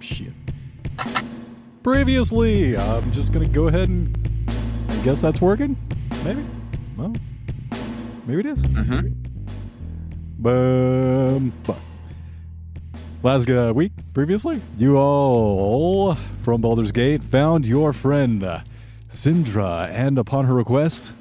[0.00, 0.32] Shit.
[1.82, 4.16] Previously, I'm just gonna go ahead and
[4.88, 5.76] I guess that's working.
[6.24, 6.44] Maybe.
[6.96, 7.14] Well,
[8.26, 8.62] maybe it is.
[8.62, 10.46] Mm-hmm.
[10.46, 11.76] Um, but
[13.22, 18.60] last uh, week, previously, you all from Baldur's Gate found your friend uh,
[19.10, 21.12] Syndra, and upon her request,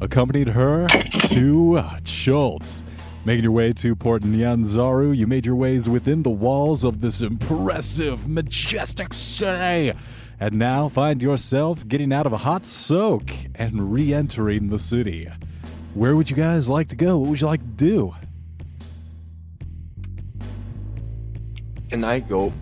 [0.00, 2.82] accompanied her to uh, Chult.
[3.24, 7.20] Making your way to Port Nyanzaru, you made your ways within the walls of this
[7.20, 9.96] impressive, majestic city,
[10.40, 15.28] and now find yourself getting out of a hot soak and re entering the city.
[15.94, 17.16] Where would you guys like to go?
[17.18, 18.12] What would you like to do?
[21.90, 22.52] Can I go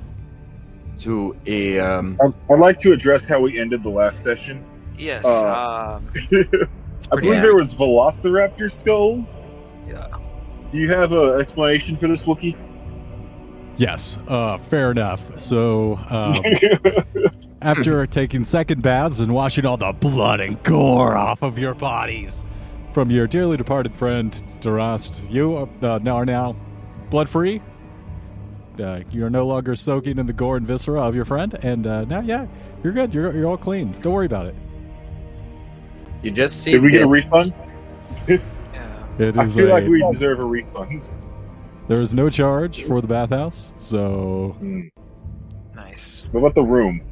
[0.98, 2.19] to a um?
[2.22, 4.62] I'd, I'd like to address how we ended the last session.
[4.98, 5.24] Yes.
[5.24, 6.12] Uh, um,
[7.12, 7.41] I believe Yeah.
[7.42, 9.47] there was Velociraptor skulls.
[9.88, 10.06] yeah.
[10.70, 12.56] Do you have an explanation for this Wookie?
[13.77, 15.23] Yes, uh, fair enough.
[15.41, 16.37] So, um,
[17.62, 22.44] after taking second baths and washing all the blood and gore off of your bodies
[22.92, 26.56] from your dearly departed friend Durast, you uh, now are now
[27.09, 27.62] blood free.
[28.78, 31.87] Uh, you are no longer soaking in the gore and viscera of your friend, and
[31.87, 32.47] uh, now, yeah,
[32.84, 33.12] you're good.
[33.12, 33.92] You're, you're all clean.
[34.03, 34.55] Don't worry about it.
[36.22, 36.72] You just see.
[36.72, 37.55] Did we get a refund?
[39.20, 39.26] Yeah.
[39.28, 41.08] It I feel a, like we deserve a refund.
[41.88, 44.80] there is no charge for the bathhouse, so Hmm.
[45.74, 46.26] Nice.
[46.32, 47.02] What about the room?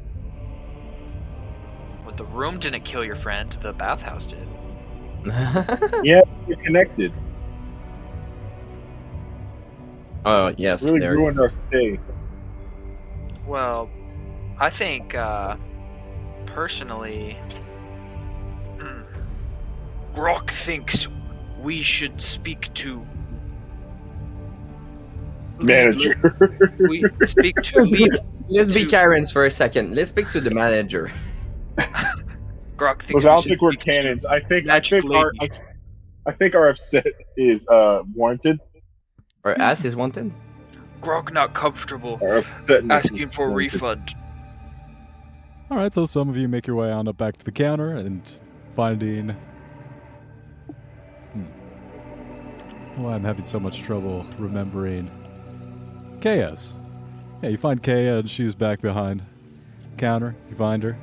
[2.05, 3.51] Well, the room didn't kill your friend.
[3.61, 4.47] The bathhouse did.
[6.03, 7.13] Yeah, you're connected.
[10.25, 11.13] oh yes, Really there.
[11.13, 11.99] ruined our stay.
[13.45, 13.89] Well,
[14.59, 15.55] I think uh,
[16.45, 17.37] personally,
[18.77, 19.03] mm,
[20.13, 21.07] Grok thinks
[21.61, 23.05] we should speak to
[25.61, 26.15] Manager.
[26.79, 28.11] We speak to lead.
[28.47, 29.95] Let's be Karens for a second.
[29.95, 31.11] Let's speak to the manager.
[32.77, 34.25] Grok thinks Look, I we don't should think we're cannons.
[34.25, 35.49] I think I think our I.
[36.25, 38.59] I think our upset is uh warranted.
[39.43, 40.31] Or ass is wanted.
[41.01, 42.19] Grok not comfortable
[42.89, 44.15] asking for a refund.
[45.71, 47.91] All right, so some of you make your way on up back to the counter
[47.91, 48.39] and
[48.75, 49.35] finding.
[53.03, 55.09] Why I'm having so much trouble remembering.
[56.19, 56.73] KS.
[57.41, 59.23] Yeah, you find Kaya and she's back behind
[59.97, 60.35] counter.
[60.49, 60.97] You find her,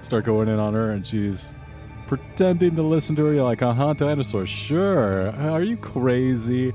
[0.00, 1.54] start going in on her, and she's
[2.06, 3.34] pretending to listen to her.
[3.34, 4.48] You're like, uh huh, dinosaurs.
[4.48, 5.30] Sure.
[5.32, 6.72] Are you crazy?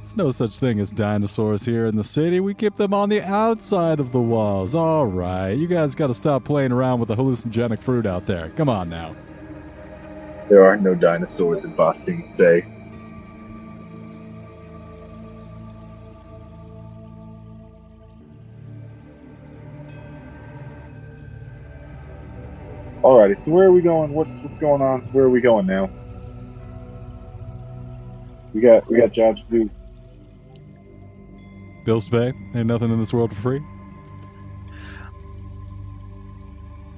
[0.00, 2.40] There's no such thing as dinosaurs here in the city.
[2.40, 4.74] We keep them on the outside of the walls.
[4.74, 8.50] All right, you guys got to stop playing around with the hallucinogenic fruit out there.
[8.56, 9.14] Come on now.
[10.48, 12.66] There are no dinosaurs in Bossing say.
[23.02, 24.12] Alrighty, so where are we going?
[24.12, 25.00] What's what's going on?
[25.12, 25.88] Where are we going now?
[28.52, 29.70] We got we got jobs to do.
[31.84, 32.32] Bills to pay.
[32.58, 33.62] Ain't nothing in this world for free.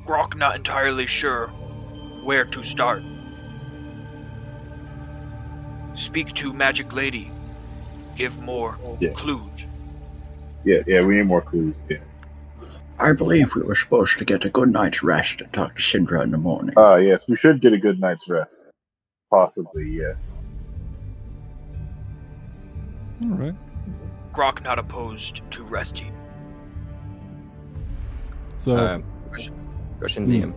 [0.05, 1.49] Grok not entirely sure
[2.25, 3.05] where to start.
[5.95, 7.31] Speak to Magic Lady.
[8.17, 9.13] Give more Yeah.
[9.13, 9.67] clues.
[10.65, 11.77] Yeah, yeah, we need more clues.
[11.89, 11.99] Yeah.
[12.99, 16.23] I believe we were supposed to get a good night's rest and talk to Syndra
[16.23, 16.75] in the morning.
[16.77, 18.65] Uh yes, we should get a good night's rest.
[19.31, 20.35] Possibly, yes.
[23.23, 23.55] All right.
[24.33, 26.13] Grok not opposed to resting.
[28.57, 29.55] So Um, question,
[29.99, 30.31] question Hmm.
[30.33, 30.55] DM.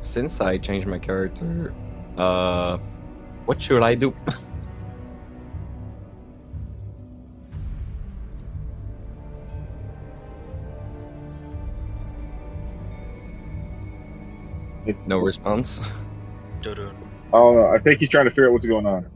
[0.00, 1.74] Since I changed my character,
[2.16, 2.78] uh,
[3.44, 4.14] what should I do?
[15.06, 15.80] no response.
[16.62, 16.94] Dun-dun.
[17.28, 17.66] I don't know.
[17.68, 19.06] I think he's trying to figure out what's going on.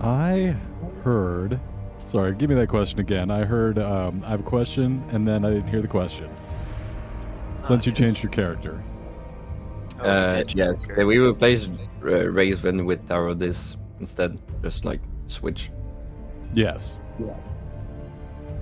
[0.00, 0.56] I
[1.02, 1.58] heard.
[2.04, 3.30] Sorry, give me that question again.
[3.30, 3.78] I heard.
[3.78, 6.28] Um, I have a question, and then I didn't hear the question.
[7.60, 8.82] Since you changed your character,
[10.00, 10.58] Oh, Uh, did you?
[10.64, 11.04] yes, Okay.
[11.04, 11.70] we replaced
[12.04, 14.38] uh, Raven with Tarodis instead.
[14.62, 15.70] Just like switch.
[16.54, 16.98] yes.
[17.18, 17.34] Yeah.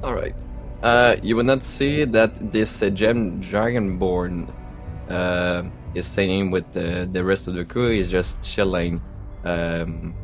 [0.02, 0.34] All right.
[0.82, 4.48] Uh, you will not see that this uh, gem dragonborn
[5.08, 5.62] uh,
[5.94, 7.90] is staying with the, the rest of the crew.
[7.90, 9.00] He's just chilling
[9.44, 10.14] um,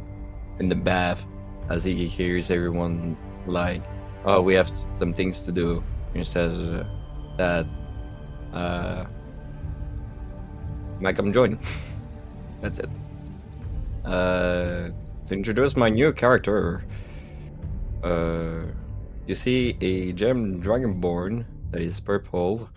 [0.59, 1.25] in the bath
[1.69, 3.17] as he hears everyone
[3.47, 3.83] like,
[4.25, 5.83] "Oh, we have some things to do."
[6.15, 6.85] He says uh,
[7.37, 7.67] that
[8.53, 9.05] uh,
[11.01, 11.59] might come join.
[12.61, 12.91] That's it.
[14.05, 14.91] Uh,
[15.27, 16.85] to introduce my new character,
[18.03, 18.63] uh,
[19.27, 22.69] you see a gem dragonborn that is purple.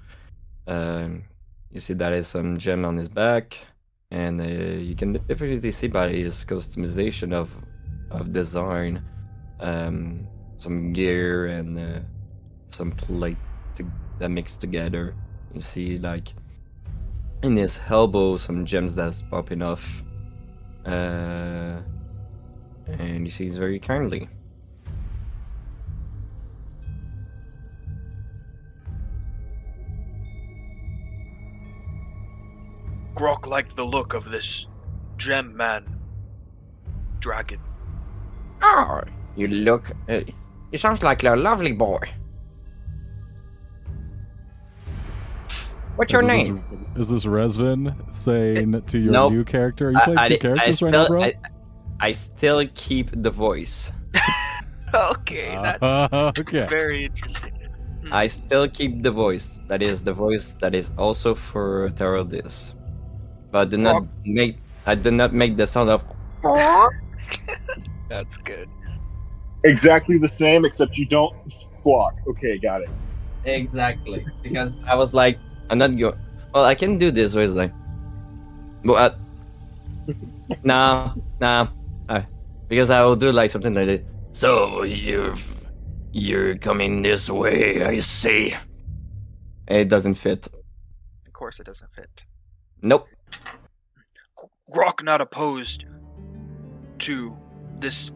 [0.68, 1.24] Um,
[1.74, 3.58] you see that is some gem on his back,
[4.12, 7.50] and uh, you can definitely see by his customization of
[8.12, 9.04] of design,
[9.60, 10.28] um,
[10.60, 12.00] some gear and uh,
[12.70, 13.38] some plate
[13.76, 13.84] to,
[14.20, 15.16] that mix together.
[15.54, 16.36] You see like
[17.42, 20.04] in his elbow some gems that's popping off,
[20.86, 21.82] uh,
[22.88, 24.30] and you see he's very kindly.
[33.16, 34.68] Grok liked the look of this
[35.18, 36.00] gem man
[37.20, 37.60] dragon.
[38.62, 39.02] Oh,
[39.36, 39.92] you look.
[40.10, 40.22] Uh,
[40.72, 42.00] you sounds like a lovely boy.
[45.96, 46.64] What's your is name?
[46.96, 49.32] This, is this Resvin saying to your Nope.
[49.34, 49.90] new character?
[49.90, 51.24] Are you I- playing I, two I characters still, right now, bro?
[51.24, 51.34] I,
[52.00, 53.92] I still keep the voice.
[54.96, 56.68] Okay, that's Uh, okay.
[56.70, 57.52] very interesting.
[58.12, 59.58] I still keep the voice.
[59.68, 62.76] That is the voice that is also for Tarodis.
[63.54, 64.58] But do not make.
[64.88, 66.04] I do not make the sound of.
[68.10, 68.68] That's good.
[69.64, 72.16] Exactly the same, except you don't squawk.
[72.28, 72.90] Okay, got it.
[73.46, 74.26] Exactly.
[74.42, 75.38] Because I was like,
[75.70, 76.18] I'm not going.
[76.52, 77.72] Well, I can do this voice like.
[78.84, 79.20] But.
[80.64, 81.68] nah, nah.
[82.10, 82.24] Uh,
[82.68, 84.02] because I will do like something like this.
[84.32, 85.36] So you're.
[86.12, 88.56] You're coming this way, I see.
[89.68, 90.48] It doesn't fit.
[91.26, 92.24] Of course, it doesn't fit.
[92.84, 93.08] Nope.
[94.72, 95.86] Grok not opposed
[97.00, 97.36] to
[97.78, 98.12] this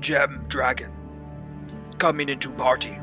[0.00, 0.92] gem dragon
[1.98, 2.98] coming into party.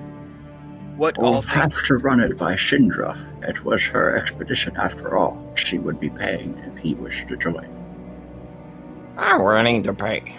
[0.98, 1.88] What all We'll have things?
[1.88, 3.18] to run it by Shindra.
[3.48, 5.51] It was her expedition after all.
[5.56, 7.68] She would be paying if he wished to join.
[9.18, 10.38] I'm willing to pay.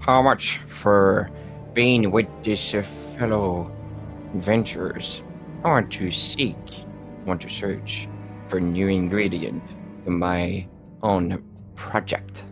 [0.00, 1.28] How much for
[1.74, 2.70] being with this
[3.18, 3.70] fellow
[4.34, 5.22] adventurers?
[5.64, 6.56] I want to seek,
[7.28, 8.08] want to search
[8.48, 9.62] for new ingredient
[10.04, 10.66] for my
[11.02, 11.42] own
[11.76, 12.44] project.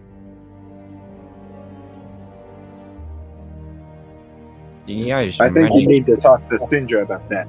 [4.86, 5.82] Yes, I think money.
[5.82, 7.46] you need to talk to Syndra about that.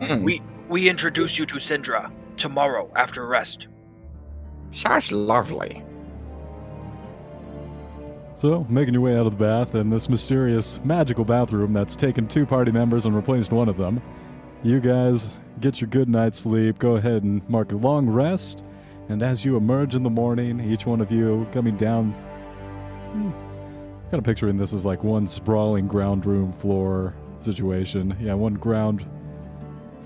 [0.00, 3.66] Hmm, We we introduce you to Syndra tomorrow after rest.
[4.70, 5.82] sounds lovely.
[8.40, 12.26] So, making your way out of the bath in this mysterious, magical bathroom that's taken
[12.26, 14.00] two party members and replaced one of them,
[14.62, 18.64] you guys get your good night's sleep, go ahead and mark a long rest,
[19.10, 22.12] and as you emerge in the morning, each one of you coming down.
[23.12, 23.30] Hmm,
[24.04, 28.16] kind of picturing this as like one sprawling ground room floor situation.
[28.18, 29.04] Yeah, one ground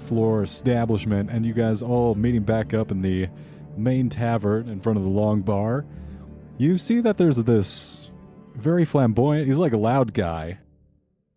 [0.08, 3.28] floor establishment, and you guys all meeting back up in the
[3.76, 5.86] main tavern in front of the long bar.
[6.58, 8.03] You see that there's this
[8.54, 10.58] very flamboyant, he's like a loud guy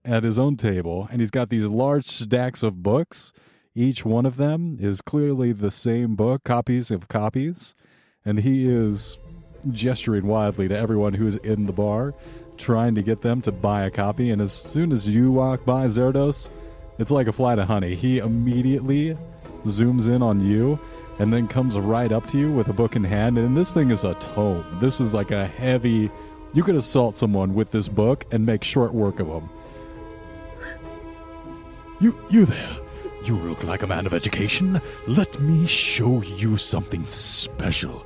[0.05, 3.33] at his own table, and he's got these large stacks of books.
[3.75, 7.75] Each one of them is clearly the same book, copies of copies,
[8.25, 9.17] and he is
[9.71, 12.13] gesturing wildly to everyone who is in the bar,
[12.57, 14.31] trying to get them to buy a copy.
[14.31, 16.49] And as soon as you walk by Zerdos,
[16.97, 17.95] it's like a flight of honey.
[17.95, 19.17] He immediately
[19.65, 20.79] zooms in on you
[21.19, 23.37] and then comes right up to you with a book in hand.
[23.37, 24.65] And this thing is a tome.
[24.79, 26.09] This is like a heavy.
[26.53, 29.49] You could assault someone with this book and make short work of them.
[31.99, 32.77] You, you there.
[33.23, 34.79] You look like a man of education.
[35.07, 38.05] Let me show you something special.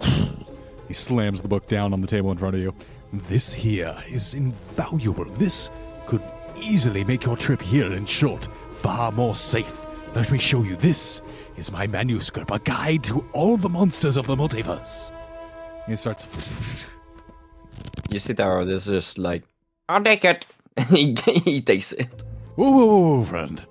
[0.88, 2.74] he slams the book down on the table in front of you.
[3.12, 5.24] This here is invaluable.
[5.24, 5.70] This
[6.06, 6.22] could
[6.60, 9.86] easily make your trip here in short far more safe.
[10.14, 10.76] Let me show you.
[10.76, 11.22] This
[11.56, 15.12] is my manuscript, a guide to all the monsters of the multiverse.
[15.86, 16.24] He starts.
[18.10, 19.44] You see Taro, this is just like.
[19.88, 20.46] I'll take it.
[20.88, 22.08] he, he takes it.
[22.56, 23.64] Whoa, whoa, whoa, whoa, friend.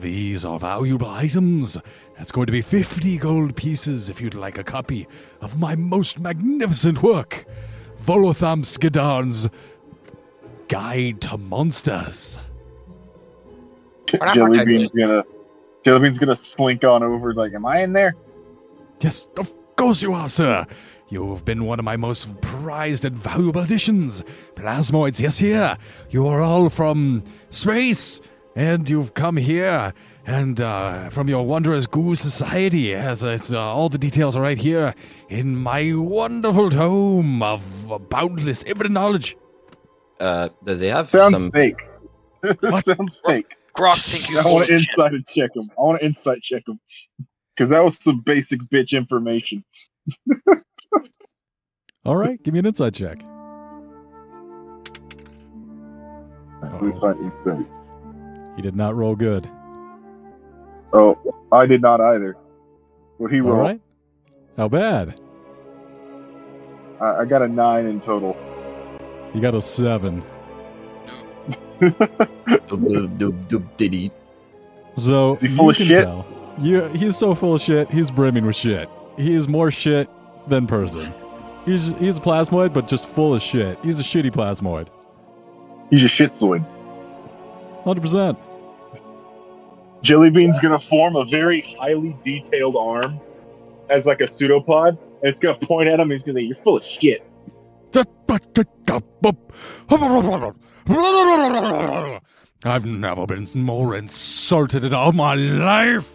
[0.00, 1.76] These are valuable items.
[2.16, 5.08] That's going to be 50 gold pieces if you'd like a copy
[5.40, 7.46] of my most magnificent work,
[8.02, 9.48] Volothamp Geddarm's
[10.68, 12.38] Guide to Monsters.
[14.10, 15.24] What am I Jelly gonna Bean's gonna
[15.84, 18.14] Jelly Bean's gonna slink on over like, am I in there?
[19.00, 20.66] Yes, of course you are, sir.
[21.10, 24.22] You have been one of my most prized and valuable additions.
[24.56, 25.78] Plasmoids, yes, here.
[26.10, 28.20] You are all from space,
[28.56, 29.94] and you've come here,
[30.26, 32.80] and uh, from your wondrous goo society.
[32.80, 34.94] Yes, it's uh, all the details are right here
[35.30, 39.36] in my wonderful tome of boundless infinite knowledge.
[40.20, 41.52] Uh, does he have Sounds some?
[41.52, 41.80] fake.
[42.84, 43.56] Sounds fake.
[43.76, 44.74] Grok think you I want to bullshit.
[44.74, 45.70] insight and check him.
[45.78, 46.80] I want to insight check him.
[47.56, 49.64] Because that was some basic bitch information.
[52.08, 53.22] All right, give me an insight check.
[56.62, 57.66] Let find insight.
[58.56, 59.46] He did not roll good.
[60.94, 61.18] Oh,
[61.52, 62.34] I did not either.
[63.18, 63.60] What he All roll?
[63.60, 63.80] right.
[64.56, 65.20] How bad?
[66.98, 68.34] I, I got a nine in total.
[69.34, 70.24] You got a seven.
[71.78, 74.10] Dub, dub, dub, diddy.
[74.96, 76.04] So Is he full you of can shit?
[76.04, 76.26] Tell.
[76.58, 77.90] You, he's so full of shit.
[77.90, 78.88] He's brimming with shit.
[79.18, 80.08] He is more shit
[80.48, 81.12] than person.
[81.68, 83.78] He's he's a plasmoid, but just full of shit.
[83.84, 84.88] He's a shitty plasmoid.
[85.90, 86.64] He's a shitzoid.
[87.84, 88.38] Hundred percent.
[90.02, 93.20] Jellybean's gonna form a very highly detailed arm
[93.90, 96.10] as like a pseudopod, and it's gonna point at him.
[96.10, 97.22] And he's gonna say, "You're full of shit."
[102.64, 106.10] I've never been more insulted in all my life.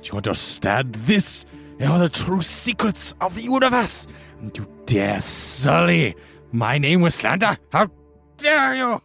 [0.00, 1.44] Do you understand this?
[1.78, 4.08] They are the true secrets of the universe.
[4.40, 6.16] And you dare sully
[6.50, 7.58] my name with slander?
[7.70, 7.90] How
[8.38, 9.02] dare you?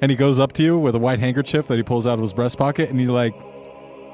[0.00, 2.20] And he goes up to you with a white handkerchief that he pulls out of
[2.20, 3.34] his breast pocket, and he like,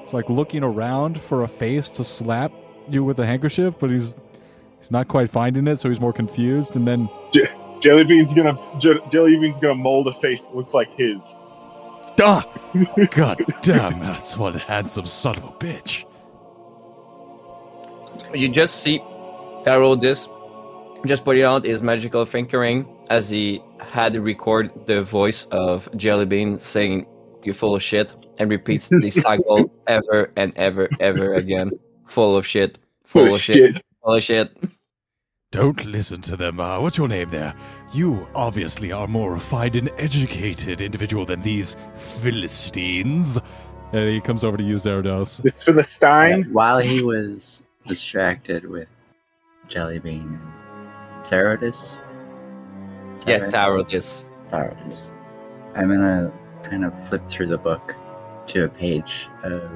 [0.02, 2.52] he's like looking around for a face to slap
[2.90, 4.16] you with the handkerchief, but he's
[4.80, 6.76] he's not quite finding it, so he's more confused.
[6.76, 7.08] And then
[7.80, 11.36] Jellybean's gonna Je- Jellybean's gonna mold a face that looks like his.
[12.16, 12.42] Duh!
[13.10, 16.04] God damn, that's one handsome son of a bitch.
[18.34, 18.98] You just see
[19.62, 20.28] Tarodis
[21.04, 26.58] just putting out is magical fingering as he had to record the voice of Jellybean
[26.58, 27.06] saying
[27.42, 31.72] you're full of shit and repeats the cycle ever and ever ever again.
[32.06, 32.78] Full of shit.
[33.04, 33.82] Full, of shit.
[34.02, 34.56] Full of shit.
[35.52, 36.60] Don't listen to them.
[36.60, 37.54] Uh, what's your name there?
[37.92, 43.38] You obviously are more refined and educated individual than these Philistines.
[43.92, 45.44] And he comes over to you, Zerados.
[45.44, 46.44] It's for the Stein.
[46.52, 48.88] While he was distracted with
[49.68, 50.55] Jellybean
[51.26, 51.98] and Therodis.
[53.26, 53.52] Yeah, right?
[53.52, 54.24] Tarodis.
[54.50, 55.10] Therodis.
[55.74, 57.94] I'm gonna kind of flip through the book
[58.48, 59.70] to a page of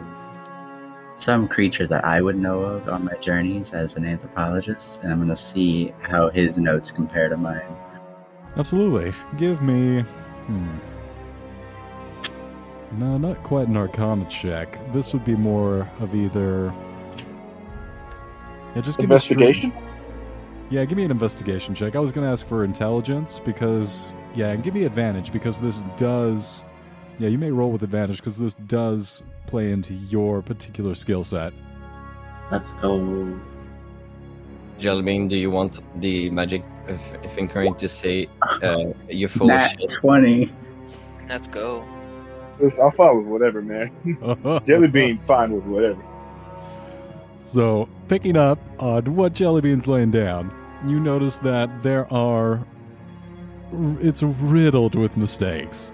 [1.17, 5.19] some creature that I would know of on my journeys as an anthropologist, and I'm
[5.19, 7.77] gonna see how his notes compare to mine.
[8.57, 9.13] Absolutely.
[9.37, 10.01] Give me.
[10.47, 10.79] Hmm.
[12.93, 14.85] No, not quite an arcana check.
[14.93, 16.75] This would be more of either.
[18.75, 19.73] Yeah, just give me Investigation.
[20.71, 21.97] Yeah, give me an investigation check.
[21.97, 25.83] I was going to ask for intelligence because, yeah, and give me advantage because this
[25.97, 26.65] does.
[27.19, 31.53] Yeah, you may roll with advantage because this does play into your particular skill set.
[32.53, 33.39] Let's go.
[34.79, 38.29] Jellybean, do you want the magic f- fingering to say
[38.63, 39.91] uh, you're full Nat of shit?
[39.91, 40.53] 20.
[41.29, 41.85] Let's go.
[42.61, 43.91] Listen, I'm fine with whatever, man.
[44.05, 46.03] Jellybean's fine with whatever.
[47.45, 50.55] So, picking up on what Jellybean's laying down,
[50.87, 52.65] you notice that there are.
[54.01, 55.93] It's riddled with mistakes.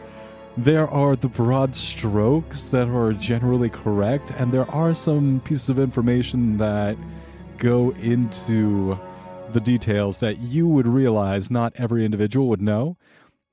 [0.57, 5.79] There are the broad strokes that are generally correct, and there are some pieces of
[5.79, 6.97] information that
[7.59, 8.99] go into
[9.53, 12.97] the details that you would realize not every individual would know.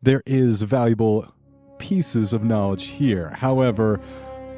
[0.02, 1.34] There is valuable
[1.78, 3.30] pieces of knowledge here.
[3.32, 4.00] However,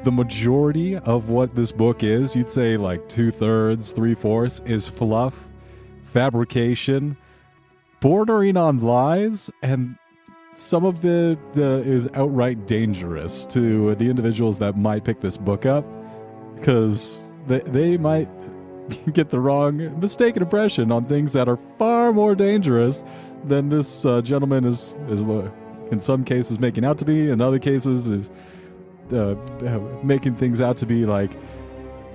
[0.04, 4.86] the majority of what this book is, you'd say like two thirds, three fourths, is
[4.86, 5.48] fluff,
[6.16, 7.14] fabrication,
[8.00, 9.98] bordering on lies, and
[10.54, 15.66] some of the, the is outright dangerous to the individuals that might pick this book
[15.66, 15.84] up
[16.54, 18.30] because they, they might
[19.12, 23.04] get the wrong mistaken impression on things that are far more dangerous
[23.44, 25.50] than this uh, gentleman is is uh,
[25.90, 28.30] in some cases making out to be in other cases is
[29.12, 31.32] uh, uh, making things out to be like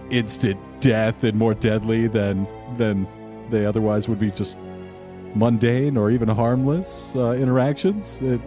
[0.10, 3.08] instant death and more deadly than than
[3.52, 4.58] they otherwise would be just
[5.36, 8.22] mundane or even harmless uh, interactions.
[8.22, 8.42] It,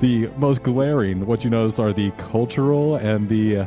[0.00, 3.66] the most glaring, what you notice, are the cultural and the uh,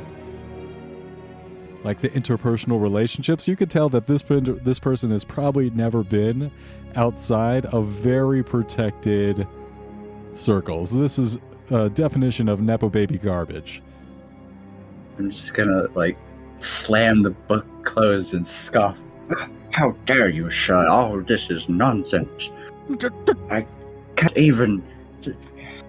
[1.84, 3.48] like the interpersonal relationships.
[3.48, 6.51] You could tell that this this person has probably never been
[6.96, 9.48] outside of very protected
[10.32, 10.91] circles.
[10.91, 11.38] This is
[11.70, 13.82] a definition of nepo baby garbage.
[15.20, 16.17] I'm just gonna, like,
[16.60, 19.00] slam the book closed and scoff.
[19.72, 20.88] How dare you, sir?
[20.88, 22.51] All this is nonsense.
[23.50, 23.65] I
[24.15, 24.84] can't even.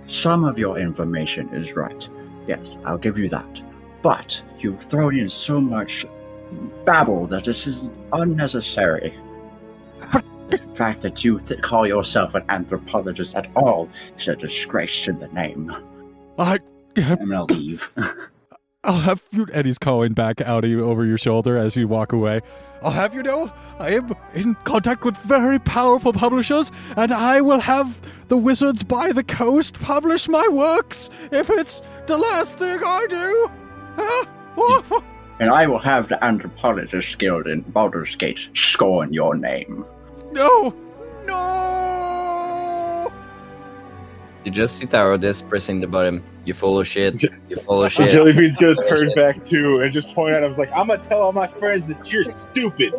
[0.06, 2.08] Some of your information is right.
[2.46, 3.62] Yes, I'll give you that.
[4.02, 6.06] But you've thrown in so much
[6.84, 9.14] babble that this is unnecessary.
[10.50, 13.88] The fact that you th- call yourself an anthropologist at all
[14.18, 15.74] is a disgrace to the name.
[16.38, 16.58] I
[16.96, 17.90] I'm gonna leave.
[18.84, 19.46] I'll have you.
[19.52, 22.40] And he's calling back out of you over your shoulder as you walk away.
[22.82, 27.60] I'll have you know, I am in contact with very powerful publishers, and I will
[27.60, 27.98] have
[28.28, 33.50] the Wizards by the Coast publish my works if it's the last thing I do.
[33.96, 35.00] Huh?
[35.40, 39.84] And I will have the Anthropologist Guild in Baldur's Gate scorn your name.
[40.32, 40.74] No!
[41.24, 42.23] No!
[44.44, 46.22] You just see Tarodis pressing the button.
[46.44, 47.22] You follow shit.
[47.22, 48.10] You follow of shit.
[48.10, 50.44] Jellybean's gonna turn back too and just point out.
[50.44, 52.92] I was Like, I'm gonna tell all my friends that you're stupid.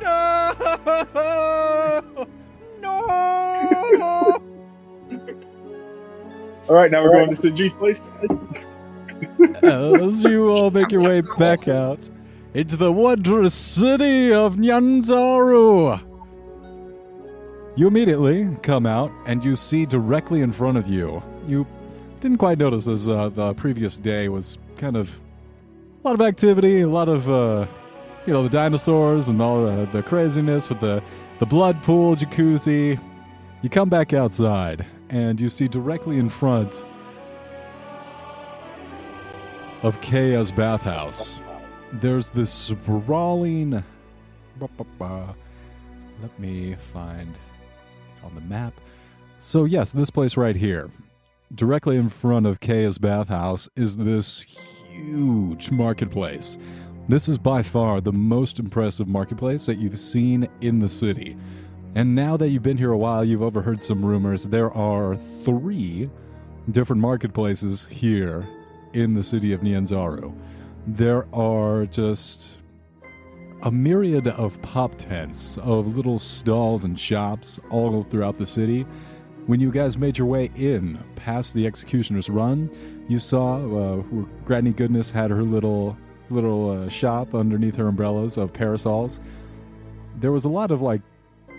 [0.00, 0.52] No!
[2.82, 4.42] No!
[6.68, 8.14] All right, now we're going to Sinji's place.
[9.62, 11.98] As you all make your way back out
[12.52, 16.07] into the wondrous city of Nyanzaru.
[17.78, 21.22] You immediately come out and you see directly in front of you.
[21.46, 21.64] You
[22.18, 25.08] didn't quite notice as uh, the previous day was kind of
[26.02, 27.68] a lot of activity, a lot of uh,
[28.26, 31.00] you know the dinosaurs and all the, the craziness with the
[31.38, 32.98] the blood pool jacuzzi.
[33.62, 36.84] You come back outside and you see directly in front
[39.84, 41.38] of Kaya's bathhouse.
[41.92, 43.84] There's this sprawling.
[46.20, 47.36] Let me find
[48.28, 48.74] on the map.
[49.40, 50.90] So, yes, this place right here,
[51.54, 56.58] directly in front of Kaya's bathhouse, is this huge marketplace.
[57.08, 61.36] This is by far the most impressive marketplace that you've seen in the city.
[61.94, 64.44] And now that you've been here a while, you've overheard some rumors.
[64.44, 66.10] There are three
[66.70, 68.46] different marketplaces here
[68.92, 70.34] in the city of Nyanzaru.
[70.86, 72.58] There are just
[73.62, 78.86] a myriad of pop tents, of little stalls and shops all throughout the city.
[79.46, 82.70] When you guys made your way in past the executioner's run,
[83.08, 85.96] you saw uh, where Granny Goodness had her little
[86.30, 89.18] little uh, shop underneath her umbrellas of parasols.
[90.20, 91.00] There was a lot of like
[91.48, 91.54] you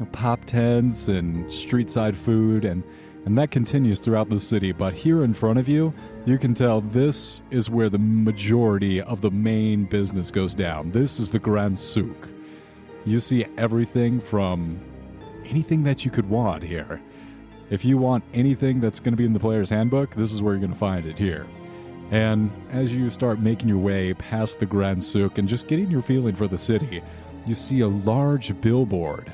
[0.00, 2.82] know, pop tents and street side food and
[3.24, 4.72] and that continues throughout the city.
[4.72, 5.94] But here in front of you,
[6.26, 10.90] you can tell this is where the majority of the main business goes down.
[10.90, 12.28] This is the Grand Souk.
[13.06, 14.80] You see everything from
[15.44, 17.00] anything that you could want here.
[17.70, 20.54] If you want anything that's going to be in the player's handbook, this is where
[20.54, 21.46] you're going to find it here.
[22.10, 26.02] And as you start making your way past the Grand Souk and just getting your
[26.02, 27.02] feeling for the city,
[27.46, 29.32] you see a large billboard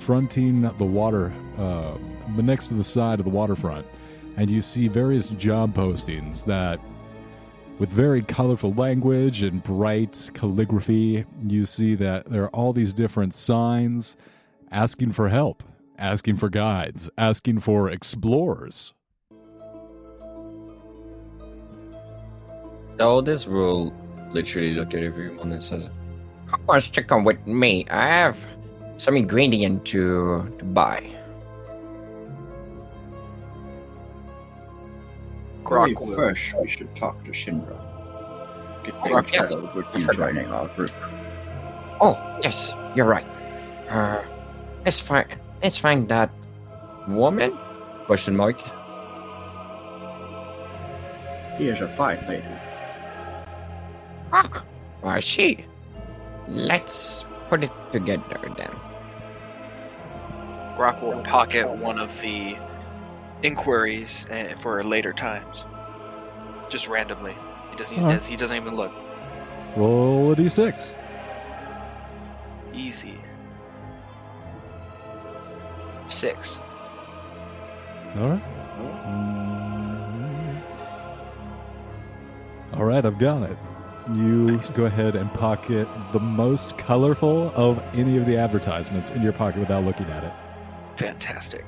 [0.00, 1.94] fronting the water, uh,
[2.28, 3.86] next to the side of the waterfront,
[4.36, 6.80] and you see various job postings that,
[7.78, 13.34] with very colorful language and bright calligraphy, you see that there are all these different
[13.34, 14.16] signs
[14.70, 15.62] asking for help,
[15.98, 18.92] asking for guides, asking for explorers.
[23.00, 23.92] All this will
[24.32, 25.88] literally look at everyone and says,
[26.46, 27.86] Who wants to come with me?
[27.90, 28.36] I have
[28.96, 31.04] some ingredient to, to buy.
[35.64, 37.76] Grok will- first we should talk to Shinra.
[38.84, 39.50] Get Oh, things yes.
[39.52, 40.92] settled with I you joining our group.
[42.00, 43.26] Oh, yes, you're right.
[43.88, 44.22] Uh,
[44.84, 45.26] let's find
[45.62, 46.30] let's find that
[47.08, 47.56] woman.
[48.06, 48.60] question mark.
[51.56, 52.44] He is a fine lady.
[54.32, 54.62] Ah,
[55.04, 55.64] I see.
[56.48, 58.74] Let's put it together then.
[60.76, 62.56] Grok will pocket one of the
[63.44, 65.66] inquiries uh, for later times,
[66.68, 67.36] just randomly.
[67.70, 68.24] He doesn't.
[68.24, 68.92] He, doesn't even look.
[69.76, 70.96] Roll a d6.
[72.72, 73.20] Easy.
[76.08, 76.58] Six.
[78.16, 78.42] All right.
[79.06, 80.62] Mm.
[82.74, 83.58] All right, I've got it.
[84.08, 84.70] You Nice.
[84.70, 89.60] go ahead and pocket the most colorful of any of the advertisements in your pocket
[89.60, 90.32] without looking at it.
[90.96, 91.64] Fantastic.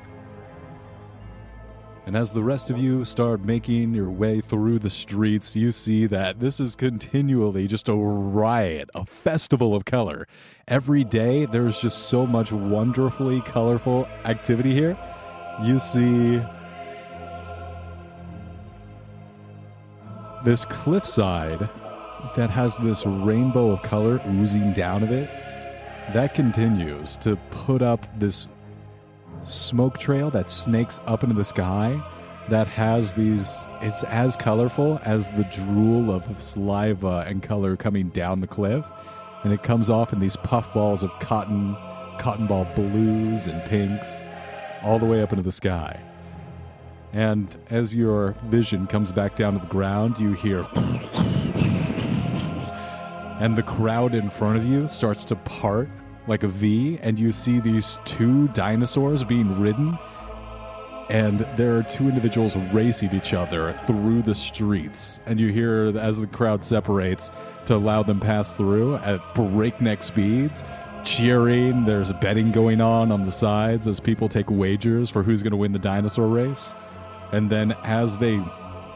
[2.07, 6.05] And as the rest of you start making your way through the streets, you see
[6.07, 10.25] that this is continually just a riot, a festival of color.
[10.69, 14.97] Every day, there's just so much wonderfully colorful activity here.
[15.61, 16.41] You see
[20.45, 21.69] this cliffside
[22.37, 25.29] that has this rainbow of color oozing down of it.
[26.13, 28.47] That continues to put up this
[29.43, 32.01] smoke trail that snakes up into the sky
[32.49, 38.41] that has these it's as colorful as the drool of saliva and color coming down
[38.41, 38.85] the cliff
[39.43, 41.75] and it comes off in these puff balls of cotton
[42.19, 44.25] cotton ball blues and pinks
[44.83, 45.99] all the way up into the sky
[47.13, 50.65] And as your vision comes back down to the ground, you hear.
[53.39, 55.89] And the crowd in front of you starts to part
[56.27, 59.97] like a V, and you see these two dinosaurs being ridden.
[61.09, 65.21] And there are two individuals racing each other through the streets.
[65.25, 67.31] And you hear as the crowd separates
[67.67, 70.63] to allow them pass through at breakneck speeds
[71.07, 71.85] cheering.
[71.85, 75.57] There's betting going on on the sides as people take wagers for who's going to
[75.57, 76.73] win the dinosaur race.
[77.31, 78.43] And then as they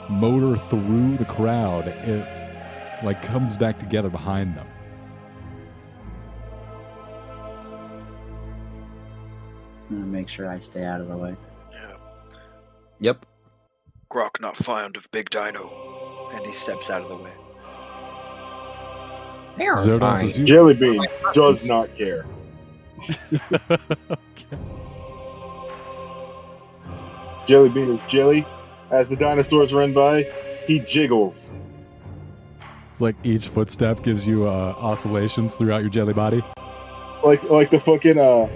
[0.09, 4.67] motor through the crowd, it like comes back together behind them.
[9.91, 11.35] I'm gonna make sure I stay out of the way.
[11.73, 11.97] Yeah.
[13.01, 13.25] Yep.
[14.09, 16.29] Grok not fond of Big Dino.
[16.33, 17.31] And he steps out of the way.
[19.57, 20.25] They are Zodos, fine.
[20.25, 22.25] as you Jellybean does not care.
[27.47, 28.47] Jellybean is jelly.
[28.91, 30.23] As the dinosaurs run by,
[30.67, 31.51] he jiggles.
[32.93, 36.41] It's like each footstep gives you uh, oscillations throughout your jelly body.
[37.25, 38.47] Like like the fucking uh,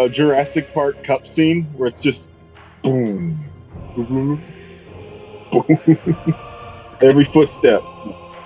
[0.00, 2.28] uh Jurassic Park cup scene where it's just
[2.82, 3.38] boom,
[3.94, 4.42] boom,
[5.50, 5.78] boom.
[7.02, 7.82] Every footstep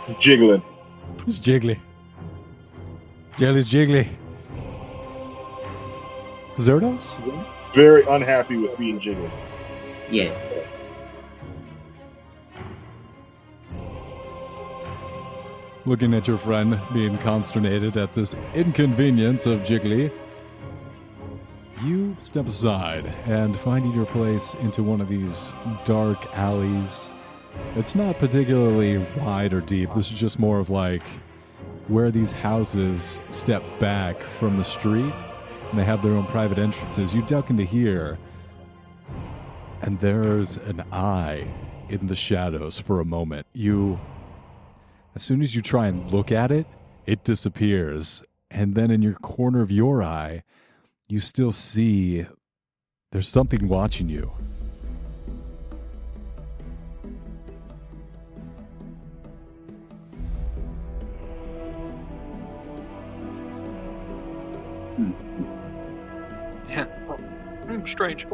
[0.06, 0.62] is jiggling.
[1.26, 1.78] It's jiggly.
[3.38, 4.08] Jelly's jiggly.
[6.56, 7.14] Zerdos?
[7.72, 9.30] Very unhappy with being jiggled.
[10.10, 10.32] Yeah.
[15.86, 20.10] Looking at your friend being consternated at this inconvenience of Jiggly,
[21.84, 25.52] you step aside and finding your place into one of these
[25.84, 27.12] dark alleys.
[27.76, 29.92] It's not particularly wide or deep.
[29.94, 31.02] This is just more of like
[31.88, 35.12] where these houses step back from the street
[35.70, 37.12] and they have their own private entrances.
[37.12, 38.18] You duck into here,
[39.82, 41.46] and there's an eye
[41.88, 43.46] in the shadows for a moment.
[43.52, 44.00] You
[45.14, 46.66] as soon as you try and look at it,
[47.06, 48.22] it disappears.
[48.50, 50.42] And then in your corner of your eye,
[51.08, 52.26] you still see
[53.12, 54.32] there's something watching you.
[66.68, 66.86] Yeah.
[67.08, 68.26] Oh, hmm, strange.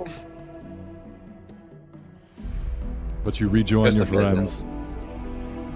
[3.24, 4.32] But you rejoin Just your a bit, yeah.
[4.32, 4.64] friends.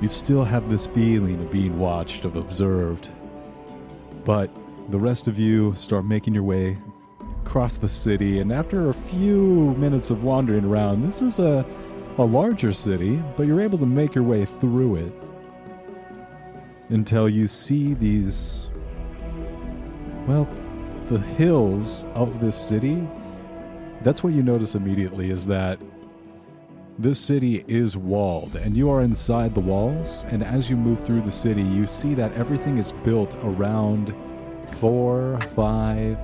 [0.00, 3.08] You still have this feeling of being watched, of observed.
[4.24, 4.50] But
[4.88, 6.78] the rest of you start making your way
[7.44, 11.64] across the city, and after a few minutes of wandering around, this is a,
[12.18, 15.12] a larger city, but you're able to make your way through it
[16.88, 18.68] until you see these.
[20.26, 20.48] Well,
[21.08, 23.06] the hills of this city.
[24.02, 25.78] That's what you notice immediately is that
[26.98, 30.24] this city is walled, and you are inside the walls.
[30.28, 34.14] And as you move through the city, you see that everything is built around
[34.80, 36.18] four, five,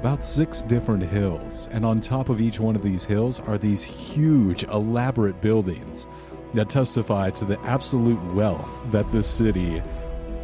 [0.00, 1.68] about six different hills.
[1.72, 6.06] And on top of each one of these hills are these huge, elaborate buildings
[6.54, 9.82] that testify to the absolute wealth that this city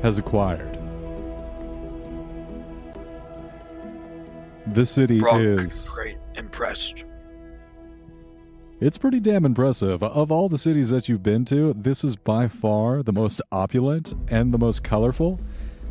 [0.02, 0.79] has acquired.
[4.66, 5.88] This city Brock, is.
[5.88, 6.18] great.
[6.37, 7.05] Impressed.
[8.79, 10.02] It's pretty damn impressive.
[10.02, 14.12] Of all the cities that you've been to, this is by far the most opulent
[14.29, 15.40] and the most colorful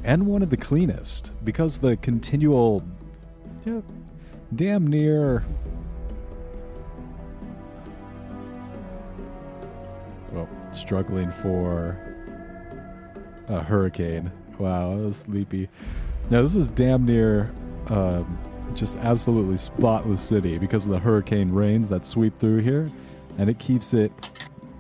[0.06, 2.84] and one of the cleanest because the continual
[4.56, 5.44] damn near
[10.32, 11.98] well, struggling for
[13.48, 14.32] a hurricane.
[14.60, 15.70] Wow, I was sleepy.
[16.30, 17.52] Now this is damn near
[17.88, 18.38] um,
[18.76, 22.92] just absolutely spotless city because of the hurricane rains that sweep through here,
[23.40, 24.12] and it keeps it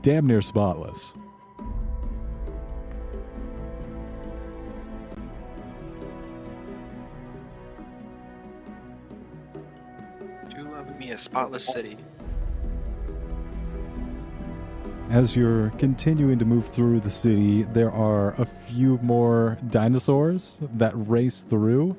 [0.03, 1.13] damn near spotless.
[11.17, 11.97] Spotless city.
[15.09, 20.93] As you're continuing to move through the city, there are a few more dinosaurs that
[20.95, 21.95] race through.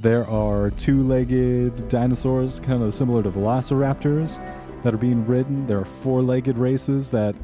[0.00, 4.38] There are two legged dinosaurs, kind of similar to velociraptors,
[4.84, 5.66] that are being ridden.
[5.66, 7.34] There are four legged races that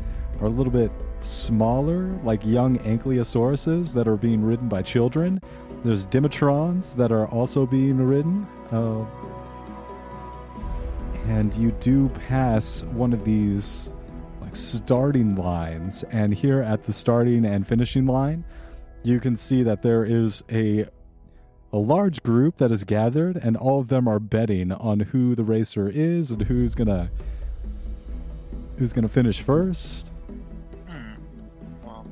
[0.41, 5.41] are a little bit smaller, like young ankylosauruses, that are being ridden by children.
[5.85, 8.47] There's Dimetrons that are also being ridden.
[8.71, 9.05] Uh,
[11.27, 13.93] and you do pass one of these
[14.41, 18.45] like starting lines and here at the starting and finishing line
[19.03, 20.87] you can see that there is a
[21.73, 25.45] a large group that is gathered and all of them are betting on who the
[25.45, 27.11] racer is and who's gonna
[28.79, 30.11] who's going to finish first,
[30.89, 31.13] Hmm.
[31.85, 32.07] Well,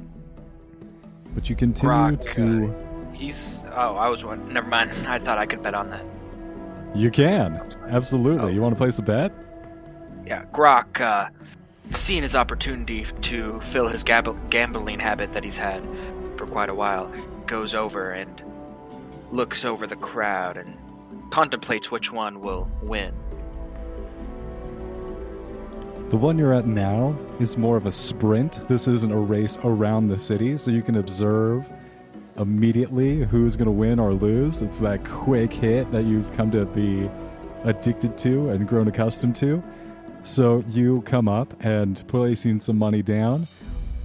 [1.34, 2.74] but you continue Grok, to.
[3.16, 3.64] he's.
[3.72, 4.52] Oh, I was one.
[4.52, 4.90] Never mind.
[5.08, 6.04] I thought I could bet on that.
[6.98, 8.50] You can absolutely.
[8.50, 8.52] Oh.
[8.52, 9.32] You want to place a bet?
[10.26, 11.28] Yeah, Grok, uh,
[11.90, 15.80] seeing his opportunity to fill his gab- gambling habit that he's had
[16.36, 17.10] for quite a while,
[17.46, 18.42] goes over and
[19.30, 20.76] looks over the crowd and
[21.30, 23.14] contemplates which one will win.
[26.10, 28.66] The one you're at now is more of a sprint.
[28.66, 31.70] This isn't a race around the city, so you can observe
[32.38, 34.62] immediately who's going to win or lose.
[34.62, 37.10] It's that quick hit that you've come to be
[37.64, 39.62] addicted to and grown accustomed to.
[40.24, 43.46] So you come up and placing some money down.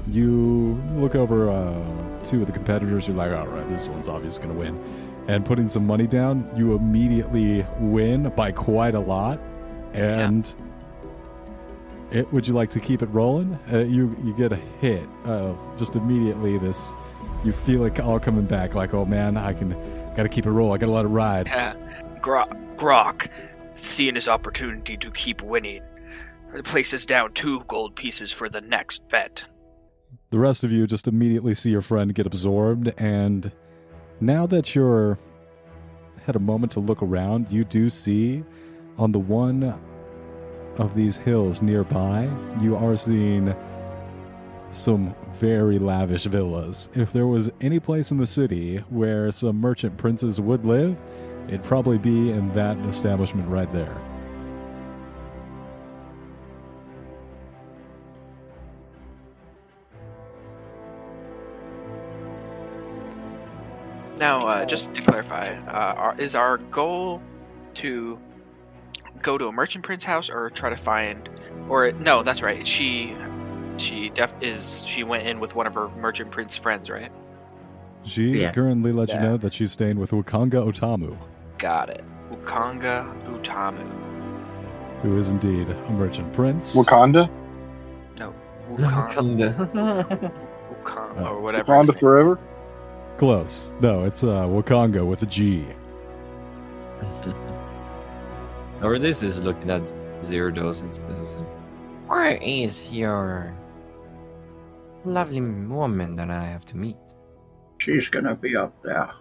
[0.07, 3.07] You look over uh, two of the competitors.
[3.07, 5.13] You're like, all right, this one's obviously going to win.
[5.27, 9.39] And putting some money down, you immediately win by quite a lot.
[9.93, 10.53] And
[12.11, 13.57] it, would you like to keep it rolling?
[13.71, 16.91] Uh, you you get a hit of just immediately this.
[17.43, 18.73] You feel it all coming back.
[18.73, 19.71] Like, oh man, I can
[20.15, 20.73] got to keep it roll.
[20.73, 21.47] I got to let it ride.
[22.21, 23.27] Grok, Grok,
[23.75, 25.81] seeing his opportunity to keep winning,
[26.63, 29.45] places down two gold pieces for the next bet.
[30.29, 33.51] The rest of you just immediately see your friend get absorbed, and
[34.21, 35.19] now that you're
[36.25, 38.43] had a moment to look around, you do see
[38.97, 39.77] on the one
[40.77, 42.29] of these hills nearby,
[42.61, 43.53] you are seeing
[44.73, 46.89] some very lavish villas.
[46.93, 50.97] If there was any place in the city where some merchant princes would live,
[51.47, 53.95] it'd probably be in that establishment right there.
[64.19, 67.21] Now, uh, just to clarify, uh, is our goal
[67.75, 68.17] to
[69.21, 71.29] go to a merchant prince house or try to find,
[71.67, 72.65] or no, that's right.
[72.65, 73.15] She,
[73.77, 77.11] she def is she went in with one of her merchant prince friends, right?
[78.05, 78.51] She Yeah.
[78.51, 81.15] currently let you know that she's staying with Wakanga O'tamu,
[81.57, 82.03] Got it.
[82.31, 83.85] Ukanga Utamu.
[85.01, 86.75] who is indeed a merchant prince.
[86.75, 87.29] Wakanda?
[88.19, 88.33] No,
[88.69, 90.31] Ukanga, Wakanda.
[90.83, 91.35] Ukanga Oh.
[91.35, 91.77] or whatever.
[91.79, 92.39] his Wakanda name forever?
[93.17, 93.73] Close.
[93.79, 95.65] No, it's uh, Wakanga with a G.
[98.81, 99.91] or this is looking at
[100.23, 101.37] zero dose and says,
[102.07, 103.53] Where is your
[105.05, 106.97] lovely woman that I have to meet?
[107.79, 109.11] She's gonna be up there.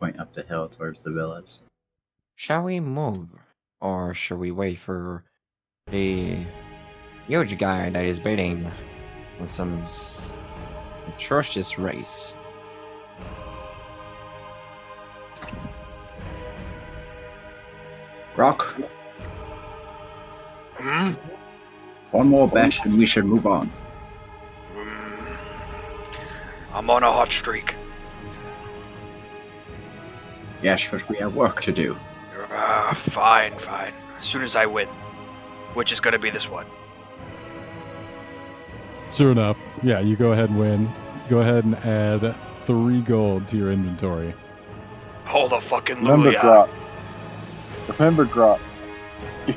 [0.00, 1.60] Point up the hill towards the villas.
[2.36, 3.28] Shall we move?
[3.80, 5.24] Or shall we wait for
[5.90, 6.38] the
[7.28, 8.70] huge guy that is bidding
[9.40, 10.36] on some s-
[11.08, 12.34] atrocious race?
[18.36, 18.76] Rock,
[20.78, 21.12] Hmm?
[22.10, 23.70] one more bet and we should move on.
[26.76, 27.74] I'm on a hot streak.
[30.62, 31.96] Yes, but we have work to do.
[32.50, 33.94] Ah, fine, fine.
[34.18, 34.86] As soon as I win,
[35.72, 36.66] which is gonna be this one.
[39.14, 39.56] Sure enough.
[39.82, 40.90] Yeah, you go ahead and win.
[41.30, 42.36] Go ahead and add
[42.66, 44.34] three gold to your inventory.
[45.24, 46.40] Hold the fucking Remember, Lulia.
[46.40, 46.68] Grok.
[47.98, 48.60] Remember, Grok.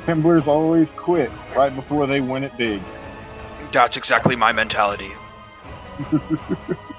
[0.06, 2.80] Gamblers always quit right before they win it big.
[3.72, 5.12] That's exactly my mentality.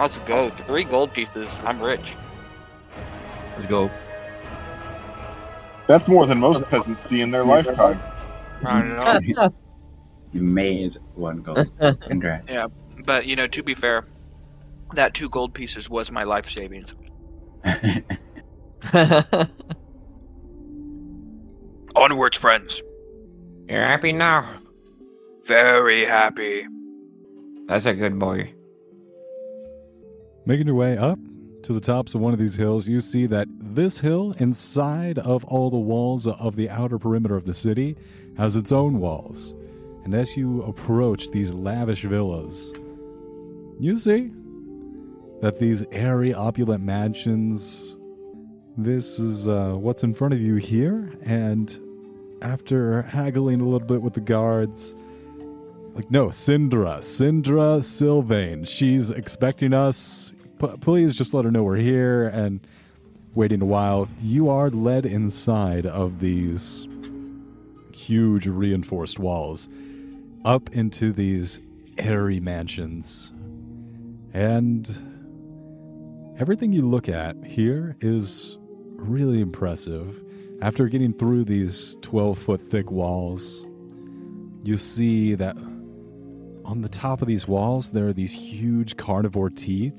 [0.00, 0.48] Let's go.
[0.50, 1.60] Three gold pieces.
[1.62, 2.14] I'm rich.
[3.54, 3.90] let's go.
[5.86, 8.00] That's more than most peasants see in their lifetime.
[8.64, 9.50] I don't know.
[10.32, 11.66] You made one gold.
[12.02, 12.46] Congrats.
[12.48, 12.66] Yeah.
[13.04, 14.06] but, you know, to be fair,
[14.94, 16.94] that two gold pieces was my life savings.
[21.96, 22.80] Onwards, friends.
[23.68, 24.48] You're happy now?
[25.42, 26.64] Very happy.
[27.66, 28.54] That's a good boy.
[30.50, 31.20] Making your way up
[31.62, 35.44] to the tops of one of these hills, you see that this hill, inside of
[35.44, 37.96] all the walls of the outer perimeter of the city,
[38.36, 39.54] has its own walls.
[40.02, 42.74] And as you approach these lavish villas,
[43.78, 44.32] you see
[45.40, 47.96] that these airy, opulent mansions.
[48.76, 51.78] This is uh, what's in front of you here, and
[52.42, 54.96] after haggling a little bit with the guards,
[55.94, 58.66] like, no, Syndra, Syndra Silvane.
[58.66, 60.34] She's expecting us.
[60.80, 62.60] Please just let her know we're here and
[63.34, 64.08] waiting a while.
[64.20, 66.86] You are led inside of these
[67.94, 69.68] huge reinforced walls
[70.44, 71.60] up into these
[71.96, 73.32] airy mansions.
[74.34, 74.86] And
[76.38, 78.58] everything you look at here is
[78.96, 80.22] really impressive.
[80.60, 83.66] After getting through these 12 foot thick walls,
[84.62, 85.56] you see that
[86.66, 89.94] on the top of these walls there are these huge carnivore teeth.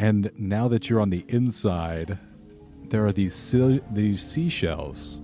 [0.00, 2.16] And now that you're on the inside,
[2.88, 5.20] there are these sil- these seashells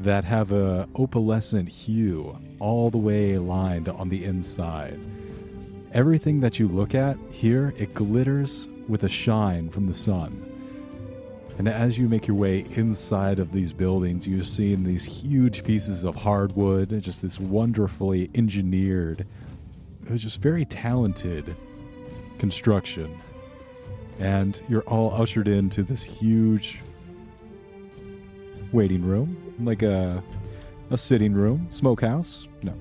[0.00, 4.98] that have a opalescent hue all the way lined on the inside.
[5.92, 10.42] Everything that you look at here, it glitters with a shine from the sun.
[11.56, 16.02] And as you make your way inside of these buildings, you're seeing these huge pieces
[16.02, 19.24] of hardwood, just this wonderfully engineered,
[20.04, 21.54] it was just very talented
[22.38, 23.16] construction.
[24.18, 26.78] And you're all ushered into this huge
[28.72, 30.22] waiting room, like a
[30.90, 32.46] a sitting room, smokehouse.
[32.62, 32.72] No.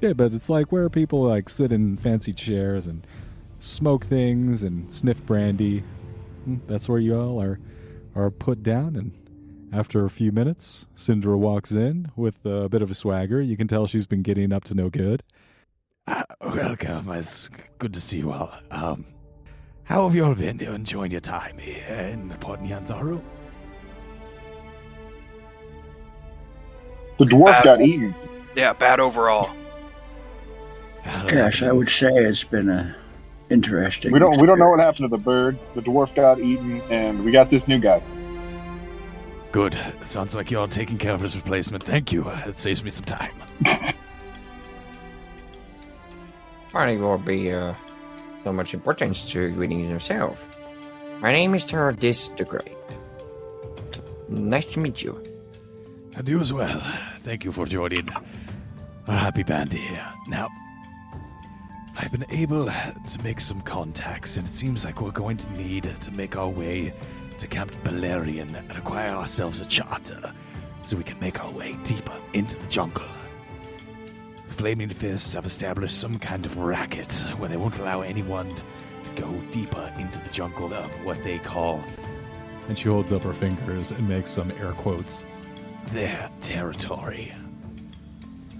[0.00, 3.06] Yeah, but it's like where people like sit in fancy chairs and
[3.60, 5.82] smoke things and sniff brandy.
[6.48, 7.58] Mm, That's where you all are
[8.14, 9.12] are put down and
[9.72, 13.42] after a few minutes, Syndra walks in with a bit of a swagger.
[13.42, 15.22] You can tell she's been getting up to no good.
[16.06, 17.10] Uh, welcome.
[17.10, 18.52] It's good to see you all.
[18.70, 19.04] Um,
[19.86, 23.20] how have you all been enjoying your time here in Port Nyanzaru?
[27.18, 28.14] The dwarf Uh, got eaten.
[28.56, 29.50] Yeah, bad overall.
[31.28, 32.94] Gosh, I would say it's been a
[33.48, 34.10] interesting.
[34.12, 35.56] We don't we don't know what happened to the bird.
[35.74, 38.02] The dwarf got eaten, and we got this new guy.
[39.52, 39.78] Good.
[40.02, 41.82] Sounds like you're all taking care of his replacement.
[41.84, 42.28] Thank you.
[42.28, 43.32] Uh, It saves me some time.
[46.72, 47.72] Why you will be uh,
[48.46, 50.46] so much importance to greeting yourself?
[51.18, 52.76] My name is Tarodis the Great.
[54.28, 55.20] Nice to meet you.
[56.14, 56.80] And you as well.
[57.24, 58.08] Thank you for joining
[59.08, 60.06] our happy band here.
[60.28, 60.48] Now,
[61.96, 65.92] I've been able to make some contacts, and it seems like we're going to need
[66.00, 66.94] to make our way
[67.38, 70.32] to Camp Beluarian and acquire ourselves a charter
[70.82, 73.02] so we can make our way deeper into the jungle.
[74.56, 78.50] Flaming Fists have established some kind of racket where they won't allow anyone
[79.04, 81.84] to go deeper into the jungle of what they call
[82.66, 85.26] And she holds up her fingers and makes some air quotes.
[85.92, 87.34] their territory.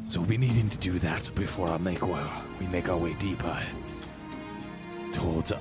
[0.04, 2.30] So we'll be needing to do that before I make well,
[2.61, 3.59] we make our way deeper
[5.14, 5.59] towards uh,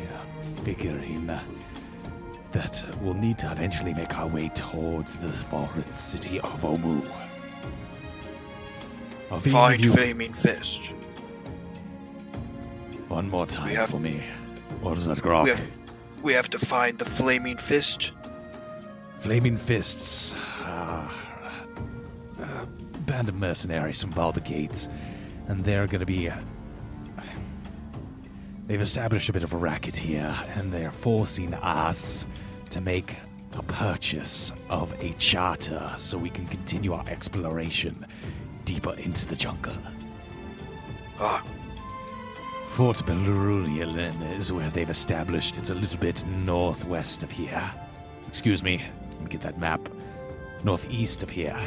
[0.00, 0.20] yeah,
[0.64, 1.30] figuring
[2.50, 7.08] that we'll need to eventually make our way towards the fallen city of Omu.
[9.30, 10.80] Are any of Find you- Flaming Fist.
[13.08, 14.22] one more time We have- for me.
[14.80, 15.44] What is that, Grok?
[15.44, 15.62] We have,
[16.22, 18.12] we have to find the Flaming Fist.
[19.18, 21.08] Flaming Fists, uh,
[22.40, 22.64] uh,
[23.06, 24.88] band of mercenaries from Baldur's Gate,
[25.48, 26.28] and they're going to be.
[26.30, 26.36] Uh,
[28.66, 32.26] they've established a bit of a racket here, and they're forcing us
[32.70, 33.16] to make
[33.54, 38.06] a purchase of a charter so we can continue our exploration
[38.68, 39.72] deeper into the jungle.
[41.18, 41.42] Ah,
[42.68, 45.56] Fort Beluarian is where they've established.
[45.56, 47.64] It's a little bit northwest of here.
[48.28, 49.80] Excuse me, let me get that map.
[50.64, 51.58] Northeast of here.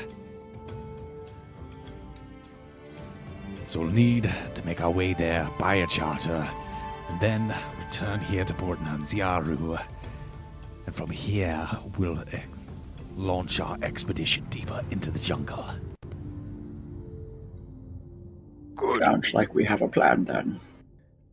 [3.66, 6.48] So we'll need to make our way there, by a charter,
[7.10, 9.84] and then return here to Port Nyanzaru.
[10.86, 12.42] And from here, we'll eh,
[13.16, 15.66] launch our expedition deeper into the jungle.
[18.82, 19.04] Good.
[19.04, 20.60] Sounds like we have a plan then.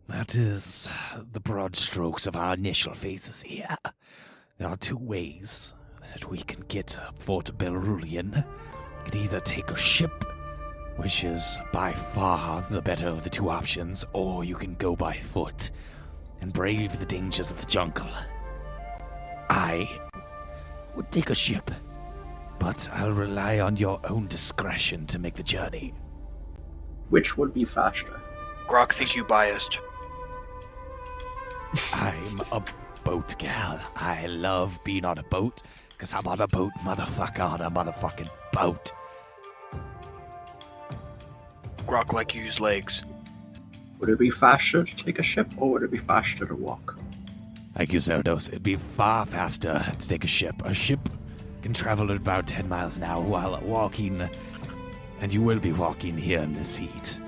[0.06, 0.86] That is
[1.32, 3.76] the broad strokes of our initial phases here.
[4.58, 5.72] There are two ways
[6.12, 8.34] that we can get to Fort Beluarian.
[8.34, 10.24] We could either take a ship,
[10.96, 15.16] which is by far the better of the two options, or you can go by
[15.16, 15.70] foot
[16.42, 18.10] and brave the dangers of the jungle.
[19.48, 19.88] I
[20.96, 21.70] would take a ship,
[22.58, 25.94] but I'll rely on your own discretion to make the journey.
[27.10, 28.20] Which would be faster?
[28.66, 29.80] Grok thinks you biased.
[31.94, 32.62] I'm a
[33.04, 33.80] boat gal.
[33.96, 38.28] I love being on a boat because I'm on a boat, motherfucker, on a motherfucking
[38.52, 38.92] boat.
[41.86, 43.02] Grok like you use legs.
[43.98, 46.98] Would it be faster to take a ship, or would it be faster to walk?
[47.76, 50.54] Like you, Zerdos, it'd be far faster to take a ship.
[50.64, 51.00] A ship
[51.62, 54.28] can travel at about 10 miles an hour while walking,
[55.20, 57.20] and you will be walking here in this heat.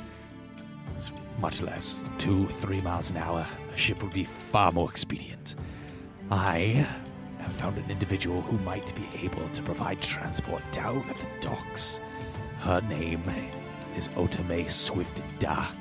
[0.96, 3.46] It's much less, two, three miles an hour.
[3.72, 5.56] A ship would be far more expedient.
[6.30, 6.86] I
[7.38, 12.00] have found an individual who might be able to provide transport down at the docks.
[12.58, 13.22] Her name
[13.96, 15.76] is Otame Swift Dark.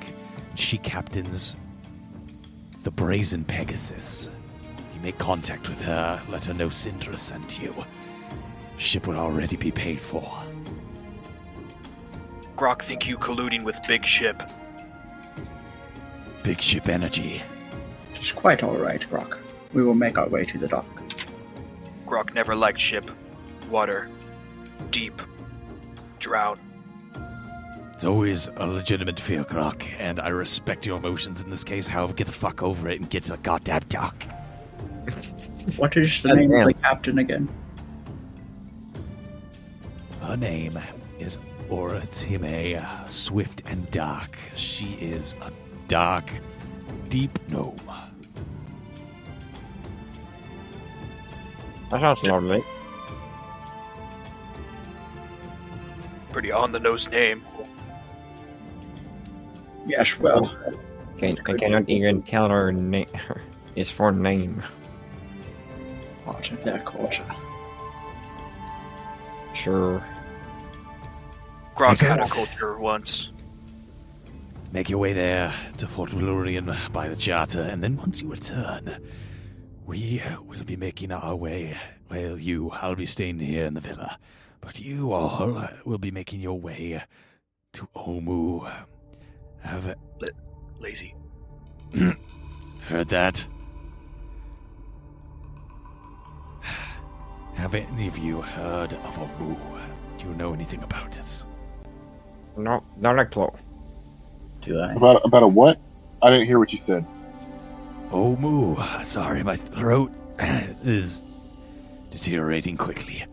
[0.54, 1.56] She captains
[2.82, 4.30] the Brazen Pegasus.
[4.94, 7.74] You make contact with her, let her know Syndra sent you.
[8.78, 10.42] Ship will already be paid for.
[12.60, 14.42] Grok think you colluding with Big Ship?
[16.42, 17.40] Big ship energy.
[18.14, 19.38] It's quite all right, Grok.
[19.72, 20.84] We will make our way to the dock.
[22.04, 23.10] Grok never liked ship.
[23.70, 24.10] Water.
[24.90, 25.22] Deep.
[26.18, 26.58] Drown.
[27.94, 31.86] It's always a legitimate fear, Grok, and I respect your emotions in this case.
[31.86, 34.22] However, get the fuck over it and get to the goddamn dock.
[35.78, 37.48] What is the name of the captain again?
[40.20, 40.78] Her name
[41.18, 41.38] is
[41.70, 44.36] Oratime, uh, swift and dark.
[44.56, 45.52] She is a
[45.86, 46.28] dark,
[47.08, 47.76] deep gnome.
[51.90, 52.64] That sounds lovely.
[56.32, 57.44] Pretty on the nose name.
[59.86, 60.54] Yes, well,
[61.16, 63.06] Okay, I cannot even tell her name.
[63.76, 64.62] It's full name.
[66.24, 67.24] part of their culture.
[69.52, 70.02] Sure.
[71.80, 73.30] Grok Makes had a culture once.
[74.70, 78.98] Make your way there to Fort Beluarian by the charter, and then once you return,
[79.86, 81.78] we will be making our way.
[82.10, 84.18] Well, you, I'll be staying here in the villa,
[84.60, 87.02] but you all will be making your way
[87.72, 88.70] to Omu.
[89.60, 89.96] Have a...
[90.80, 91.14] Lazy.
[92.88, 93.46] heard that?
[97.54, 99.58] Have any of you heard of Omu?
[100.18, 101.44] Do you know anything about it?
[102.56, 103.50] No, not a clue.
[104.62, 104.92] Do I?
[104.92, 105.78] About about a what?
[106.22, 107.06] I didn't hear what you said.
[108.10, 109.04] Omu.
[109.06, 111.22] Sorry, my throat uh, is
[112.10, 113.24] deteriorating quickly.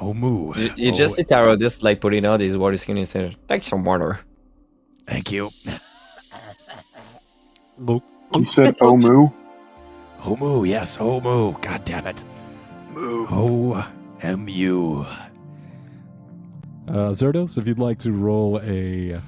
[0.00, 0.56] Omu.
[0.56, 3.36] You, you Oh, just see Taro just like putting out his water skin and saying,
[3.48, 4.20] take some water.
[5.06, 5.50] Thank you.
[7.78, 9.32] You said Omu.
[10.20, 11.60] Omu, yes, Omu.
[11.60, 12.24] God damn it.
[12.90, 13.26] Moo.
[13.30, 13.86] O
[14.22, 15.06] M U.
[16.88, 19.20] Uh, Zerdos, if you'd like to roll a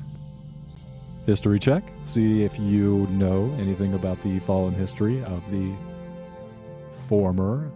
[1.25, 5.73] history check, see if you know anything about the fallen history of the
[7.09, 7.71] former,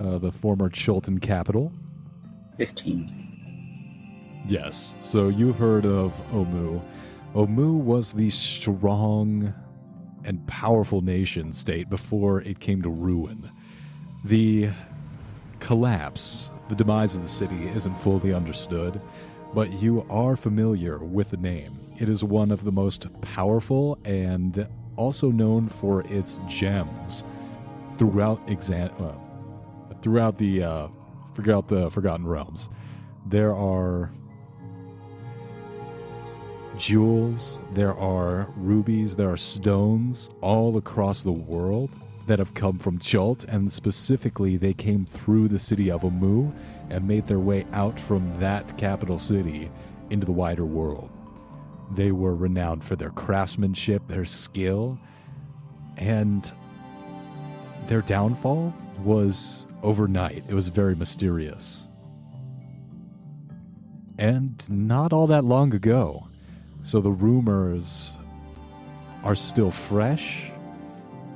[0.00, 1.72] uh, the former Chultan capital.
[2.58, 4.42] 15.
[4.46, 4.94] Yes.
[5.00, 6.80] So you've heard of Omu.
[7.34, 9.52] Omu was the strong
[10.24, 13.50] and powerful nation state before it came to ruin.
[14.24, 14.70] The
[15.60, 19.00] collapse, the demise of the city isn't fully understood,
[19.52, 21.78] but you are familiar with the name.
[21.98, 27.24] It is one of the most powerful and also known for its gems
[27.98, 29.12] throughout exam- uh,
[30.02, 30.88] throughout the uh,
[31.34, 32.68] throughout the Forgotten Realms.
[33.26, 34.10] There are
[36.76, 41.90] jewels, there are rubies, there are stones all across the world
[42.26, 46.54] that have come from Chult, and specifically they came through the city of Omu
[46.90, 49.70] and made their way out from that capital city
[50.10, 51.10] into the wider world.
[51.94, 54.98] They were renowned for their craftsmanship, their skill,
[55.96, 56.50] and
[57.86, 60.44] their downfall was overnight.
[60.48, 61.86] It was very mysterious.
[64.18, 66.28] And not all that long ago.
[66.82, 68.16] So the rumors
[69.22, 70.50] are still fresh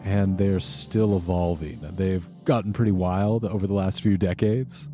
[0.09, 1.81] and they're still evolving.
[1.93, 4.89] They've gotten pretty wild over the last few decades.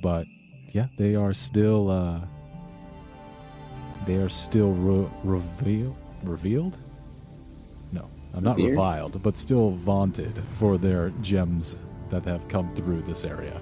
[0.00, 0.24] But
[0.68, 2.20] yeah, they are still uh
[4.06, 6.76] they are still re- reveal revealed?
[7.90, 8.70] No, I'm not Revered?
[8.70, 11.74] reviled, but still vaunted for their gems
[12.10, 13.60] that have come through this area.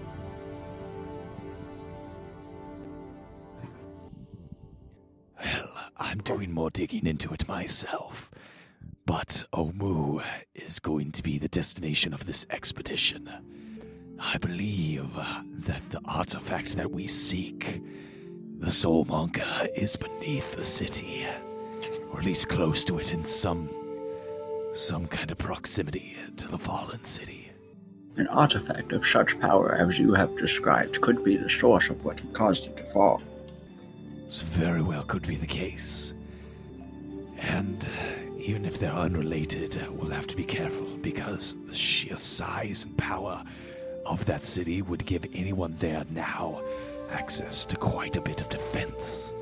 [5.43, 8.31] Well, I'm doing more digging into it myself.
[9.07, 10.23] But Omu
[10.55, 13.31] is going to be the destination of this expedition.
[14.19, 15.15] I believe
[15.61, 17.81] that the artifact that we seek,
[18.59, 21.25] the Soulmonger, is beneath the city,
[22.11, 23.71] or at least close to it in some
[24.73, 27.51] some kind of proximity to the fallen city.
[28.17, 32.21] An artifact of such power as you have described could be the source of what
[32.35, 33.23] caused it to fall.
[34.27, 36.13] This very well could be the case.
[37.39, 37.89] And
[38.47, 42.97] even if they're unrelated, uh, we'll have to be careful because the sheer size and
[42.97, 43.43] power
[44.05, 46.63] of that city would give anyone there now
[47.11, 49.33] access to quite a bit of defense.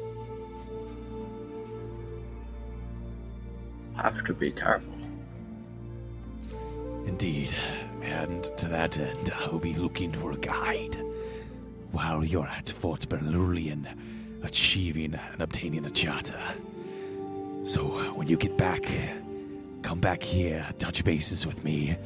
[3.96, 4.94] Have to be careful.
[7.06, 7.54] Indeed,
[8.00, 10.98] and to that end, uh, I'll be looking for a guide
[11.92, 13.86] while you're at Fort Beluarian
[14.42, 16.40] achieving and obtaining a charter.
[17.64, 18.84] So when you get back,
[19.80, 21.96] come back here, touch bases with me,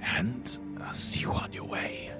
[0.00, 2.12] and I'll see you on your way.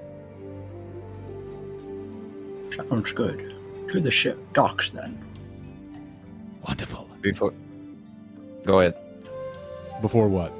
[2.75, 3.55] Sounds good.
[3.89, 5.17] To the ship docks then.
[6.67, 7.09] Wonderful.
[7.21, 7.53] Before.
[8.65, 8.95] Go ahead.
[10.01, 10.51] Before what?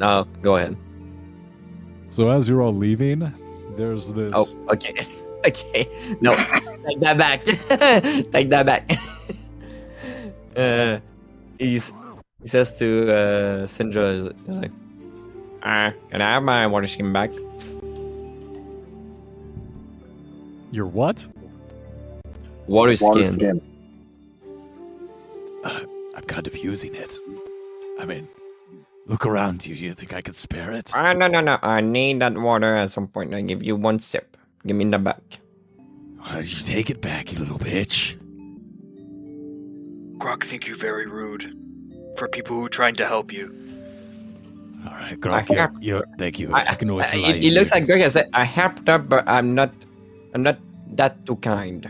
[0.00, 0.76] No, go ahead.
[2.10, 3.32] So as you're all leaving,
[3.76, 4.32] there's this.
[4.34, 5.06] Oh, okay.
[5.46, 5.88] Okay.
[6.20, 6.34] No,
[6.86, 7.44] take that back.
[8.32, 8.90] take that back.
[10.56, 10.98] uh,
[11.60, 11.92] he's,
[12.42, 14.72] he says to uh, Syndra, he's like,
[15.62, 17.30] uh, can I have my water skin back?
[20.72, 21.26] Your what?
[22.66, 23.30] Water, Water skin.
[23.30, 23.68] skin.
[26.18, 27.16] I'm kind of using it.
[28.00, 28.28] I mean,
[29.06, 29.74] look around you.
[29.76, 30.94] You think I could spare it?
[30.94, 31.58] Uh, no, no, no.
[31.62, 33.32] I need that water at some point.
[33.34, 34.36] I give you one sip.
[34.68, 35.40] Give me the back.
[36.18, 38.16] Why don't you take it back, you little bitch?
[40.18, 41.54] Grok think you very rude
[42.18, 43.46] for people who are trying to help you.
[44.84, 46.52] All right, Grok, you're, you're, thank you.
[46.52, 47.74] I, can always I- rely it, on it looks you.
[47.80, 49.72] like Greg has said, I helped up, but I'm not.
[50.34, 50.58] I'm not
[50.96, 51.88] that too kind.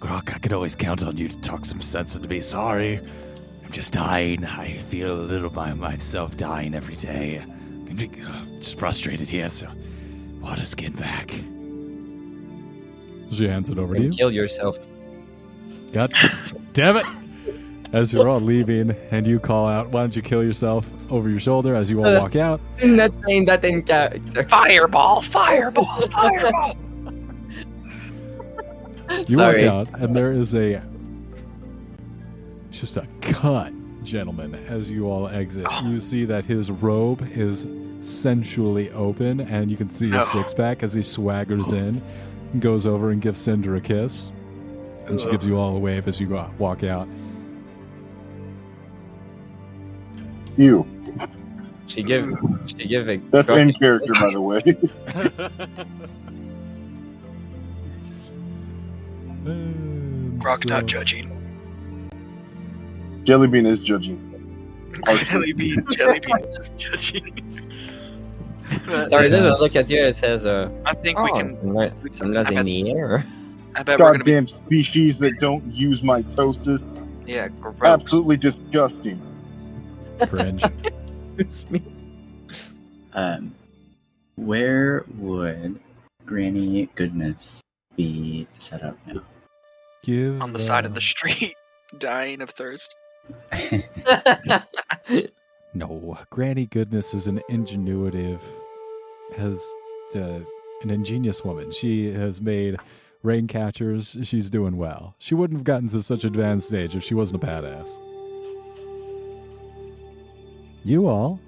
[0.00, 2.36] Grok, I could always count on you to talk some sense into me.
[2.36, 3.00] Be sorry.
[3.64, 4.46] I'm just dying.
[4.46, 7.38] I feel a little by myself dying every day.
[7.38, 9.68] I'm just frustrated here, so
[10.42, 11.30] water skin back.
[13.30, 14.06] She hands it over to you.
[14.06, 14.78] And kill yourself.
[15.92, 16.12] God
[16.72, 17.06] damn it!
[17.92, 21.40] As you're all leaving, and you call out, "Why don't you kill yourself?" over your
[21.40, 22.20] shoulder as you all Uh.
[22.20, 22.60] walk out.
[22.82, 24.44] I'm not saying that in character.
[24.48, 25.20] Fireball!
[25.20, 25.84] Fireball!
[26.08, 26.76] Fireball!
[29.28, 29.66] You Sorry.
[29.68, 30.80] walk out, and there is a
[32.70, 33.72] just a cut
[34.04, 35.66] gentleman as you all exit.
[35.84, 37.66] You see that his robe is
[38.02, 40.18] sensually open, and you can see his oh.
[40.18, 40.24] No.
[40.24, 42.02] six pack as he swaggers in,
[42.52, 44.30] and goes over and gives Cinder a kiss,
[45.06, 47.08] and she gives you all a wave as you go- walk out.
[50.56, 50.86] You.
[51.86, 52.30] She give.
[52.66, 53.16] She give a.
[53.30, 54.60] That's in character, by the way.
[59.44, 61.28] And Grok not so- judging.
[63.24, 64.28] Jellybean is judging.
[65.30, 67.51] Jelly bean, jelly bean is judging.
[69.10, 69.52] Sorry, this Yes.
[69.52, 69.98] one look at you.
[70.02, 71.50] It says, uh, I think oh, we can.
[71.60, 73.24] some li- some less in the air.
[73.74, 74.18] I bet we're be.
[74.18, 77.04] Goddamn species that don't use mitosis.
[77.26, 77.76] Yeah, gross.
[77.82, 79.20] Absolutely disgusting.
[80.26, 80.64] Cringe.
[81.38, 81.82] It's me.
[83.14, 83.54] Um,
[84.36, 85.80] where would
[86.26, 87.62] Granny Goodness
[87.96, 89.22] be set up now?
[90.02, 91.54] Give on the side of the street,
[91.98, 92.94] dying of thirst.
[95.74, 98.40] No, Granny Goodness is an ingenuitive,
[99.36, 99.70] has
[100.14, 100.40] uh,
[100.82, 101.70] an ingenious woman.
[101.72, 102.76] She has made
[103.22, 104.16] rain catchers.
[104.22, 105.14] She's doing well.
[105.18, 107.98] She wouldn't have gotten to such advanced stage if she wasn't a badass.
[110.84, 111.40] You all,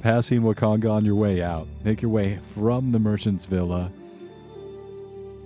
[0.00, 3.90] passing Wakanga on your way out, make your way from the merchant's villa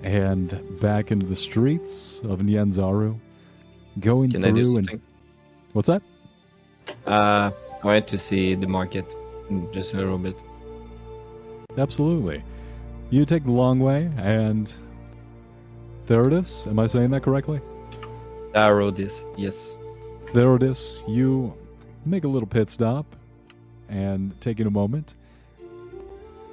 [0.03, 3.19] and back into the streets of Nyanzaru,
[4.01, 5.01] going Can I through and
[5.73, 6.03] what's that?
[7.07, 7.51] Uh,
[7.83, 9.15] I wanted to see the market
[9.73, 10.39] just a little bit.
[11.77, 12.43] Absolutely.
[13.11, 14.73] You take the long way, and
[16.07, 17.61] Therodis, am I saying that correctly?
[18.53, 19.77] That road is yes.
[20.27, 21.55] Therodis, you
[22.05, 23.17] make a little pit stop
[23.89, 25.15] and taking a moment,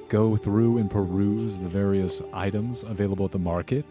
[0.10, 3.86] go through and peruse the various items available at the market.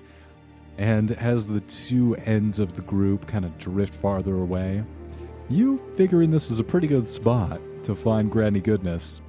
[0.78, 4.82] And as the two ends of the group kind of drift farther away,
[5.48, 9.20] you figuring this is a pretty good spot to find Granny Goodness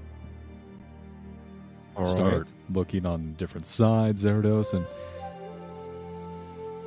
[1.95, 2.47] All start right.
[2.73, 4.85] looking on different sides, Erdos, and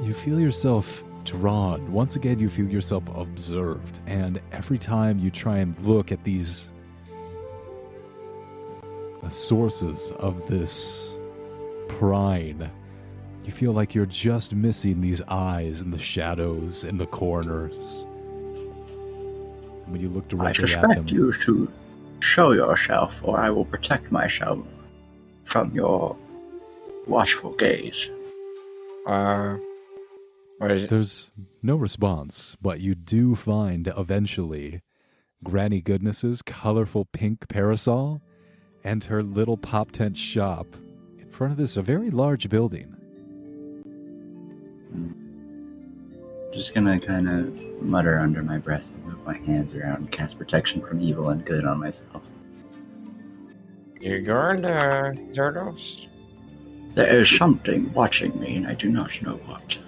[0.07, 1.93] you feel yourself drawn.
[1.93, 6.69] Once again, you feel yourself observed, and every time you try and look at these
[9.23, 11.13] the sources of this
[11.89, 12.69] prying,
[13.45, 18.07] you feel like you're just missing these eyes in the shadows in the corners.
[19.85, 21.73] And when you look I directly at them, suspect you to
[22.21, 24.59] show yourself, or I will protect myself
[25.45, 26.17] from your
[27.07, 28.09] watchful gaze.
[29.07, 29.57] Uh,
[30.59, 30.91] what is it?
[30.91, 31.31] There's
[31.63, 34.83] no response, but you do find eventually
[35.43, 38.23] Granny Goodness's colorful pink parasol
[38.83, 40.67] and her little pop tent shop
[41.19, 42.95] in front of this a very large building.
[46.53, 50.39] Just gonna kind of mutter under my breath and move my hands around and cast
[50.39, 52.23] protection from evil and good on myself.
[54.05, 56.09] You're going uh, Zerdos?
[56.95, 59.79] There is something watching me, and I do not know what.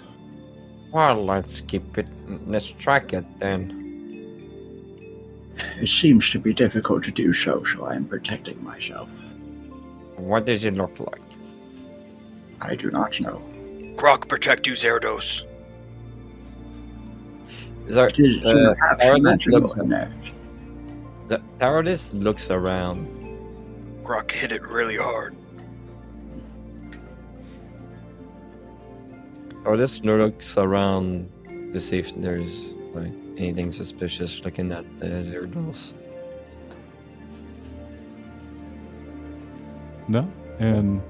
[0.91, 2.09] Well, let's keep it.
[2.47, 3.83] Let's track it then.
[5.83, 9.11] It seems to be difficult to do so, so I am protecting myself.
[10.17, 11.21] What does it look like?
[12.63, 13.43] I do not know.
[13.97, 15.45] Grok, protect you, Zerados.
[17.91, 20.13] Zar- Should, uh, should have some Taranis magical looks, there.
[21.29, 23.09] Z- Taranis looks around.
[24.07, 25.35] Grok hit it really hard.
[29.65, 31.29] Taranis looks around
[31.73, 35.93] to see if there's like anything suspicious looking at the Zerdos.
[40.07, 40.31] No.
[40.61, 41.03] And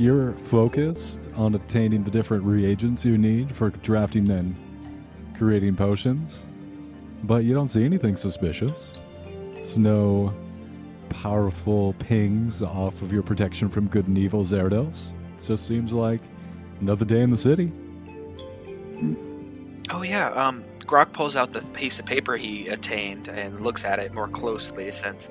[0.00, 4.56] you're focused on obtaining the different reagents you need for drafting and
[5.38, 6.48] creating potions,
[7.22, 8.98] but you don't see anything suspicious.
[9.52, 10.34] There's no
[11.10, 15.12] powerful pings off of your protection from good and evil Zerados.
[15.36, 16.22] It just seems like
[16.80, 17.70] another day in the city.
[19.90, 23.98] Oh yeah, um, Grok pulls out the piece of paper he attained and looks at
[23.98, 25.28] it more closely since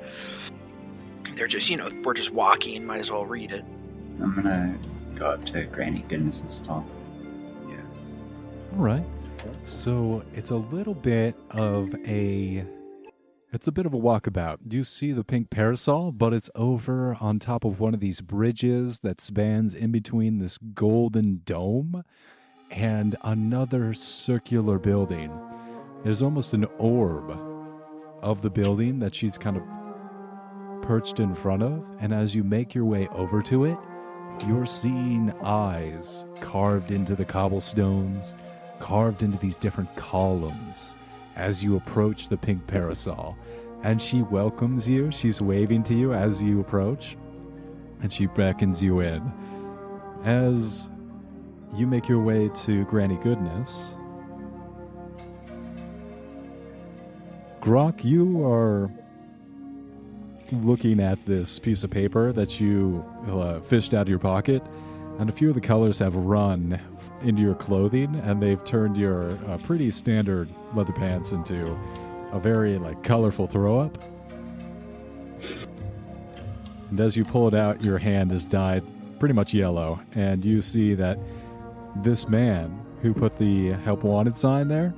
[1.36, 3.64] they're just, you know, we're just walking, might as well read it.
[4.22, 4.78] I'm gonna
[5.16, 6.86] go up to Granny Goodness's stall.
[7.68, 7.76] Yeah.
[8.78, 9.06] All right.
[9.64, 12.66] So it's a little bit of a
[13.52, 14.60] it's a bit of a walkabout.
[14.70, 19.00] You see the pink parasol, but it's over on top of one of these bridges
[19.00, 22.04] that spans in between this golden dome
[22.70, 25.32] and another circular building.
[26.04, 27.32] There's almost an orb
[28.22, 29.64] of the building that she's kind of
[30.84, 33.78] perched in front of, and as you make your way over to it,
[34.48, 38.36] you're seeing eyes carved into the cobblestones,
[38.80, 40.94] carved into these different columns
[41.40, 43.38] as you approach the pink parasol.
[43.82, 45.10] And she welcomes you.
[45.10, 47.18] She's waving to you as you approach,
[48.02, 49.32] and she beckons you in.
[50.26, 50.90] As
[51.74, 53.96] you make your way to Granny Goodness,
[57.62, 58.92] Grok, you are
[60.52, 64.62] looking at this piece of paper that you uh, fished out of your pocket,
[65.20, 66.80] and a few of the colors have run
[67.22, 71.78] into your clothing, and they've turned your uh, pretty standard leather pants into
[72.32, 73.98] a very like colorful throw up.
[76.90, 78.84] And as you pull it out, your hand is dyed
[79.20, 81.20] pretty much yellow, and you see that
[81.98, 84.94] this man who put the help wanted sign there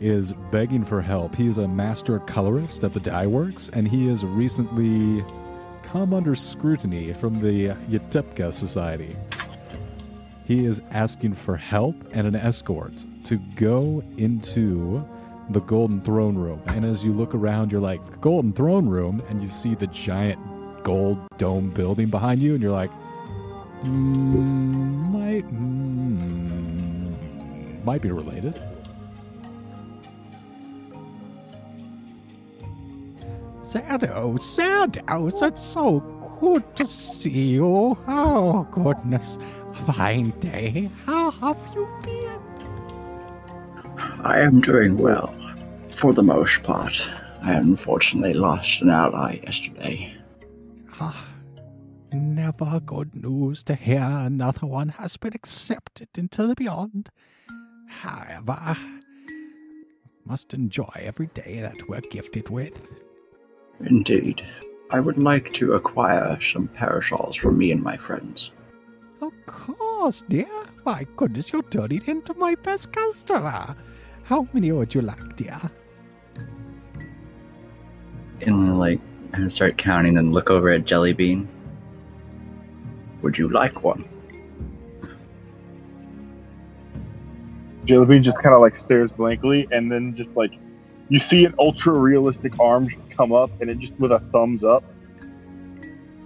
[0.00, 1.34] is begging for help.
[1.34, 5.24] He is a master colorist at the dye works, and he has recently
[5.82, 9.16] come under scrutiny from the Ytepka Society.
[10.50, 15.08] He is asking for help and an escort to go into
[15.50, 16.60] the Golden Throne Room.
[16.66, 20.40] And as you look around, you're like, Golden Throne Room, and you see the giant
[20.82, 22.90] gold dome building behind you, and you're like,
[23.84, 27.14] mm, might, mm,
[27.84, 28.60] might be related.
[33.70, 36.00] Shadows, Shadows, it's so
[36.40, 37.96] good to see you.
[38.08, 39.38] Oh, goodness.
[39.86, 40.90] Fine day.
[41.06, 42.40] How have you been?
[44.22, 45.34] I am doing well,
[45.90, 47.10] for the most part.
[47.42, 50.14] I unfortunately lost an ally yesterday.
[51.00, 51.26] Ah,
[52.12, 57.10] never good news to hear another one has been accepted into the beyond.
[57.88, 58.76] However,
[60.24, 62.80] must enjoy every day that we're gifted with.
[63.80, 64.46] Indeed.
[64.92, 68.50] I would like to acquire some parasols for me and my friends.
[69.20, 70.48] Of course, dear.
[70.86, 73.76] My goodness, you're turning into my best customer.
[74.22, 75.60] How many would you like, dear?
[78.40, 79.00] And like,
[79.34, 81.46] and start counting, then look over at Jellybean.
[83.20, 84.08] Would you like one?
[87.84, 90.52] Jellybean just kind of like stares blankly, and then just like
[91.10, 94.84] you see an ultra realistic arm come up, and it just with a thumbs up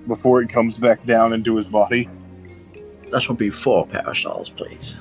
[0.06, 2.08] before it comes back down into his body.
[3.14, 4.96] That will be four parasols, please.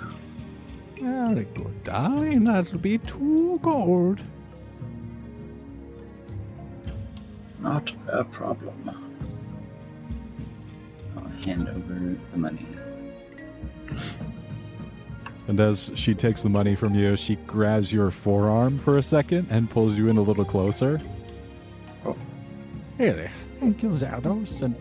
[1.02, 2.44] Very good, darling.
[2.44, 4.20] That'll be two gold.
[7.60, 8.92] Not a problem.
[11.18, 12.68] I'll hand over the money.
[15.48, 19.48] And as she takes the money from you, she grabs your forearm for a second
[19.50, 21.02] and pulls you in a little closer.
[22.06, 22.16] Oh.
[23.00, 24.62] Really, thank you, Zardos.
[24.62, 24.76] And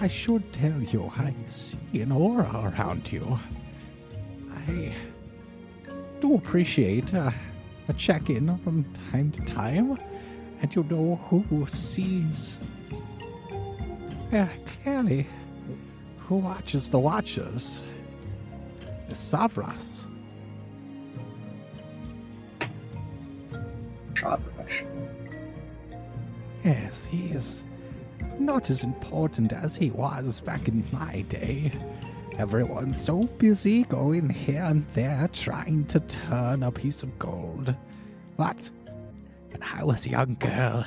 [0.00, 3.38] I should tell you, I see an aura around you.
[4.50, 4.92] I
[6.20, 7.30] do appreciate uh,
[7.88, 9.98] a check in from time to time,
[10.60, 12.58] and you know who sees
[14.30, 14.48] very
[14.82, 15.26] clearly
[16.18, 17.82] who watches the watchers.
[19.08, 20.06] It's Savras.
[24.14, 24.86] Shadrush.
[26.64, 27.62] Yes, he is
[28.38, 31.72] not as important as he was back in my day.
[32.38, 37.74] Everyone's so busy going here and there trying to turn a piece of gold.
[38.36, 38.70] But
[39.50, 40.86] when I was a young girl,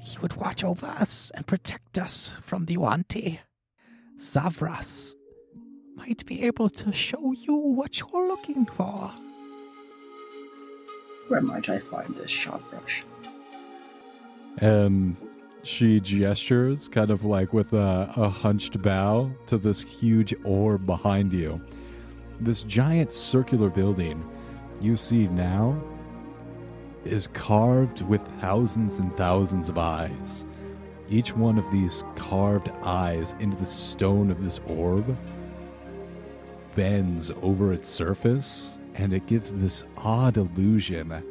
[0.00, 3.40] he would watch over us and protect us from the yuan-ti.
[4.18, 5.14] Savras
[5.94, 9.10] might be able to show you what you're looking for.
[11.28, 13.02] Where might I find this shot brush?
[14.60, 15.16] Um,
[15.66, 21.32] She gestures, kind of like with a, a hunched bow, to this huge orb behind
[21.32, 21.60] you.
[22.40, 24.24] This giant circular building
[24.80, 25.76] you see now
[27.04, 30.44] is carved with thousands and thousands of eyes.
[31.10, 35.16] Each one of these carved eyes into the stone of this orb
[36.76, 41.24] bends over its surface, and it gives this odd illusion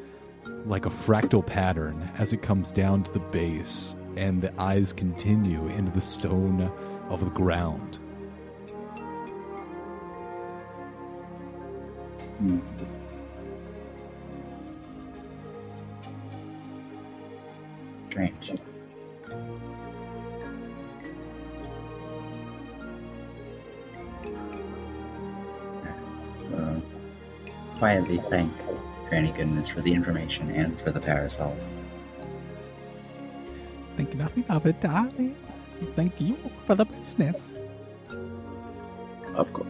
[0.66, 5.68] like a fractal pattern as it comes down to the base, and the eyes continue
[5.68, 6.72] into the stone
[7.10, 8.00] of the ground.
[12.38, 12.60] Hmm.
[18.10, 18.54] Strange.
[26.54, 26.80] Uh,
[27.78, 28.54] quietly thank
[29.10, 31.76] Granny Goodness for the information and for the parasols.
[33.98, 35.36] Think nothing of it, darling.
[35.94, 37.60] Thank you for the business.
[39.36, 39.68] Of course.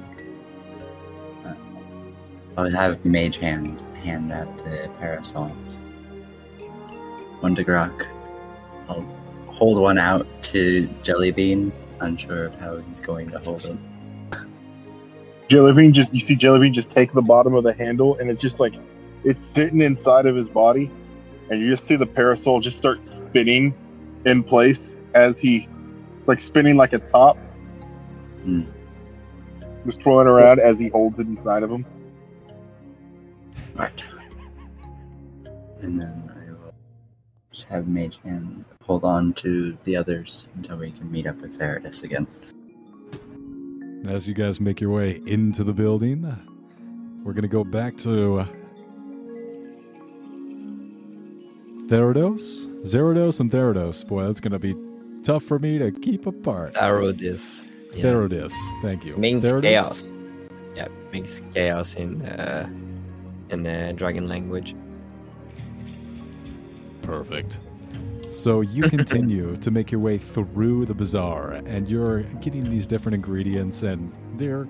[1.46, 1.54] Uh,
[2.58, 5.78] I'll have Mage Hand hand out the parasols.
[7.40, 8.08] One to Grok.
[8.88, 9.06] I'll
[9.48, 11.72] hold one out to Jellybean,
[12.02, 13.78] unsure of how he's going to hold it.
[15.50, 18.60] Jellybean just you see Jellybean just take the bottom of the handle and it just
[18.60, 18.74] like
[19.24, 20.92] it's sitting inside of his body
[21.50, 23.76] and you just see the parasol just start spinning
[24.26, 25.68] in place as he
[26.28, 27.38] like spinning like a top.
[28.44, 28.64] Hmm.
[29.86, 31.86] Just twirling around as he holds it inside of him.
[33.76, 34.04] Right.
[35.82, 36.74] And then I will
[37.52, 41.58] just have Mage Hand hold on to the others until we can meet up with
[41.60, 42.28] Theridus again.
[44.08, 46.22] As you guys make your way into the building,
[47.24, 48.46] we're going to go back to
[51.88, 52.75] Therados?
[52.86, 54.08] Zerados and Therados.
[54.08, 54.76] Boy, that's going to be
[55.24, 56.76] tough for me to keep apart.
[57.18, 57.66] This.
[57.94, 58.04] Yeah.
[58.04, 58.54] Therodis.
[58.82, 59.18] Thank you.
[59.18, 59.62] means Therodis?
[59.62, 60.14] chaos.
[60.76, 62.70] Yeah, means chaos in uh,
[63.50, 64.76] in the dragon language.
[67.02, 67.60] Perfect.
[68.32, 73.16] So you continue to make your way through the bazaar, and you're getting these different
[73.16, 74.68] ingredients, and they're.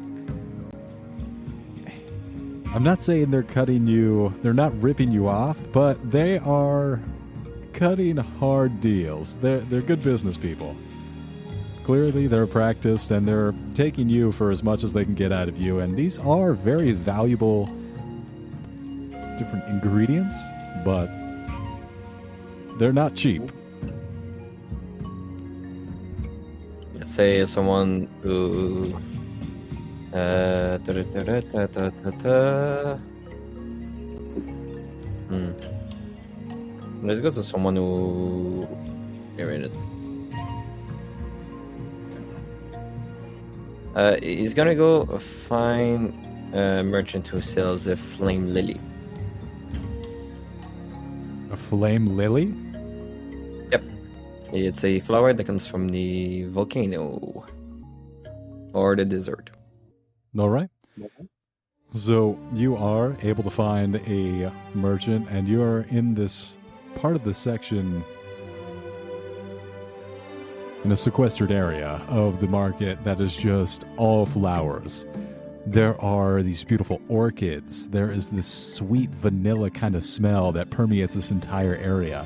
[2.73, 6.99] I'm not saying they're cutting you, they're not ripping you off, but they are
[7.75, 9.37] cutting hard deals.
[9.37, 10.75] They're, they're good business people.
[11.83, 15.47] Clearly, they're practiced and they're taking you for as much as they can get out
[15.47, 17.67] of you, and these are very valuable
[19.37, 20.39] different ingredients,
[20.83, 21.09] but
[22.79, 23.51] they're not cheap.
[26.95, 28.95] Let's say someone who.
[30.13, 32.97] Uh, da, da, da.
[35.27, 35.74] Hmm.
[37.01, 38.67] Let's go to someone who.
[39.37, 39.69] A.
[43.95, 46.13] Uh, he's gonna go find
[46.53, 48.79] a merchant who sells a flame lily.
[51.51, 52.53] A flame lily?
[53.71, 53.83] Yep.
[54.53, 57.45] It's a flower that comes from the volcano
[58.73, 59.49] or the desert.
[60.37, 60.69] All right.
[61.93, 66.57] So you are able to find a merchant, and you are in this
[66.95, 68.03] part of the section
[70.83, 75.05] in a sequestered area of the market that is just all flowers.
[75.65, 77.89] There are these beautiful orchids.
[77.89, 82.25] There is this sweet vanilla kind of smell that permeates this entire area.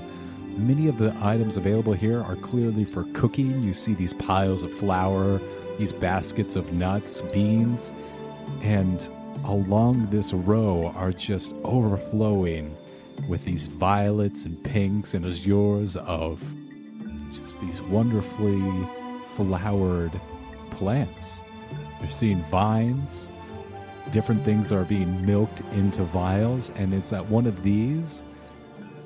[0.58, 3.64] Many of the items available here are clearly for cooking.
[3.64, 5.40] You see these piles of flour,
[5.78, 7.94] these baskets of nuts, beans,
[8.62, 9.10] and
[9.46, 12.76] along this row are just overflowing
[13.30, 16.44] with these violets and pinks and azures of
[17.32, 18.62] just these wonderfully
[19.36, 20.12] flowered
[20.72, 21.40] plants.
[22.02, 23.30] You're seeing vines,
[24.12, 28.24] different things are being milked into vials, and it's at one of these,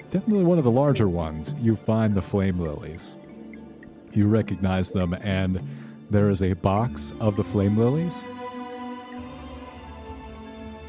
[0.10, 3.18] definitely one of the larger ones, you find the flame lilies.
[4.14, 5.62] You recognize them, and
[6.10, 8.22] there is a box of the flame lilies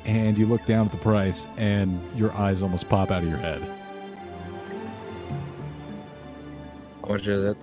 [0.04, 3.38] and you look down at the price, and your eyes almost pop out of your
[3.38, 3.62] head.
[7.02, 7.56] How much is it?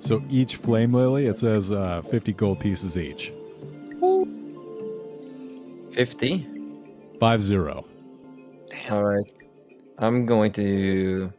[0.00, 3.32] So each flame lily, it says uh, 50 gold pieces each.
[5.92, 6.46] 50?
[7.20, 7.84] Five zero.
[8.90, 9.32] All right.
[9.98, 11.32] I'm going to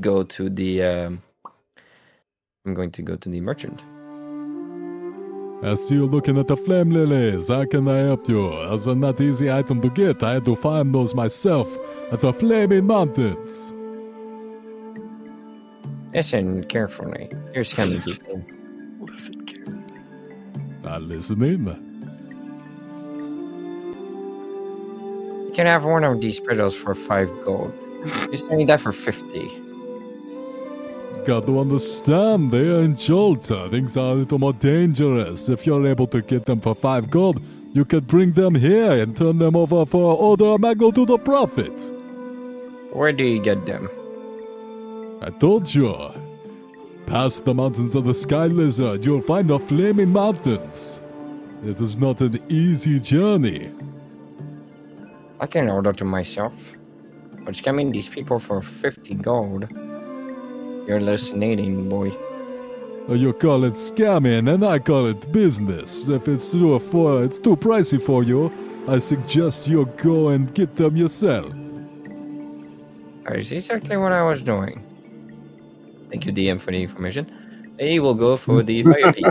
[0.00, 0.82] go to the.
[0.82, 1.22] Um,
[2.66, 3.82] I'm going to go to the merchant.
[5.60, 7.48] I see you looking at the flame lilies.
[7.48, 8.48] How can I help you?
[8.72, 10.22] It's a not easy item to get.
[10.22, 11.68] I had to find those myself
[12.12, 13.72] at the Flaming Mountains.
[16.14, 17.28] Listen carefully.
[17.54, 18.40] You're scamming people.
[19.00, 19.82] Listen carefully.
[20.84, 21.66] I'm listening.
[25.46, 27.74] You can have one of these riddles for five gold.
[28.28, 29.50] You're selling that for fifty.
[31.28, 33.70] Got to understand, they are in uh, Jolta.
[33.70, 35.50] Things are a little more dangerous.
[35.50, 37.42] If you're able to get them for five gold,
[37.74, 41.92] you could bring them here and turn them over for order Mago to the Prophet.
[42.94, 43.90] Where do you get them?
[45.20, 45.94] I told you.
[47.04, 51.02] Past the mountains of the Sky Lizard, you'll find the Flaming Mountains.
[51.62, 53.70] It is not an easy journey.
[55.40, 56.54] I can order to myself.
[57.44, 59.68] But scamming these people for fifty gold.
[60.88, 62.10] You're hallucinating, boy.
[63.08, 66.08] Uh, You call it scamming, and I call it business.
[66.08, 68.50] If it's too for it's too pricey for you,
[68.88, 71.52] I suggest you go and get them yourself.
[73.24, 74.82] That is exactly what I was doing.
[76.10, 77.30] Thank you, DM, for the information.
[77.78, 79.26] He will go for the fire pit.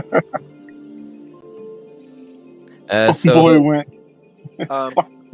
[2.90, 3.88] Uh, so, boy went.
[4.70, 4.94] Um,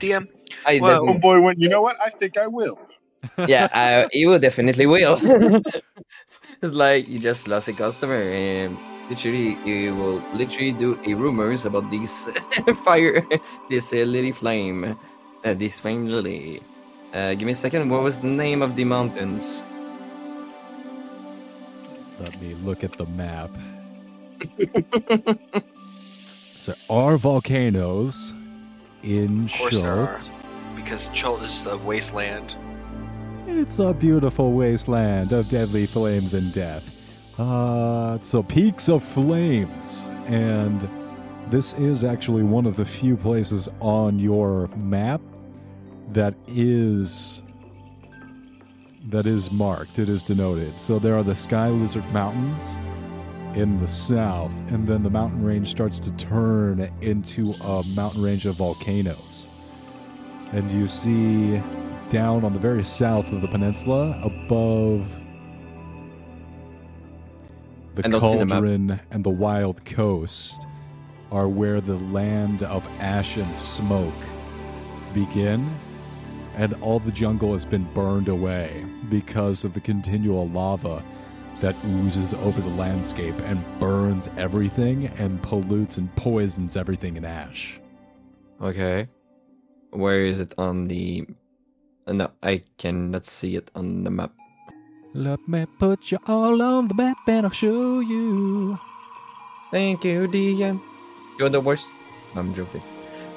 [0.00, 0.28] DM,
[0.66, 1.58] I well- Oh boy went.
[1.60, 1.96] You know what?
[2.04, 2.78] I think I will.
[3.46, 5.18] Yeah, uh, he will definitely will.
[6.62, 8.76] it's like you just lost a customer, and
[9.08, 12.28] literally, you will literally do a rumors about this
[12.84, 13.26] fire,
[13.70, 14.96] this uh, lily flame,
[15.44, 16.60] uh, this flame lily.
[17.14, 17.88] Uh, give me a second.
[17.88, 19.64] What was the name of the mountains?
[22.20, 23.50] Let me look at the map.
[26.58, 28.34] so are volcanoes
[29.02, 30.18] in Of course there are.
[30.18, 30.30] Chult.
[30.76, 32.54] because Chult is a wasteland.
[33.48, 36.90] It's a beautiful wasteland of deadly flames and death.
[37.38, 40.88] Uh, so peaks of flames, and
[41.48, 45.20] this is actually one of the few places on your map
[46.08, 47.40] that is
[49.04, 50.00] that is marked.
[50.00, 50.80] It is denoted.
[50.80, 52.74] So there are the Sky Lizard Mountains
[53.56, 58.44] in the south, and then the mountain range starts to turn into a mountain range
[58.44, 59.46] of volcanoes.
[60.50, 61.62] And you see
[62.10, 65.10] down on the very south of the peninsula, above
[67.94, 70.66] the I don't the cauldron and the wild coast,
[71.32, 74.14] are where the land of ash and smoke
[75.14, 75.68] begin.
[76.56, 81.02] And all the jungle has been burned away because of the continual lava
[81.60, 87.80] that oozes over the landscape and burns everything and pollutes and poisons everything in ash.
[88.60, 89.08] Okay,
[89.90, 91.26] where is it on the?
[92.06, 94.32] Uh, no, I cannot see it on the map.
[95.14, 98.78] Let me put you all on the map and I'll show you.
[99.70, 100.80] Thank you, DM.
[101.38, 101.88] You're the worst.
[102.36, 102.82] I'm joking.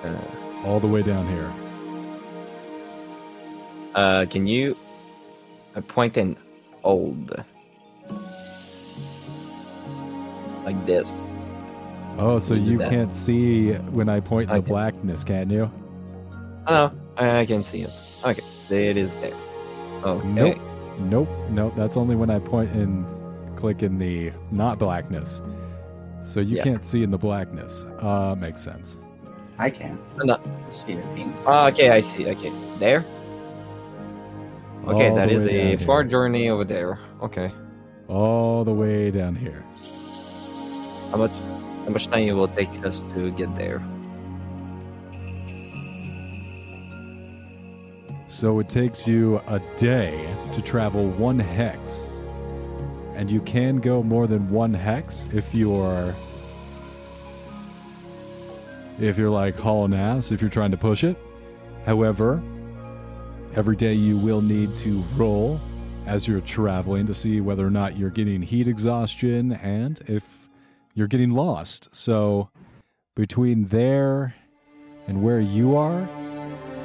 [0.03, 1.51] Uh, All the way down here.
[3.95, 4.75] uh, can you
[5.87, 6.35] point in
[6.83, 7.31] old?
[10.65, 11.21] Like this.
[12.17, 12.89] Oh, so you that.
[12.89, 14.73] can't see when I point in I the can.
[14.73, 15.71] blackness, can you?
[16.67, 17.91] Oh, no, I can see it.
[18.25, 19.33] Okay, it is there.
[20.03, 20.27] Okay.
[20.27, 20.57] Nope.
[20.99, 21.29] Nope.
[21.49, 21.73] Nope.
[21.75, 23.05] That's only when I point and
[23.57, 25.41] click in the not blackness.
[26.21, 26.63] So you Yeah.
[26.63, 27.85] can't see in the blackness.
[27.99, 28.97] Uh, makes sense.
[29.57, 29.97] I can.
[30.23, 30.35] No.
[30.35, 31.33] I see it being.
[31.45, 32.27] Oh, okay, I see.
[32.29, 33.03] Okay, there.
[34.87, 36.09] Okay, All that the is way a far here.
[36.09, 36.97] journey over there.
[37.21, 37.51] Okay,
[38.07, 39.63] All the way down here.
[41.11, 41.31] how much?
[41.85, 43.81] How much time it will take us to get there?
[48.29, 52.23] So it takes you a day to travel one hex.
[53.15, 56.13] And you can go more than one hex if you're
[58.99, 61.17] if you're like hauling ass, if you're trying to push it.
[61.87, 62.39] However,
[63.55, 65.59] every day you will need to roll
[66.05, 70.47] as you're traveling to see whether or not you're getting heat exhaustion and if
[70.93, 71.89] you're getting lost.
[71.93, 72.51] So
[73.15, 74.35] between there
[75.07, 76.07] and where you are,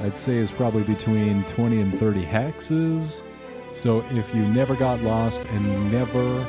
[0.03, 3.23] I'd say is probably between 20 and 30 hexes.
[3.73, 6.47] So if you never got lost and never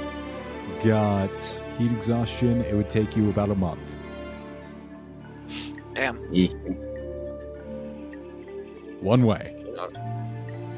[0.83, 1.41] got
[1.77, 3.79] heat exhaustion, it would take you about a month.
[5.93, 6.17] Damn.
[9.01, 9.51] One way.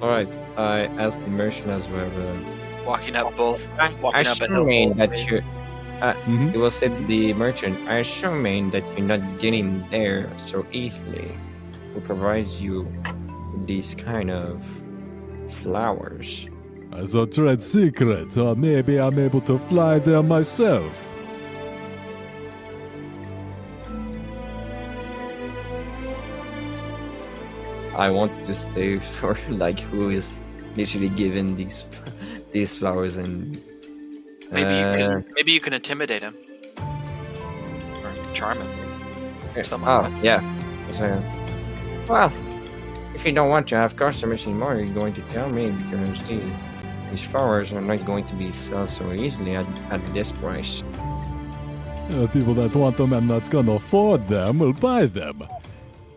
[0.02, 2.06] All right, I asked the merchant as well.
[2.06, 2.38] Uh,
[2.86, 3.68] Walking up both.
[3.78, 4.28] Walking up a hill.
[4.32, 5.42] Assuming that you,
[6.02, 6.54] Mhm.
[6.54, 11.32] you will say to the merchant, I assuming that you're not getting there so easily,
[11.98, 12.88] who provides you
[13.66, 14.64] these kind of
[15.62, 16.48] flowers.
[16.94, 20.94] As a trade secret, or maybe I'm able to fly there myself.
[27.96, 30.40] I want to stay for like who is
[30.76, 31.86] literally given these
[32.52, 33.60] these flowers and
[34.52, 35.26] Maybe you uh, can.
[35.36, 36.34] Maybe you can intimidate him.
[36.78, 38.70] Or charm him.
[39.58, 40.24] Or something Oh, like that.
[40.24, 40.92] yeah.
[40.94, 41.22] So,
[42.08, 42.32] well,
[43.16, 46.42] if you don't want to have customers anymore, you're going to tell me because the,
[47.10, 50.84] these flowers are not going to be sold so easily at, at this price.
[52.12, 55.44] Uh, people that want them and not gonna afford them will buy them.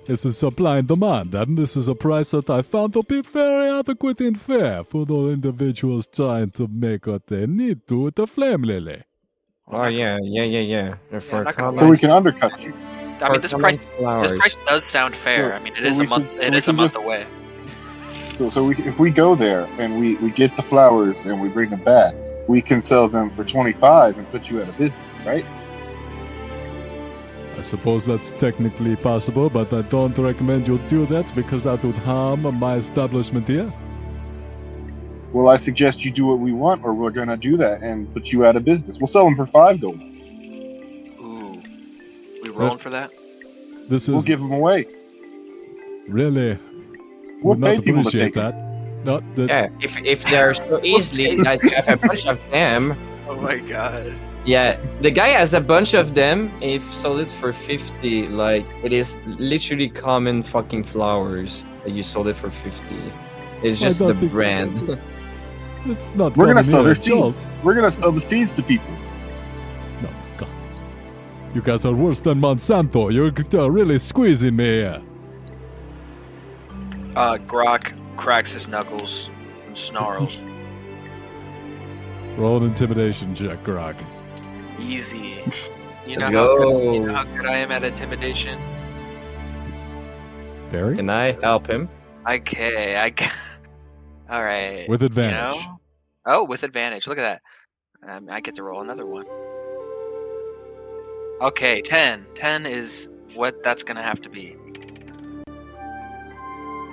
[0.07, 3.23] This is supply and demand, and this is a price that I found to be
[3.23, 8.15] very adequate and fair for those individuals trying to make what they need to with
[8.17, 9.03] the flame lily.
[9.69, 10.95] Oh, yeah, yeah, yeah, yeah.
[11.13, 12.75] And For I'm So we can undercut you.
[13.23, 13.85] I mean, this price.
[13.99, 15.51] flowers, This price does sound fair.
[15.51, 16.29] So- I mean, it is a month.
[16.39, 17.27] can- It a month just- away.
[18.35, 21.49] So, so we, if we go there and we, we get the flowers and we
[21.51, 22.15] bring them back,
[22.49, 25.45] we can sell them for 25 and put you out of business, right?
[27.59, 31.99] I suppose that's technically possible, but I don't recommend you do that because that would
[31.99, 33.71] harm my establishment here.
[35.35, 38.11] Well, I suggest you do what we want, or we're going to do that and
[38.15, 38.97] put you out of business.
[38.99, 40.01] We'll sell them for five gold.
[42.41, 43.11] Ooh, we rolling for that?
[43.89, 44.11] This is.
[44.11, 44.87] We'll give them away.
[46.09, 46.59] really
[47.43, 48.53] We'll would pay not people to appreciate take them.
[48.53, 49.05] that.
[49.05, 52.95] Not that Yeah, if, if they're so easily that you have a bunch of them,
[53.27, 54.13] Oh my god.
[54.45, 56.53] yeah, the guy has a bunch of them.
[56.61, 62.29] If sold it for 50, like, it is literally common fucking flowers that you sold
[62.29, 62.97] it for 50.
[63.63, 64.99] It's just the brand.
[65.87, 66.37] it's not.
[66.37, 67.39] We're going to sell in their seeds.
[67.63, 68.95] We're going to sell the seeds to people.
[71.55, 71.57] No, God.
[71.57, 73.13] You guys are worse than Monsanto.
[73.13, 73.33] You're
[73.63, 75.03] uh, really squeezing me here.
[77.17, 79.31] Uh, Grok cracks his knuckles
[79.67, 80.43] and snarls.
[82.37, 83.97] Roll an intimidation check, Grok.
[84.79, 85.43] Easy.
[86.07, 88.59] You know, how good, you know how good I am at intimidation?
[90.71, 90.97] Very.
[90.97, 91.89] Can I help him?
[92.29, 93.11] Okay, I.
[93.11, 93.35] ca-
[94.31, 94.89] All right.
[94.89, 95.61] With you advantage.
[95.61, 95.81] know?
[96.27, 97.07] Oh, with advantage.
[97.07, 97.43] Look at
[98.03, 98.09] that.
[98.09, 99.27] Um, I get to roll another one.
[101.41, 102.27] Okay, 10.
[102.35, 104.57] 10 is what that's going to have to be.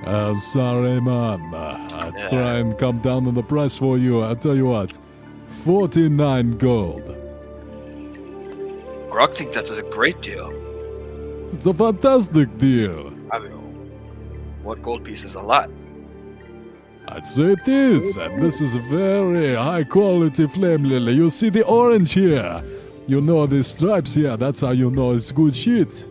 [0.05, 1.53] I'm sorry, man.
[1.53, 2.29] Uh, I'll Yeah.
[2.29, 4.21] try and come down on the price for you.
[4.21, 4.97] I'll tell you what.
[5.65, 7.03] 49 gold.
[9.09, 10.49] Grok thinks that's a great deal.
[11.53, 13.11] It's a fantastic deal.
[13.31, 13.51] I mean,
[14.63, 15.69] what gold piece is a lot?
[17.09, 21.13] I'd say it is, and this is a very high quality flame lily.
[21.13, 22.61] You see the orange here.
[23.07, 24.35] You know the stripes here.
[24.35, 26.05] That's how you know it's good shit.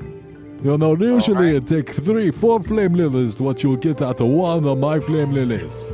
[0.65, 4.67] You know, usually it take three, four flame lilies what you'll get out of one
[4.67, 5.91] of my flame lilies.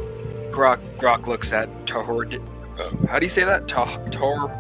[0.53, 2.41] Grok Grok looks at Tahor.
[3.09, 3.67] How do you say that?
[3.67, 4.51] Tah Tor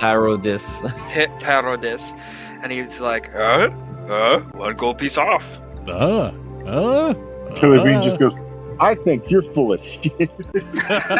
[0.00, 2.18] Arrow Tarodis,
[2.62, 3.70] and he's like, uh,
[4.08, 5.60] uh, one gold piece off.
[5.88, 6.32] Ah,
[6.66, 7.14] ah,
[7.54, 8.02] Killer Bean ah.
[8.02, 8.34] just goes,
[8.78, 10.30] I think you're full of shit.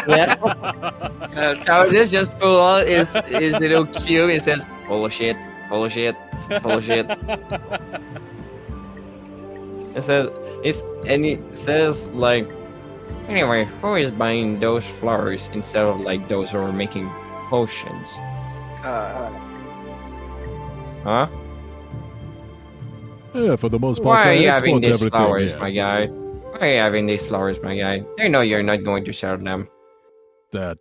[0.07, 0.35] yeah.
[1.33, 4.29] That's, So this just pull out his, his little cube.
[4.29, 5.35] It says, full of shit,
[5.69, 6.15] full of shit,
[6.61, 7.05] full of shit.
[9.95, 10.29] It says,
[10.63, 12.47] it's, and it says, like,
[13.27, 17.09] anyway, who is buying those flowers instead of, like, those who are making
[17.49, 18.17] potions?
[18.83, 19.31] uh,
[21.03, 21.27] Huh?
[23.33, 25.59] Yeah, for the most part, Why are I you having these flowers, yeah.
[25.59, 26.09] my guy?
[26.57, 28.03] Why are you having these flowers, my guy?
[28.17, 29.67] They know you're not going to sell them.
[30.53, 30.77] That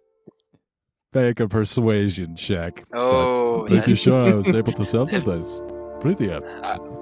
[1.13, 2.85] make a persuasion check.
[2.91, 5.23] but oh, pretty that's- sure I was able to sell them.
[5.23, 5.61] That's
[6.01, 6.41] pretty uh,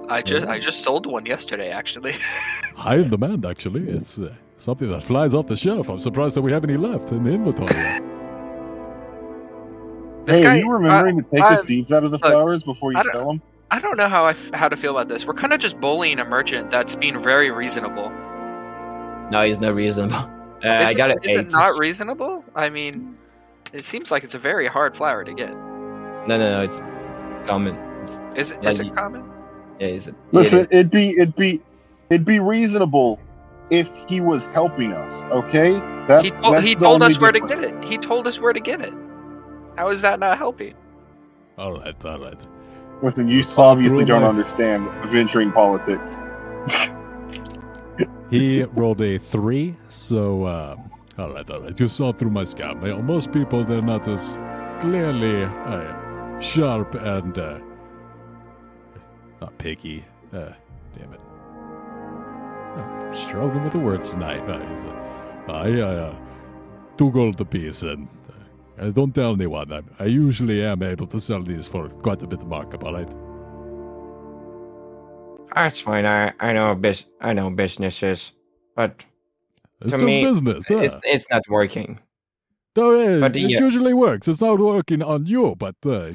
[0.09, 2.13] I just I just sold one yesterday, actually.
[2.75, 3.89] high in demand, actually.
[3.89, 5.89] It's uh, something that flies off the shelf.
[5.89, 8.01] I'm surprised that we have any left in the inventory.
[10.25, 12.25] This hey, guy, are you remembering to take I- the seeds out of the look,
[12.31, 13.41] flowers before you I don't- sell them?
[13.69, 15.25] I don't know how I f- how to feel about this.
[15.27, 18.11] We're kind of just bullying a merchant that's being very reasonable.
[19.31, 20.31] No, he's not reasonable.
[20.63, 21.19] Uh, I got it.
[21.21, 22.43] Is it not reasonable?
[22.55, 23.15] I mean,
[23.71, 25.51] it seems like it's a very hard flower to get.
[25.51, 26.61] No, no, no.
[26.61, 26.81] It's
[27.47, 27.75] common.
[28.03, 28.63] It's, Is it?
[28.63, 29.29] Like Is you- it common?
[29.79, 30.15] yeah, is it?
[30.31, 30.67] Listen, it is.
[30.71, 31.61] it'd be it'd be
[32.09, 33.19] it'd be reasonable
[33.69, 35.23] if he was helping us.
[35.25, 35.73] Okay,
[36.07, 37.83] that's he told, that's he told us where to get it.
[37.83, 38.93] He told us where to get it.
[39.77, 40.73] How is that not helping?
[41.59, 42.39] all right, all right.
[43.03, 46.15] Listen, you obviously don't understand venturing politics.
[48.29, 51.79] He rolled a three, so um, All right, all right.
[51.79, 53.03] You saw through my scam.
[53.03, 54.37] Most people, they're not as
[54.81, 57.59] clearly uh, sharp and uh,
[59.39, 60.03] not picky.
[60.33, 60.49] Uh,
[60.93, 61.21] damn it.
[62.77, 64.41] I'm struggling with the words tonight.
[64.41, 66.15] Uh, I, uh,
[66.97, 68.09] two gold apiece, and
[68.77, 69.71] uh, don't tell anyone.
[69.71, 72.83] I, I usually am able to sell these for quite a bit of markup.
[72.83, 73.09] All right.
[75.55, 76.05] That's fine.
[76.05, 78.31] I I know bus I know businesses,
[78.75, 79.03] but
[79.81, 80.67] It's To just me, business.
[80.67, 80.77] huh?
[80.77, 81.99] it's it's not working.
[82.75, 83.59] No, it, But it yeah.
[83.59, 84.27] usually works.
[84.27, 86.11] It's not working on you, but uh,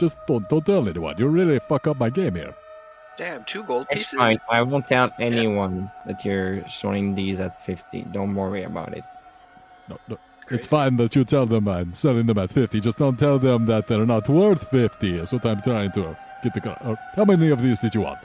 [0.00, 1.16] just don't don't tell anyone.
[1.18, 2.54] You really fuck up my game here.
[3.18, 4.18] Damn, two gold It's pieces.
[4.18, 4.36] fine.
[4.48, 8.02] I won't tell anyone that you're selling these at fifty.
[8.12, 9.04] Don't worry about it.
[9.88, 10.16] No, no.
[10.50, 12.80] It's fine that you tell them I'm selling them at 50.
[12.80, 15.18] Just don't tell them that they're not worth 50.
[15.18, 16.70] Is what I'm trying to get the.
[16.70, 18.18] Uh, how many of these did you want?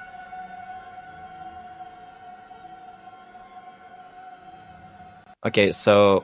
[5.46, 6.24] Okay, so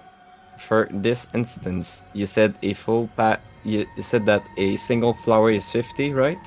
[0.57, 3.41] for this instance, you said a full pack.
[3.63, 6.39] You, you said that a single flower is fifty, right?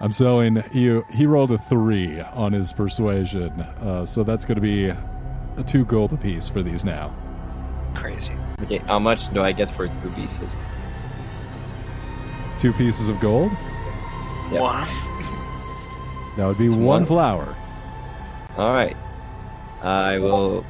[0.00, 0.62] I'm selling.
[0.72, 1.04] you.
[1.10, 3.50] he rolled a three on his persuasion,
[3.82, 7.14] uh, so that's going to be a two gold apiece for these now.
[7.94, 8.34] Crazy.
[8.62, 10.54] Okay, how much do I get for two pieces?
[12.58, 13.52] Two pieces of gold.
[14.52, 14.62] Yep.
[14.62, 14.88] One.
[16.36, 17.06] That would be one one.
[17.06, 17.56] flower.
[18.56, 18.96] All right,
[19.82, 20.64] I will.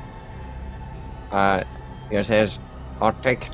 [1.30, 1.64] Uh,
[2.10, 2.58] it says,
[3.00, 3.50] "I'll take.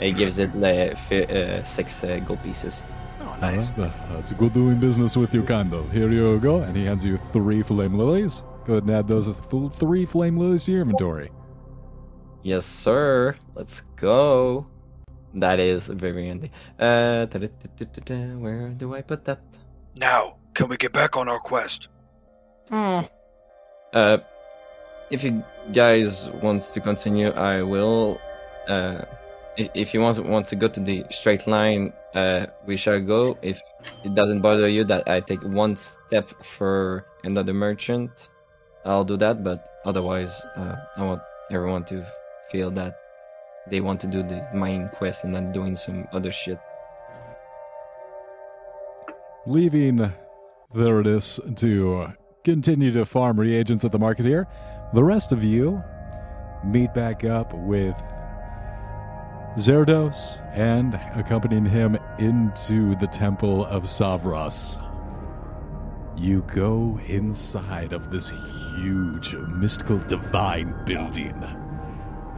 [0.00, 2.82] It gives it uh, fi- uh, six uh, gold pieces.
[3.20, 3.70] Oh, nice.
[3.70, 5.90] Uh, that's good doing business with you, kind of.
[5.92, 8.42] Here you go, and he hands you three flame lilies.
[8.66, 9.28] Go ahead and add those
[9.76, 11.30] three flame lilies to your inventory.
[12.42, 13.36] Yes, sir.
[13.54, 14.66] Let's go.
[15.34, 16.50] That is very handy.
[16.78, 19.40] Uh, where do I put that?
[19.98, 21.88] Now, can we get back on our quest?
[22.68, 23.00] Hmm.
[23.92, 24.18] Uh,
[25.10, 28.20] if you guys wants to continue, I will.
[28.68, 29.04] Uh,
[29.56, 33.38] if, if you want want to go to the straight line, uh, we shall go.
[33.42, 33.60] If
[34.04, 38.28] it doesn't bother you that I take one step for another merchant,
[38.84, 39.44] I'll do that.
[39.44, 42.06] But otherwise, uh, I want everyone to
[42.50, 42.98] feel that
[43.68, 46.58] they want to do the main quest and not doing some other shit.
[49.46, 50.12] Leaving
[50.74, 52.08] there it is to
[52.44, 54.46] continue to farm reagents at the market here.
[54.94, 55.82] The rest of you
[56.64, 57.96] meet back up with
[59.56, 64.80] Zerdos and accompanying him into the Temple of Savras.
[66.16, 68.30] You go inside of this
[68.76, 71.42] huge, mystical, divine building.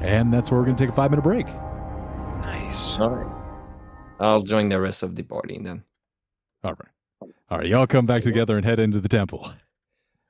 [0.00, 1.46] And that's where we're going to take a five minute break.
[2.38, 2.98] Nice.
[2.98, 3.36] All right.
[4.18, 5.84] I'll join the rest of the party then.
[6.64, 7.30] All right.
[7.50, 7.66] All right.
[7.66, 9.52] Y'all come back together and head into the temple.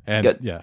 [0.08, 0.38] And Good.
[0.40, 0.62] yeah.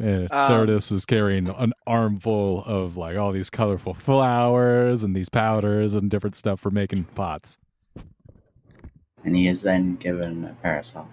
[0.00, 5.28] Uh, Um, Tarodis is carrying an armful of like all these colorful flowers and these
[5.28, 7.58] powders and different stuff for making pots.
[9.24, 11.08] And he is then given a parasol.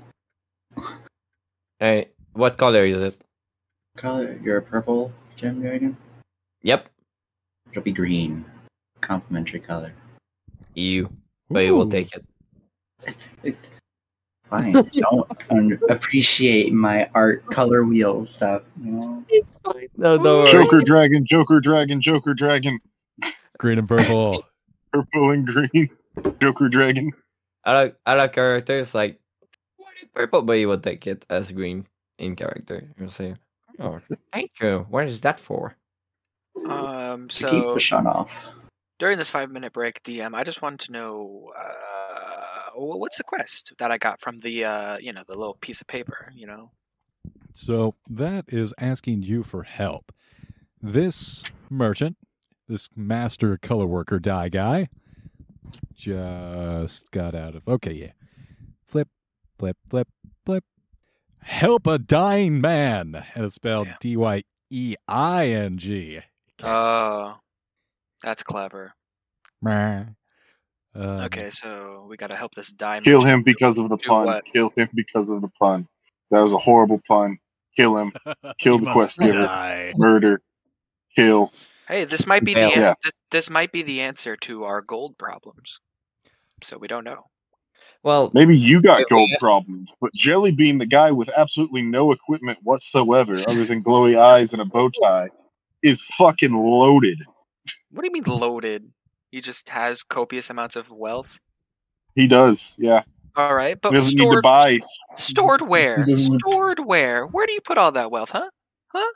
[1.79, 3.23] Hey, what color is it?
[3.97, 5.97] Color, you're a purple gem dragon?
[6.61, 6.89] Yep,
[7.71, 8.45] It'll be green.
[9.01, 9.93] Complementary color.
[10.73, 11.09] you.
[11.49, 12.23] But you will take it.
[14.45, 14.73] It- Fine.
[14.93, 18.61] Don't un- appreciate my art color wheel stuff.
[18.81, 19.23] You know?
[19.29, 19.87] It's fine.
[19.97, 20.47] No, don't.
[20.47, 22.79] Joker dragon, Joker dragon, Joker dragon,
[23.57, 24.45] Green and purple.
[24.93, 25.89] purple and green,
[26.41, 27.11] Joker dragon.
[27.65, 29.19] I like I like characters like
[30.13, 31.87] purple, but you will take it as green
[32.19, 32.93] in character.
[32.99, 33.35] You'll say,
[33.79, 33.99] "Oh,
[34.31, 34.85] thank you.
[34.89, 35.75] What is that for?"
[36.69, 38.29] Um, To keep so the shun off.
[38.99, 41.94] during this five minute break, DM, I just wanted to know uh, wh-
[42.75, 45.87] what's the quest that I got from the uh, you know the little piece of
[45.87, 46.31] paper.
[46.35, 46.71] You know,
[47.53, 50.11] So that is asking you for help.
[50.81, 52.17] This merchant,
[52.67, 54.89] this master color worker dye guy,
[55.95, 57.67] just got out of.
[57.67, 58.11] Okay, yeah.
[58.85, 59.07] Flip,
[59.57, 60.07] flip, flip,
[60.45, 60.63] flip.
[61.41, 63.25] Help a dying man.
[63.33, 63.95] And it's spelled Yeah.
[63.99, 66.19] D Y E I N G.
[66.63, 67.37] oh,
[68.23, 68.93] that's clever.
[70.95, 73.05] Um, Okay, so we got to help this diamond.
[73.05, 74.25] Kill him because of the pun.
[74.25, 74.45] what?
[74.45, 75.87] Kill him because of the pun.
[76.31, 77.37] That was a horrible pun.
[77.75, 78.13] Kill him.
[78.59, 79.91] Kill the must quest giver.
[79.97, 80.41] Murder.
[81.15, 81.51] Kill.
[81.87, 82.93] Hey, this might be the an- Yeah.
[83.03, 85.79] this, this might be the answer to our gold problems.
[86.63, 87.25] So we don't know.
[88.03, 89.37] Well, Maybe you got Yeah, gold yeah.
[89.39, 94.53] problems, but Jelly Bean, the guy with absolutely no equipment whatsoever, other than glowy eyes
[94.53, 95.29] and a bow tie,
[95.83, 97.19] is fucking loaded.
[97.91, 98.89] What do you mean loaded?
[99.31, 101.39] He just has copious amounts of wealth.
[102.15, 103.03] He does, yeah.
[103.35, 104.79] All right, but He doesn't need to stored buy.
[105.17, 106.05] stored where?
[106.15, 107.25] Stored where?
[107.27, 108.49] Where do you put all that wealth, huh?
[108.87, 109.11] Huh?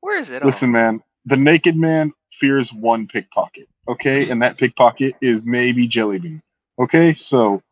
[0.00, 0.42] Where is it?
[0.42, 0.46] all?
[0.46, 1.02] Listen, man.
[1.24, 3.66] the naked man fears one pickpocket.
[3.88, 6.40] Okay, and that pickpocket is maybe Jellybean.
[6.78, 7.62] Okay, so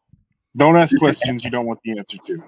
[0.57, 2.43] don't ask questions you don't want the answer to.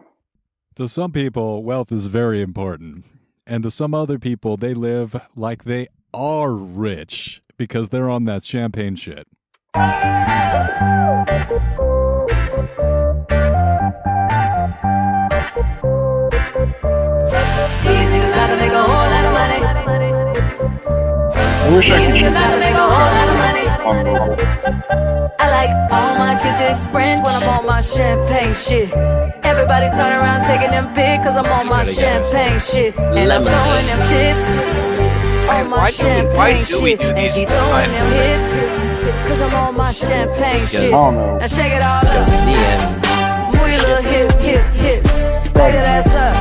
[0.77, 3.05] To some people, wealth is very important.
[3.47, 8.43] And to some other people, they live like they are rich because they're on that
[8.45, 9.27] champagne shit.
[9.74, 9.83] These
[18.12, 19.61] niggas about to make a whole lot of money.
[21.37, 23.66] I wish I could niggas about make a whole lot of money.
[23.85, 28.93] on the I like all my kisses French when I'm on my champagne shit.
[29.45, 32.97] Everybody turn around taking them pics cause I'm on my champagne shit.
[32.99, 37.01] And I'm throwing them tips on my why do we- why champagne do we shit.
[37.01, 39.28] do And these she for throwing them five?
[39.28, 40.85] cause I'm on my champagne shit.
[40.85, 41.39] I don't.
[41.39, 42.02] Now shake it all up.
[42.02, 43.06] Because in the end,
[43.55, 45.12] Move your little hip, hip, hips.
[45.56, 46.35] Back that ass up.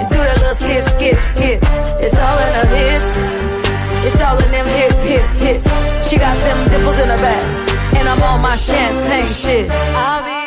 [0.00, 1.58] And do that little skip, skip, skip.
[2.04, 3.38] It's all in her hips.
[4.06, 5.68] It's all in them hip, hip, hips.
[6.08, 7.44] She got them dimples in her back.
[7.98, 9.70] And I'm on my champagne shit.
[9.70, 10.39] I'll be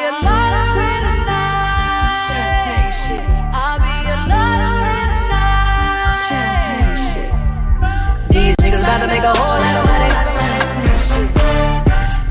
[8.83, 10.09] about to make a whole lot of money.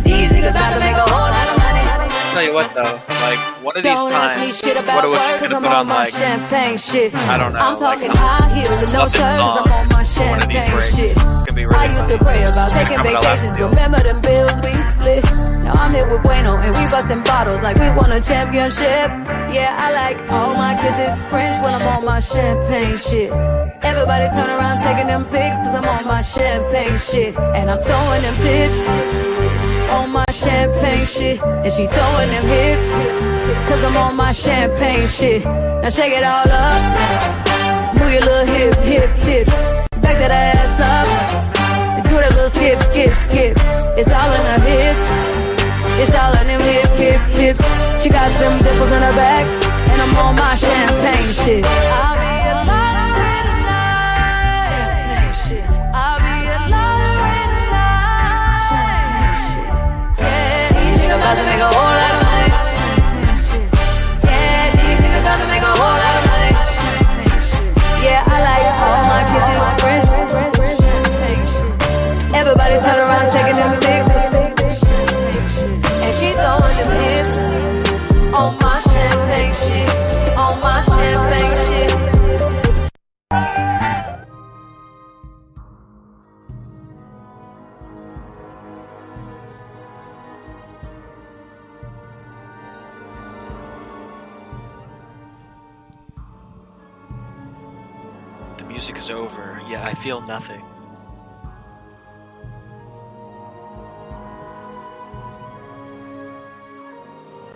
[0.05, 1.81] These niggas about to make a whole lot of money.
[2.35, 5.05] Tell you what though, like one of these Don't ask me times, shit what about
[5.05, 7.15] are we words, just gonna I'm put on like champagne shit.
[7.15, 9.23] I don't know, I'm talking like, high heels and no shirts.
[9.23, 11.17] I'm on my one of these champagne shit.
[11.17, 14.73] It's gonna be really I used to pray about taking vacations, remember them bills we
[14.93, 15.25] split.
[15.65, 19.09] Now I'm here with Bueno and we busting bottles like we won a championship.
[19.55, 23.31] Yeah, I like all my kisses French when I'm on my champagne shit.
[23.83, 27.37] Everybody turn around taking them pics cause I'm on my champagne shit.
[27.39, 28.81] And I'm throwing them tips
[29.91, 31.43] on my champagne shit.
[31.43, 33.22] And she throwing them hips,
[33.69, 35.45] cause I'm on my champagne shit.
[35.45, 36.83] Now shake it all up,
[37.99, 39.51] move your little hip, hip tips.
[40.01, 41.07] Back that ass up,
[42.09, 43.57] do that little skip, skip, skip.
[43.99, 45.12] It's all in her hips,
[46.03, 47.65] it's all in them hip, hip, hips.
[48.03, 49.47] She got them dimples in her back,
[49.91, 51.65] and I'm on my champagne shit.
[51.66, 54.74] I'll be a lottery tonight.
[54.74, 55.65] Champagne shit.
[55.95, 59.39] I'll be a lottery tonight.
[60.19, 61.07] Champagne shit.
[61.07, 61.70] Yeah, about to make a
[99.03, 99.61] is over.
[99.69, 100.62] Yeah, I feel nothing.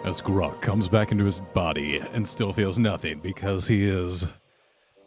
[0.04, 4.26] As Grok comes back into his body and still feels nothing because he is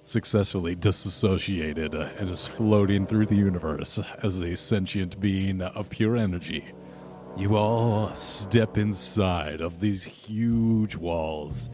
[0.04, 6.64] successfully disassociated and is floating through the universe as a sentient being of pure energy.
[7.38, 11.70] You all step inside of these huge walls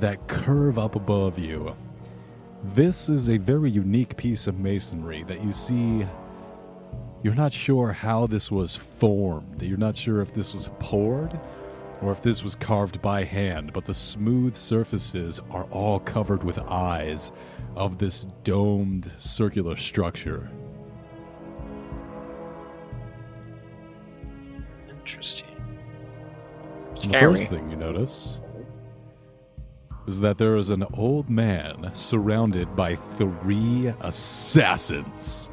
[0.00, 1.76] that curve up above you.
[2.64, 6.04] This is a very unique piece of masonry that you see.
[7.22, 9.62] You're not sure how this was formed.
[9.62, 11.38] You're not sure if this was poured
[12.02, 16.58] or if this was carved by hand, but the smooth surfaces are all covered with
[16.58, 17.32] eyes
[17.76, 20.50] of this domed circular structure.
[24.88, 25.46] Interesting.
[27.02, 28.38] The first thing you notice
[30.08, 35.50] is that there is an old man surrounded by three assassins.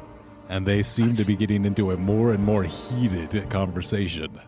[0.48, 4.40] And they seem to be getting into a more and more heated conversation.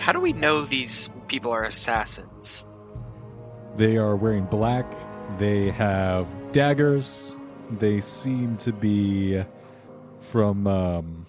[0.00, 2.64] How do we know these people are assassins?
[3.76, 4.86] They are wearing black.
[5.38, 7.36] They have daggers.
[7.72, 9.42] They seem to be
[10.22, 11.26] from um,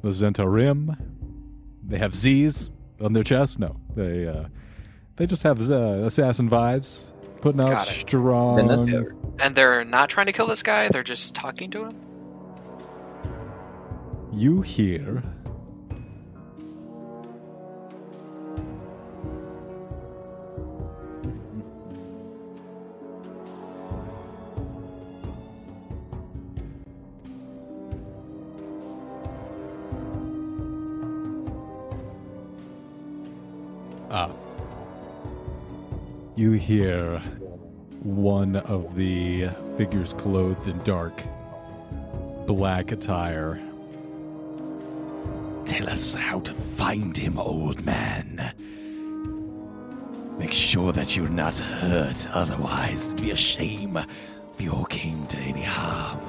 [0.00, 0.96] the Zentarim.
[1.86, 2.70] They have Z's
[3.00, 3.58] on their chest.
[3.58, 4.44] No, they uh,
[5.16, 5.74] they just have uh,
[6.04, 7.00] assassin vibes,
[7.40, 8.00] putting out Got it.
[8.00, 8.56] strong.
[8.56, 9.14] Then that's fair.
[9.38, 11.92] And they're not trying to kill this guy, they're just talking to him?
[14.32, 15.22] You hear
[34.10, 34.30] Ah.
[36.36, 37.18] You hear
[38.02, 41.22] one of the figures clothed in dark
[42.46, 43.60] black attire.
[45.64, 48.52] Tell us how to find him, old man.
[50.38, 55.38] Make sure that you're not hurt, otherwise, it'd be a shame if you came to
[55.38, 56.20] any harm.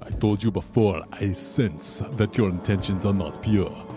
[0.00, 3.89] I told you before, I sense that your intentions are not pure.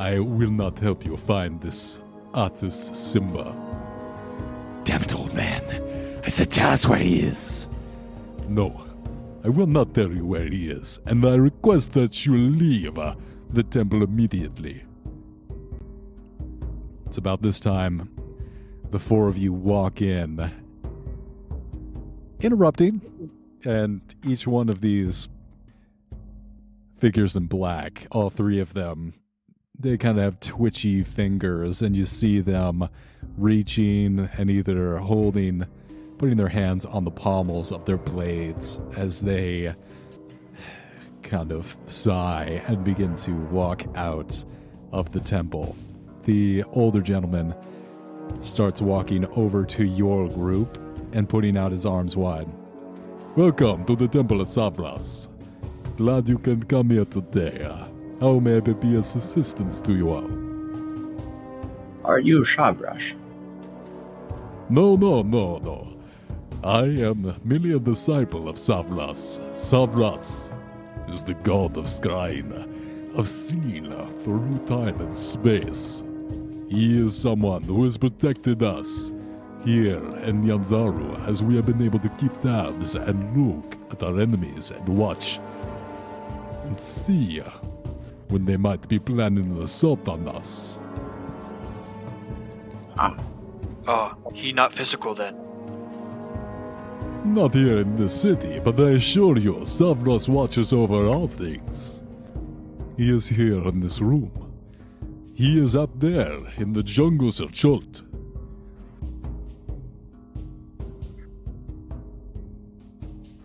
[0.00, 2.00] I will not help you find this
[2.32, 3.54] Artus Cimber.
[4.82, 5.62] Damn it, old man.
[6.24, 7.68] I said tell us where he is.
[8.48, 8.82] No,
[9.44, 13.14] I will not tell you where he is, and I request that you leave uh,
[13.50, 14.84] the temple immediately.
[17.04, 18.08] It's about this time
[18.90, 20.50] the four of you walk in,
[22.40, 23.02] interrupting,
[23.66, 25.28] and each one of these
[26.96, 29.12] figures in black, all three of them,
[29.80, 32.88] they kind of have twitchy fingers, and you see them
[33.38, 35.64] reaching and either holding,
[36.18, 39.74] putting their hands on the pommels of their blades as they
[41.22, 44.44] kind of sigh and begin to walk out
[44.92, 45.74] of the temple.
[46.24, 47.54] The older gentleman
[48.40, 50.78] starts walking over to your group
[51.12, 52.48] and putting out his arms wide.
[53.34, 55.28] Welcome to the Temple of Savras.
[55.96, 57.89] Glad you can come here today.
[58.20, 60.30] How may I be of assistance to you all?
[62.04, 63.14] Are you Savras?
[64.68, 65.88] No, no, no, no.
[66.62, 69.40] I am merely a disciple of Savras.
[69.54, 70.52] Savras
[71.14, 72.52] is the god of scrying,
[73.16, 73.90] of seeing
[74.22, 76.04] through time and space.
[76.68, 79.14] He is someone who has protected us
[79.64, 84.20] here in Nyanzaru as we have been able to keep tabs and look at our
[84.20, 85.38] enemies and watch
[86.64, 87.40] and see
[88.30, 90.78] when they might be planning an assault on us.
[92.98, 93.16] Ah.
[93.86, 95.36] Oh, he not physical then.
[97.24, 102.00] Not here in the city, but I assure you, Savras watches over all things.
[102.96, 104.30] He is here in this room.
[105.34, 108.02] He is up there in the jungles of Chult.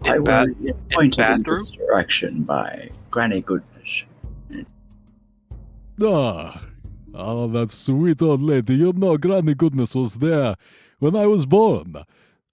[0.04, 1.60] I In ba- was pointed in bathroom?
[1.60, 3.75] this direction by Granny Goodness.
[6.02, 6.62] Ah,
[7.14, 8.76] oh, that sweet old lady.
[8.76, 10.56] You know, Granny Goodness was there
[11.00, 11.96] when I was born.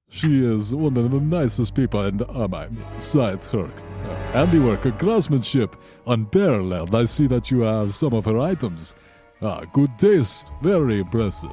[0.09, 4.99] She is one of the nicest people, and uh, my besides her uh, handiwork and
[4.99, 5.75] craftsmanship
[6.07, 6.95] unparalleled.
[6.95, 8.95] I see that you have some of her items.
[9.41, 11.51] Ah, good taste, very impressive.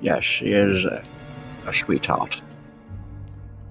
[0.00, 1.02] Yes, she is a,
[1.66, 2.42] a sweetheart.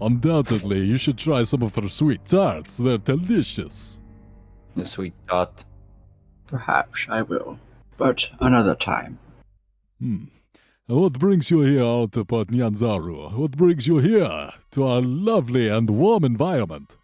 [0.01, 2.75] Undoubtedly, you should try some of her sweet tarts.
[2.77, 3.99] They're delicious.
[4.75, 5.63] The sweet thought.
[6.47, 7.59] Perhaps I will,
[7.97, 9.19] but another time.
[9.99, 10.25] Hmm.
[10.87, 13.33] And what brings you here out upon Nyanzaru?
[13.33, 16.97] What brings you here to our lovely and warm environment?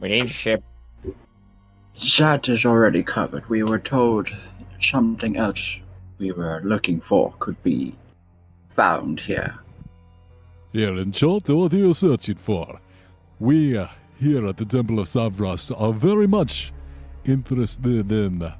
[0.00, 0.64] We need ship.
[2.18, 3.48] That is already covered.
[3.48, 4.34] We were told
[4.80, 5.78] something else
[6.18, 7.94] we were looking for could be
[8.68, 9.54] found here.
[10.72, 12.80] Here in short, what are you searching for?
[13.38, 13.88] We uh,
[14.18, 16.72] here at the Temple of Savras are very much
[17.24, 18.56] interested in uh,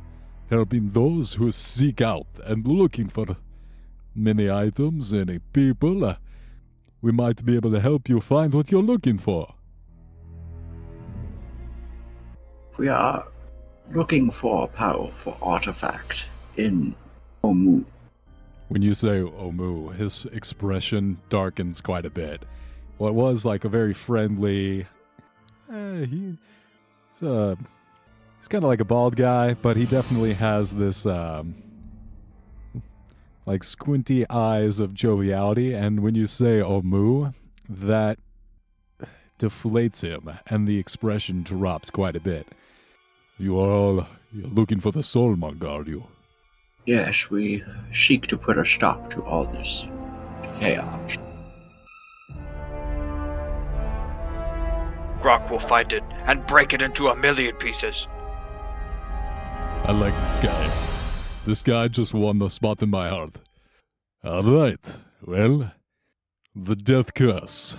[0.52, 3.24] helping those who seek out and looking for
[4.14, 6.04] many items, any people.
[6.04, 6.16] Uh,
[7.00, 9.54] we might be able to help you find what you're looking for.
[12.76, 13.26] We are
[13.92, 16.94] looking for a powerful artifact in
[17.42, 17.84] Omu.
[18.68, 22.44] When you say Omu, his expression darkens quite a bit.
[22.98, 24.86] What was like a very friendly,
[25.72, 26.36] eh, he,
[27.18, 27.56] he's, uh,
[28.42, 31.54] he's kind of like a bald guy, but he definitely has this um,
[33.46, 35.72] like squinty eyes of joviality.
[35.72, 37.34] And when you say Omu,
[37.68, 38.18] that
[39.38, 42.48] deflates him, and the expression drops quite a bit.
[43.38, 46.04] You are all you're looking for the Soulmonger, are you?
[46.84, 47.62] Yes, we
[47.94, 49.86] seek to put a stop to all this
[50.58, 51.16] chaos.
[55.20, 58.08] Grok will find it and break it into a million pieces.
[59.84, 60.72] I like this guy.
[61.44, 63.40] This guy just won the spot in my heart.
[64.22, 64.96] All right.
[65.26, 65.72] Well,
[66.54, 67.76] the death curse.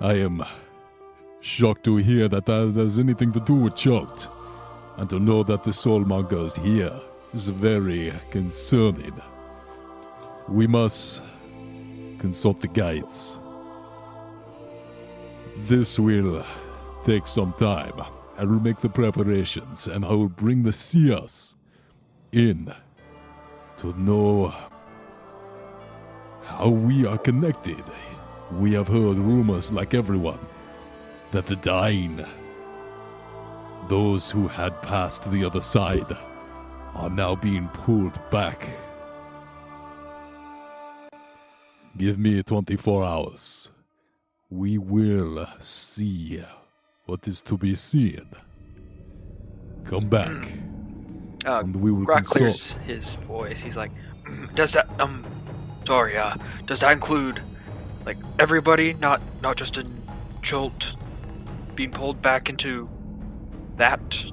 [0.00, 0.42] I am
[1.42, 4.28] shocked to hear that that has anything to do with Chult.
[4.96, 6.98] And to know that the soulmonger is here
[7.34, 9.20] is very concerning.
[10.48, 11.22] We must
[12.18, 13.38] consult the guides.
[15.58, 16.46] This will
[17.04, 18.19] take some time.
[18.40, 21.56] I will make the preparations and I will bring the seers
[22.32, 22.72] in
[23.76, 24.54] to know
[26.44, 27.84] how we are connected.
[28.52, 30.38] We have heard rumors, like everyone,
[31.32, 32.24] that the dying,
[33.88, 36.16] those who had passed the other side,
[36.94, 38.66] are now being pulled back.
[41.94, 43.68] Give me 24 hours.
[44.48, 46.42] We will see
[47.10, 48.24] what is to be seen.
[49.84, 50.52] Come back,
[51.44, 52.38] Uh, and we will Grok consult.
[52.38, 53.62] clears his voice.
[53.62, 53.90] He's like,
[54.24, 55.24] "Mm, "Does that um,
[55.84, 57.40] sorry, uh, does that include
[58.06, 59.84] like everybody, not not just a
[60.42, 60.96] Chult
[61.74, 62.88] being pulled back into
[63.76, 64.24] that?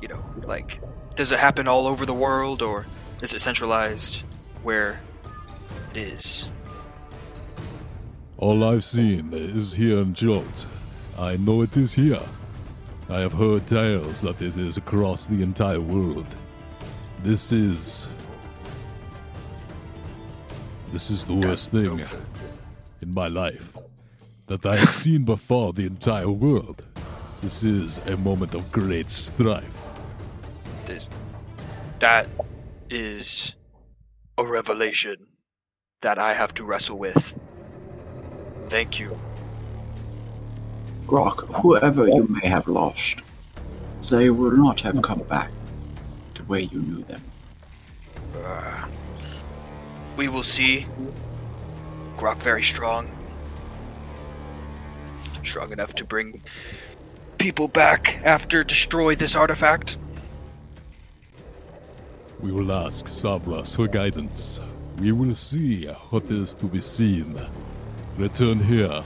[0.00, 0.80] You know, like,
[1.16, 2.86] does it happen all over the world, or
[3.22, 4.24] is it centralized
[4.62, 5.00] where
[5.90, 6.50] it is?"
[8.38, 10.66] All I've seen is here in Chult.
[11.18, 12.20] I know it is here.
[13.08, 16.26] I have heard tales that it is across the entire world.
[17.22, 18.06] This is.
[20.92, 22.06] This is the worst thing
[23.00, 23.76] in my life
[24.48, 26.84] that I have seen before the entire world.
[27.42, 29.86] This is a moment of great strife.
[30.84, 31.08] There's,
[31.98, 32.28] that
[32.90, 33.54] is
[34.38, 35.26] a revelation
[36.02, 37.38] that I have to wrestle with.
[38.68, 39.18] Thank you.
[41.06, 43.20] Grok, whoever you may have lost,
[44.10, 45.50] they will not have come back
[46.34, 47.22] the way you knew them.
[48.44, 48.86] Uh,
[50.16, 50.86] we will see.
[52.16, 53.08] Grok very strong.
[55.44, 56.42] Strong enough to bring
[57.38, 59.96] people back after destroy this artifact.
[62.40, 64.60] We will ask Savras for guidance.
[64.98, 67.38] We will see what is to be seen.
[68.18, 69.04] Return here.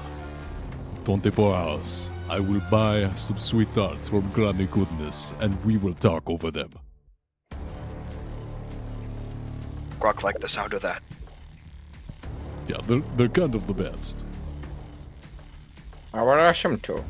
[1.04, 2.10] 24 hours.
[2.28, 6.70] I will buy some sweet sweethearts from Granny Goodness and we will talk over them.
[9.98, 11.02] Grok liked the sound of that.
[12.68, 14.24] Yeah, they're, they're kind of the best.
[16.14, 17.04] I will ask him to.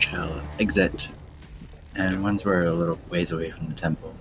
[0.00, 1.08] Shall exit.
[1.94, 4.14] And once we're a little ways away from the temple,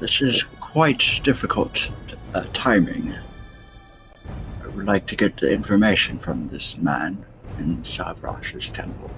[0.00, 1.90] this is quite difficult
[2.34, 3.14] uh, timing.
[4.62, 7.22] I would like to get the information from this man
[7.58, 9.10] in Savras's temple,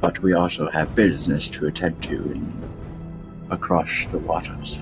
[0.00, 2.70] but we also have business to attend to in,
[3.50, 4.78] across the waters.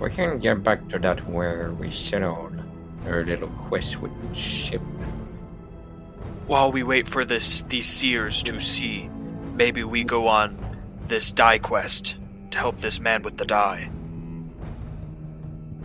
[0.00, 2.60] We can get back to that where we settled
[3.06, 4.82] our little quest with the ship.
[6.48, 9.08] While we wait for this these seers to see,
[9.54, 10.58] maybe we go on
[11.06, 12.16] this die quest
[12.54, 13.90] to help this man with the die.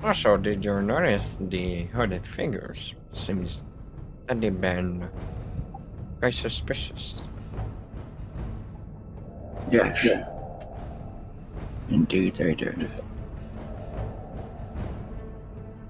[0.03, 2.93] Also, did you notice the hooded figures?
[3.11, 3.61] Seems
[4.27, 5.09] that they've been
[6.19, 7.21] very suspicious.
[9.71, 10.07] Yes.
[11.89, 12.89] Indeed, they did.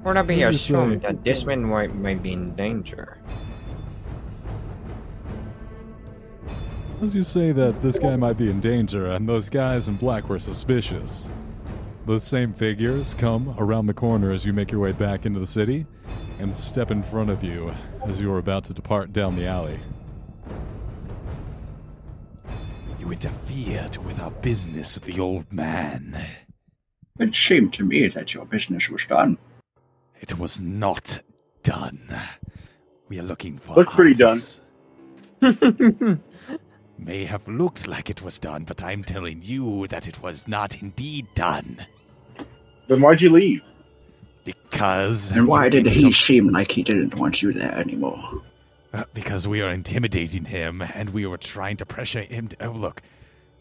[0.03, 3.17] Would I be This is, assumed uh, that this man might, might be in danger?
[7.01, 10.27] As you say that this guy might be in danger and those guys in black
[10.27, 11.29] were suspicious.
[12.05, 15.47] Those same figures come around the corner as you make your way back into the
[15.47, 15.85] city
[16.39, 17.73] and step in front of you
[18.05, 19.79] as you are about to depart down the alley.
[22.99, 26.25] You interfered with our business the old man.
[27.17, 29.37] It seemed to me that your business was done.
[30.19, 31.21] It was not
[31.63, 32.13] done.
[33.07, 33.75] We are looking for.
[33.75, 34.41] Looked pretty done.
[36.99, 37.07] artists.
[37.07, 40.81] May have looked like it was done, but I'm telling you that it was not
[40.81, 41.85] indeed done.
[42.87, 43.63] Then why'd you leave?
[44.45, 45.31] Because.
[45.31, 48.41] And why did he Some- seem like he didn't want you there anymore?
[48.91, 52.65] Uh, because we are intimidating him and we were trying to pressure him to.
[52.65, 53.01] Oh, look.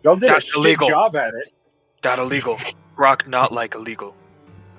[0.02, 0.88] Y'all did That's a shit illegal.
[0.88, 1.52] job at it.
[2.02, 2.56] That illegal.
[2.96, 4.14] Grok not like illegal.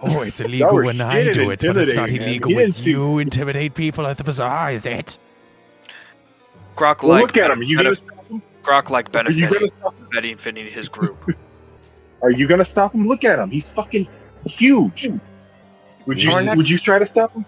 [0.02, 3.76] Oh, it's illegal when I do it, but it's not illegal when didn't you intimidate
[3.76, 5.20] people at the bazaar, is it?
[6.76, 7.62] Grok Well, like look at him.
[7.62, 7.96] You gonna him?
[8.64, 11.32] Grok like Are you benefiting gonna benefiting his group.
[12.22, 13.08] Are you gonna stop him?
[13.08, 13.50] Look at him.
[13.50, 14.08] He's fucking
[14.46, 15.10] huge.
[16.06, 16.32] Would you?
[16.32, 17.46] Or Would you try to stop him?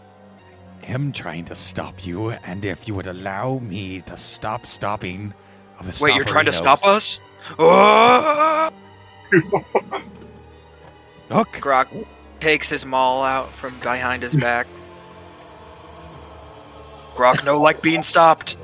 [0.82, 5.34] I am trying to stop you, and if you would allow me to stop stopping
[5.80, 7.20] of the Wait, you're trying to stop us?
[7.60, 8.70] Oh!
[11.30, 12.06] Look, Grok
[12.40, 14.68] takes his maul out from behind his back.
[17.16, 18.58] Grok no like being stopped.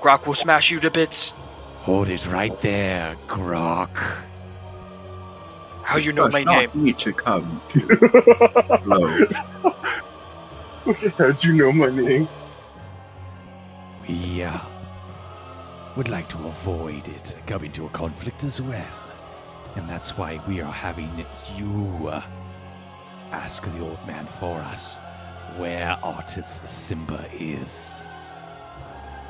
[0.00, 1.34] Grok will smash you to bits.
[1.82, 3.96] Hold it right there, Grok.
[5.82, 6.70] How you know my name?
[6.74, 7.80] need to come to
[8.84, 9.32] blows.
[11.18, 12.28] How'd you know my name?
[14.10, 14.58] we uh,
[15.96, 18.86] would like to avoid it coming to a conflict as well.
[19.76, 21.24] And that's why we are having
[21.56, 22.22] you uh,
[23.30, 24.98] ask the old man for us
[25.56, 28.02] where Artus Cimber is.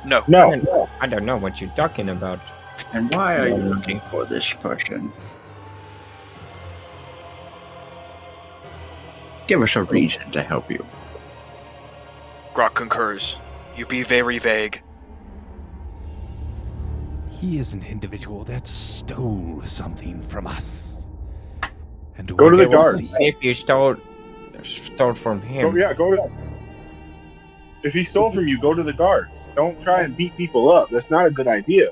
[0.05, 0.24] No.
[0.28, 0.89] No.
[1.01, 2.40] I don't know what you're talking about.
[2.93, 5.12] And why are you um, looking for this person?
[9.47, 10.85] Give us a reason to help you.
[12.55, 13.36] Grok concurs.
[13.77, 14.82] You be very vague.
[17.31, 21.05] He is an individual that stole something from us.
[22.16, 23.16] And Go to the can guards.
[23.16, 23.97] see- If you stole
[24.62, 26.31] stole from him, Go, yeah, go to.
[27.82, 29.48] If he stole from you, go to the guards.
[29.55, 30.90] Don't try and beat people up.
[30.90, 31.89] That's not a good idea.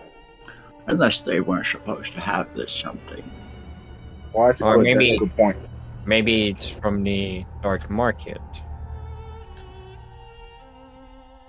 [0.86, 3.23] Unless they weren't supposed to have this something.
[4.32, 5.56] Well, that's a, Or good, that's maybe- a good point.
[6.05, 8.40] maybe it's from the dark market.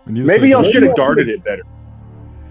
[0.08, 1.64] You Maybe said- y'all should have guarded it better.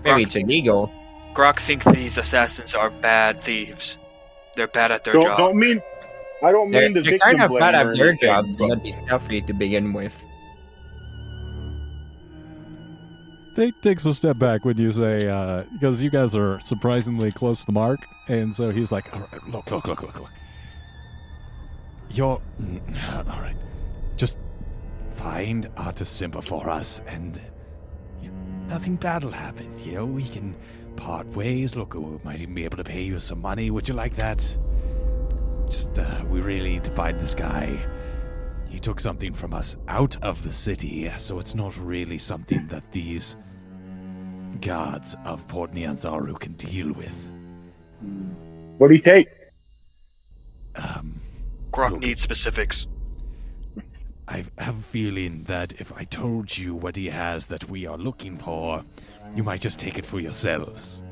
[0.05, 0.93] Maybe it's illegal.
[1.35, 3.99] Grok thinks these assassins are bad thieves.
[4.57, 5.39] They're bad at their Don't job.
[5.39, 5.81] don't mean.
[6.43, 8.57] I don't They're, mean to they're victim kind of bad at their anything, job to
[8.59, 10.23] but- not be stealthy to begin with.
[13.59, 17.59] They takes a step back when you say uh, because you guys are surprisingly close
[17.59, 20.31] to the mark, and so he's like, all right, "Look, look, look, look, look.
[22.09, 23.57] You're mm, all right.
[24.17, 24.39] Just
[25.17, 27.41] find Artus Cimber for us, and
[28.23, 28.31] you
[28.69, 29.77] nothing bad will happen.
[29.81, 30.55] You know, we can
[30.95, 31.75] part ways.
[31.75, 33.73] Look, we might even be able to pay you some money.
[33.73, 34.39] Would you like that?
[35.67, 37.77] Just, uh, we really need to find this guy.
[38.69, 42.93] He took something from us out of the city, so it's not really something that
[42.93, 43.37] these
[44.61, 47.15] gods of Port Nyanzaru can deal with.
[48.79, 49.29] What do you take?
[50.77, 51.21] Um,
[51.73, 52.01] Grok Look.
[52.01, 52.87] needs specifics.
[54.29, 57.97] I have a feeling that if I told you what he has that we are
[57.97, 58.85] looking for,
[59.35, 61.03] you might just take it for yourselves.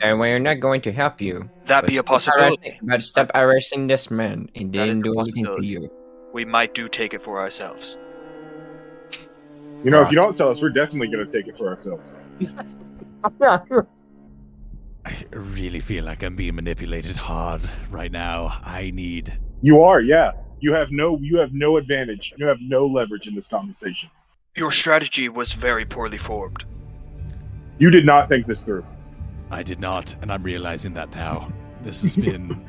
[0.00, 1.48] And we're not going to help you.
[1.66, 2.56] That But be a possibility.
[2.70, 4.48] arresting- But stop arresting this man.
[4.52, 5.90] He That is didn't do anything to you.
[6.32, 7.96] We might do take it for ourselves.
[9.84, 12.18] You know, if you don't tell us, we're definitely going to take it for ourselves.
[15.04, 18.60] I really feel like I'm being manipulated hard right now.
[18.64, 19.36] I need.
[19.60, 20.32] You are, yeah.
[20.60, 22.32] You have no, you have no advantage.
[22.36, 24.08] You have no leverage in this conversation.
[24.54, 26.64] Your strategy was very poorly formed.
[27.78, 28.86] You did not think this through.
[29.50, 31.52] I did not, and I'm realizing that now.
[31.82, 32.64] This has been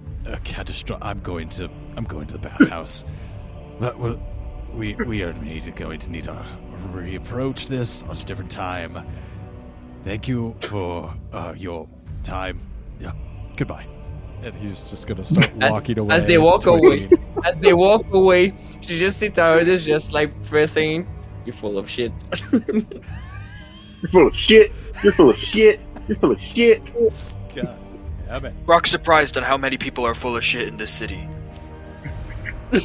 [0.26, 1.02] a catastrophe.
[1.02, 1.70] I'm going to.
[1.96, 3.06] I'm going to the bathhouse.
[3.80, 4.20] But well,
[4.74, 6.46] we we are need, going to need to
[6.92, 9.06] reapproach this at a different time.
[10.04, 11.88] Thank you for uh, your
[12.22, 12.60] time.
[13.00, 13.12] Yeah.
[13.56, 13.86] Goodbye.
[14.42, 16.14] and he's just gonna start As- walking away.
[16.14, 17.08] as they walk away,
[17.44, 21.06] As they walk away, she just sits there, just just like pressing.
[21.44, 22.12] You're full of shit.
[22.52, 24.72] You're full of shit.
[25.02, 25.80] You're full of shit.
[26.06, 26.84] You're full of shit.
[27.54, 27.76] God
[28.26, 28.54] damn it.
[28.66, 31.28] Grok's surprised on how many people are full of shit in this city.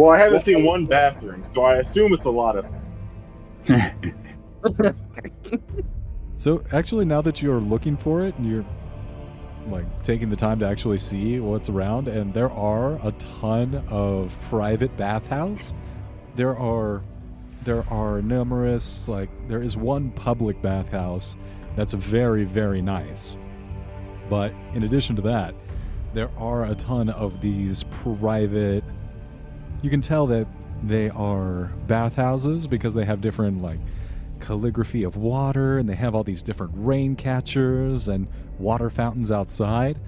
[0.00, 2.64] Well, I haven't seen one bathroom, so I assume it's a lot of.
[6.38, 8.64] So actually, now that you're looking for it and you're
[9.66, 14.38] like taking the time to actually see what's around, and there are a ton of
[14.48, 15.74] private bathhouse.
[16.34, 17.02] There are
[17.64, 21.36] there are numerous like there is one public bathhouse
[21.76, 23.36] that's very very nice.
[24.30, 25.54] But in addition to that,
[26.14, 28.82] there are a ton of these private.
[29.82, 30.46] You can tell that
[30.82, 33.78] they are bathhouses because they have different like
[34.40, 38.26] calligraphy of water and they have all these different rain catchers and
[38.58, 39.98] water fountains outside.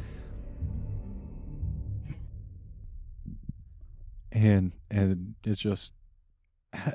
[4.31, 5.93] And and it's just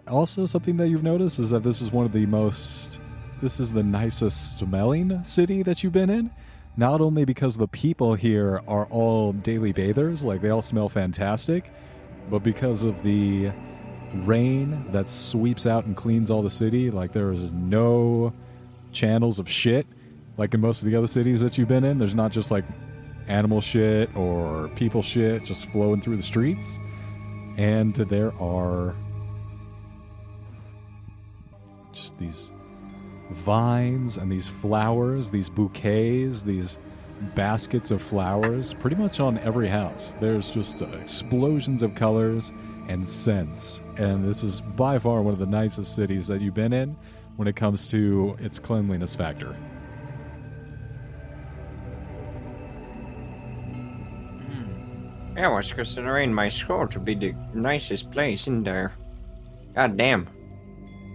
[0.08, 3.00] also something that you've noticed is that this is one of the most
[3.42, 6.32] this is the nicest smelling city that you've been in.
[6.76, 11.72] Not only because the people here are all daily bathers like they all smell fantastic
[12.30, 13.52] but because of the
[14.14, 16.92] rain that sweeps out and cleans all the city.
[16.92, 18.34] Like there is no
[18.92, 19.86] channels of shit
[20.38, 21.98] like in most of the other cities that you've been in.
[21.98, 22.66] There's not just like
[23.28, 26.80] animal shit or people shit just flowing through the streets.
[27.58, 28.96] And there are
[31.94, 32.52] just these
[33.32, 36.78] vines and these flowers, these bouquets, these
[37.36, 40.16] baskets of flowers pretty much on every house.
[40.20, 42.52] There's just uh, explosions of colors
[42.88, 43.82] and scents.
[43.98, 46.96] And this is by far one of the nicest cities that you've been in
[47.36, 49.56] when it comes to its cleanliness factor.
[55.38, 58.94] I was considering my school to be the nicest place in there.
[59.76, 60.28] God damn.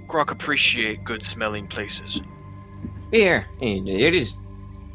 [0.09, 2.21] Grok appreciate good smelling places.
[3.11, 4.37] Here, it it is.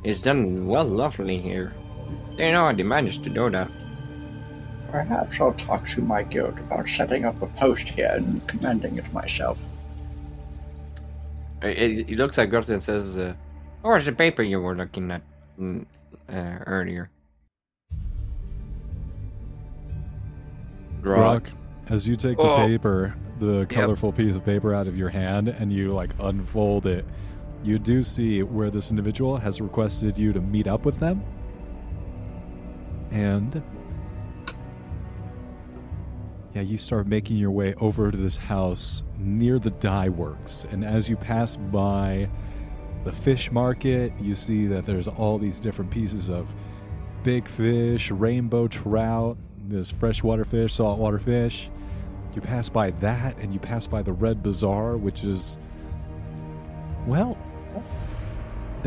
[0.07, 1.73] It's done well, lovely here.
[2.37, 3.69] They know they managed to do that.
[4.89, 9.11] Perhaps I'll talk to my guild about setting up a post here and commanding it
[9.11, 9.57] myself.
[11.61, 13.33] It, it looks like Gorton and says, uh,
[13.81, 15.23] Where's the paper you were looking at
[15.59, 15.85] mm,
[16.29, 17.09] uh, earlier?
[21.01, 21.47] Grok,
[21.89, 22.55] as you take the Oh.
[22.55, 23.69] paper, the Yep.
[23.69, 27.03] colorful piece of paper out of your hand, and you like unfold it,
[27.67, 31.21] you do see where this individual has requested you to meet up with them.
[33.11, 33.61] And
[36.53, 40.65] yeah, you start making your way over to this house near the dye works.
[40.71, 42.29] And as you pass by
[43.03, 46.53] the fish market, you see that there's all these different pieces of
[47.23, 49.37] big fish, rainbow trout,
[49.67, 51.69] there's freshwater fish, saltwater fish.
[52.33, 55.57] You pass by that and you pass by the Red Bazaar, which is,
[57.05, 57.37] well,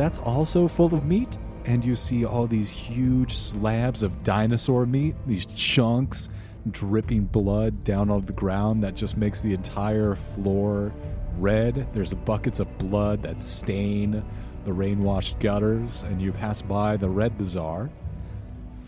[0.01, 1.37] that's also full of meat.
[1.67, 6.31] And you see all these huge slabs of dinosaur meat, these chunks
[6.71, 10.93] dripping blood down on the ground that just makes the entire floor
[11.37, 11.87] red.
[11.93, 14.25] There's buckets of blood that stain
[14.65, 16.03] the rain washed gutters.
[16.03, 17.91] And you pass by the Red Bazaar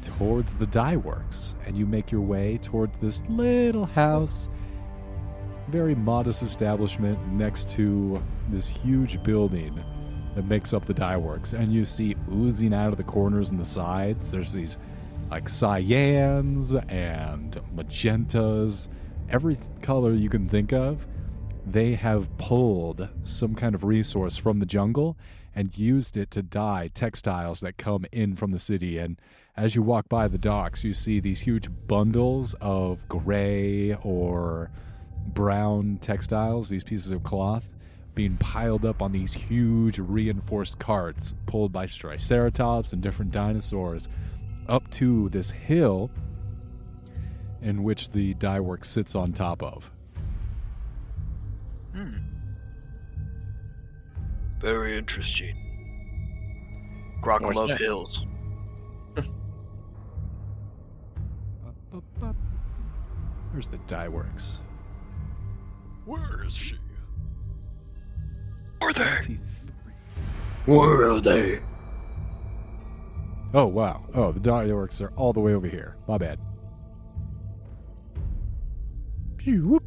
[0.00, 4.48] towards the dye works and you make your way towards this little house
[5.68, 8.20] very modest establishment next to
[8.50, 9.82] this huge building
[10.34, 13.60] that makes up the dye works and you see oozing out of the corners and
[13.60, 14.30] the sides.
[14.30, 14.78] There's these
[15.30, 18.88] like cyans and magentas.
[19.28, 21.06] Every color you can think of
[21.66, 25.16] they have pulled some kind of resource from the jungle
[25.54, 28.98] and used it to dye textiles that come in from the city.
[28.98, 29.20] And
[29.56, 34.70] as you walk by the docks, you see these huge bundles of gray or
[35.28, 37.68] brown textiles, these pieces of cloth,
[38.14, 44.08] being piled up on these huge reinforced carts pulled by Triceratops and different dinosaurs
[44.68, 46.10] up to this hill
[47.62, 49.90] in which the dye work sits on top of.
[51.94, 52.16] Hmm.
[54.58, 55.56] Very interesting.
[57.22, 57.78] Grok What's love that?
[57.78, 58.26] hills.
[63.52, 64.60] Where's the dye works?
[66.04, 66.76] Where is she?
[68.82, 69.38] Are they?
[70.66, 71.60] Where are they?
[73.54, 74.04] Oh wow!
[74.12, 75.96] Oh, the dye works are all the way over here.
[76.08, 76.40] My bad.
[79.36, 79.84] Pew, whoop.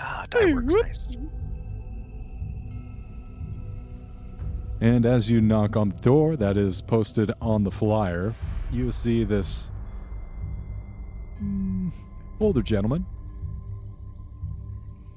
[0.00, 1.06] Ah, dye works nice.
[4.80, 8.34] And as you knock on the door that is posted on the flyer,
[8.72, 9.70] you see this
[11.40, 11.92] mm,
[12.40, 13.06] older gentleman.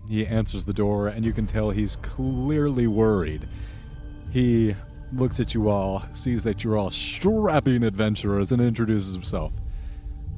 [0.09, 3.47] He answers the door, and you can tell he's clearly worried.
[4.31, 4.75] He
[5.13, 9.53] looks at you all, sees that you're all strapping adventurers, and introduces himself.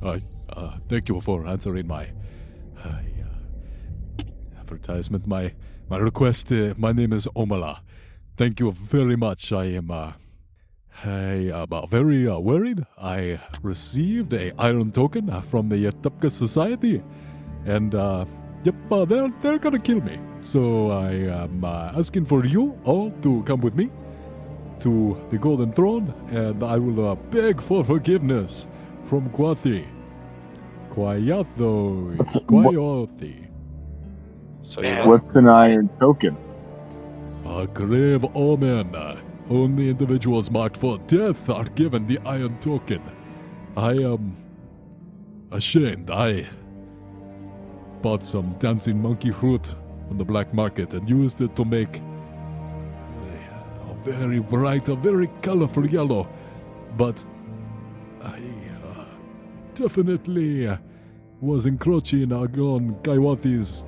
[0.04, 0.20] Uh,
[0.50, 2.10] uh, thank you for answering my
[2.84, 3.00] uh,
[4.60, 5.26] advertisement.
[5.26, 5.54] My
[5.90, 6.52] my request.
[6.52, 7.80] Uh, my name is Omala.
[8.36, 9.54] Thank you very much.
[9.54, 10.14] I am uh,
[11.06, 12.86] I am uh, very worried.
[12.98, 17.02] I received a iron token from the Ytepka Society,
[17.66, 17.96] and
[18.64, 20.20] yep, uh, they're they're gonna kill me.
[20.42, 21.12] So I
[21.44, 23.90] am uh, asking for you all to come with me
[24.80, 28.68] to the Golden Throne, and I will uh, beg for forgiveness
[29.04, 29.86] from Quathi.
[30.90, 32.18] Quayatho.
[32.18, 33.48] What's- Kwayothé.
[34.64, 35.06] So Yeah.
[35.06, 36.38] What's an iron token?
[37.46, 38.96] A grave omen.
[39.50, 43.02] Only individuals marked for death are given the iron token.
[43.76, 44.38] I am
[45.52, 46.10] ashamed.
[46.10, 46.48] I
[48.02, 49.76] bought some dancing monkey fruit
[50.10, 52.02] on the black market and used it to make
[53.90, 56.28] a, very bright, a very colorful yellow.
[56.98, 57.26] But
[58.22, 58.42] I
[58.86, 59.06] uh,
[59.74, 60.78] definitely uh,
[61.40, 62.50] was encroaching on
[63.04, 63.86] Kwayothé's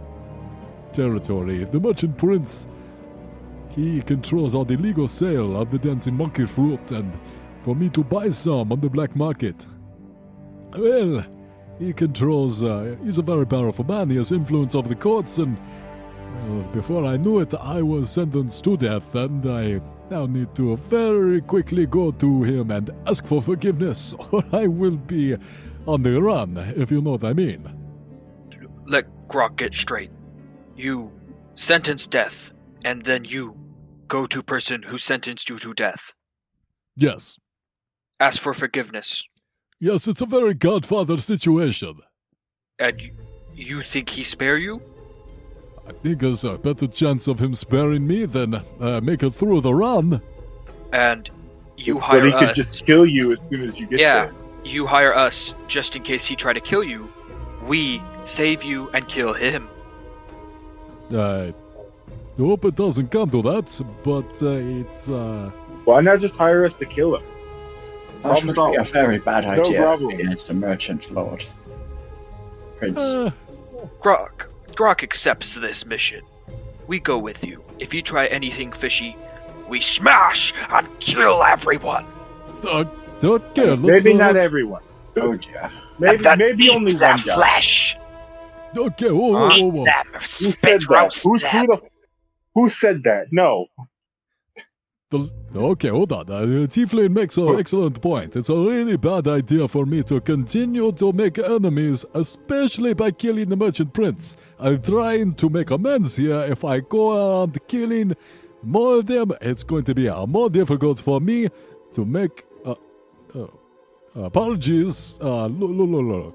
[0.94, 1.66] territory.
[1.66, 2.68] The merchant prince
[3.76, 7.12] he controls all the legal sale of the dancing monkey fruit, and
[7.62, 9.66] for me to buy some on the black market.
[10.78, 11.26] Well,
[11.80, 14.10] he controls, uh, he's a very powerful man.
[14.10, 15.58] He has influence over the courts, and
[16.48, 20.76] well, before I knew it, I was sentenced to death, and I now need to
[20.78, 25.36] very quickly go to him and ask for forgiveness, or I will be
[25.88, 27.70] on the run, if you know what I mean.
[28.86, 30.12] Let Grok get straight.
[30.76, 31.12] You
[31.56, 32.52] sentence death,
[32.84, 33.56] and then you
[34.08, 36.14] go to person who sentenced you to death.
[36.96, 37.40] Yes.
[38.20, 39.26] Ask for forgiveness.
[39.84, 42.00] Yes, it's a very godfather situation.
[42.80, 43.12] And you,
[43.54, 44.82] you think he spare you?
[45.86, 49.60] I think there's a better chance of him sparing me than uh, make it through
[49.60, 50.22] the run.
[50.94, 51.30] And
[51.76, 52.56] you but hire he could us.
[52.56, 54.34] just kill you as soon as you get yeah, there.
[54.64, 57.12] you hire us just in case he try to kill you.
[57.64, 59.68] We save you and kill him.
[61.14, 61.54] I
[62.38, 65.10] hope it doesn't come to that, but uh, it's.
[65.10, 65.52] Uh,
[65.84, 67.33] Why not just hire us to kill him?
[68.24, 70.10] That Problem would be a very bad No idea problem.
[70.12, 71.44] against a merchant lord.
[72.78, 72.98] Prince.
[73.00, 73.32] uh,
[74.02, 76.22] Grok, Grok accepts this mission.
[76.88, 77.62] We go with you.
[77.80, 79.18] If you try anything fishy,
[79.68, 82.06] we smash and kill everyone.
[82.64, 82.86] uh,
[83.24, 84.84] okay, let's, Maybe uh, not let's- everyone.
[85.18, 85.70] oh dear.
[86.00, 87.36] Maybe and then maybe eat only their one guy.
[87.36, 87.98] flesh.
[88.76, 89.86] Okay, whoa, whoa, whoa, Eat whoa.
[89.86, 90.06] them.
[90.14, 90.20] Who
[90.52, 90.90] said that?
[90.90, 91.52] roast Who's, them.
[91.52, 91.82] who, the,
[92.56, 93.28] who said that?
[93.32, 93.68] No.
[95.14, 96.28] The, okay, hold on.
[96.28, 98.36] Uh, Tiefling makes an excellent point.
[98.36, 103.50] It's a really bad idea for me to continue to make enemies, especially by killing
[103.50, 104.36] the merchant prince.
[104.58, 106.40] I'm trying to make amends here.
[106.40, 108.16] If I go around killing
[108.64, 111.50] more of them, it's going to be uh, more difficult for me
[111.94, 112.44] to make.
[112.66, 112.74] Uh,
[113.36, 113.48] uh,
[114.16, 115.20] apologies.
[115.22, 116.34] Uh, lo, lo, lo, lo.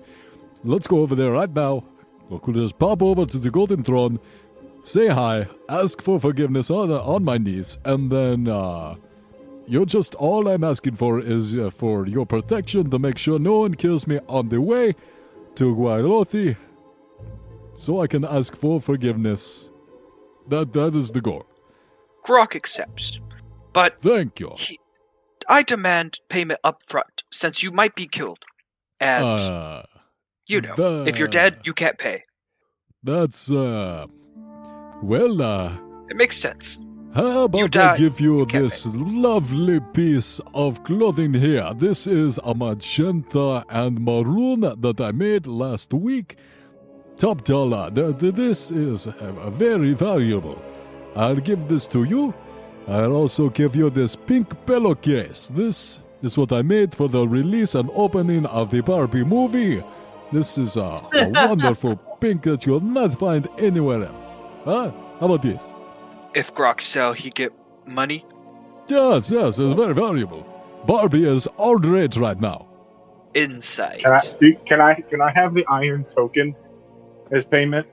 [0.63, 1.83] Let's go over there right now.
[2.29, 4.21] We'll just pop over to the Golden Throne
[4.83, 8.97] say hi, ask for forgiveness on on my knees, and then uh,
[9.67, 13.61] you're just all I'm asking for is uh, for your protection to make sure no
[13.61, 14.95] one kills me on the way
[15.57, 16.57] to Kwayothé,
[17.77, 19.71] so I can ask for forgiveness.
[20.49, 21.45] That that is the goal.
[22.25, 23.21] Grok accepts.
[23.73, 24.55] But Thank you.
[25.49, 28.45] I demand payment up front, since you might be killed.
[29.01, 29.83] And, Uh,
[30.47, 32.25] you know, if you're dead, you can't pay.
[33.03, 34.07] that's uh,
[35.03, 35.73] well uh.
[36.11, 36.79] It makes sense.
[37.15, 41.73] How about I give you can't this lovely piece of clothing here?
[41.77, 46.37] This is a magenta and maroon that I made last week.
[47.16, 47.91] Top dollar.
[47.91, 50.61] Th- th- This is uh, very valuable.
[51.16, 52.35] I'll give this to you.
[52.87, 55.49] I'll also give you this pink pillowcase.
[55.49, 59.83] This is what I made for the release and opening of the Barbie movie.
[60.33, 64.43] This is a, a wonderful pink that you'll not find anywhere else.
[64.69, 64.93] Huh?
[65.19, 65.73] How about this?
[66.35, 67.55] If Grok sell, he get
[67.86, 68.23] money.
[68.86, 70.47] Yes, yes, it's very valuable.
[70.86, 72.69] Barbie is all rage right now.
[73.32, 74.01] Insight.
[74.01, 76.55] Can I, do, can I can I have the iron token
[77.31, 77.86] as payment?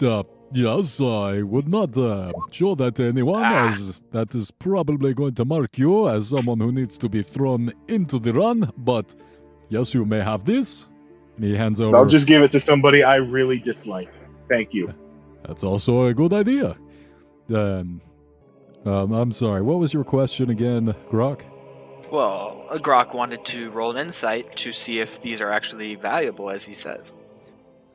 [0.00, 0.22] Uh,
[0.52, 3.66] yes, I would not uh, show that to anyone, Ah.
[3.66, 7.72] as that is probably going to mark you as someone who needs to be thrown
[7.88, 8.72] into the run.
[8.78, 9.16] But
[9.68, 10.86] yes, you may have this.
[11.34, 11.96] And he hands over.
[11.96, 14.12] I'll just give it to somebody I really dislike.
[14.48, 14.94] Thank you.
[15.48, 16.76] That's also a good idea.
[17.48, 18.02] Then,
[18.84, 19.62] um, I'm sorry.
[19.62, 21.40] What was your question again, Grok?
[22.12, 26.64] Well, Grok wanted to roll an insight to see if these are actually valuable, as
[26.64, 27.14] he says.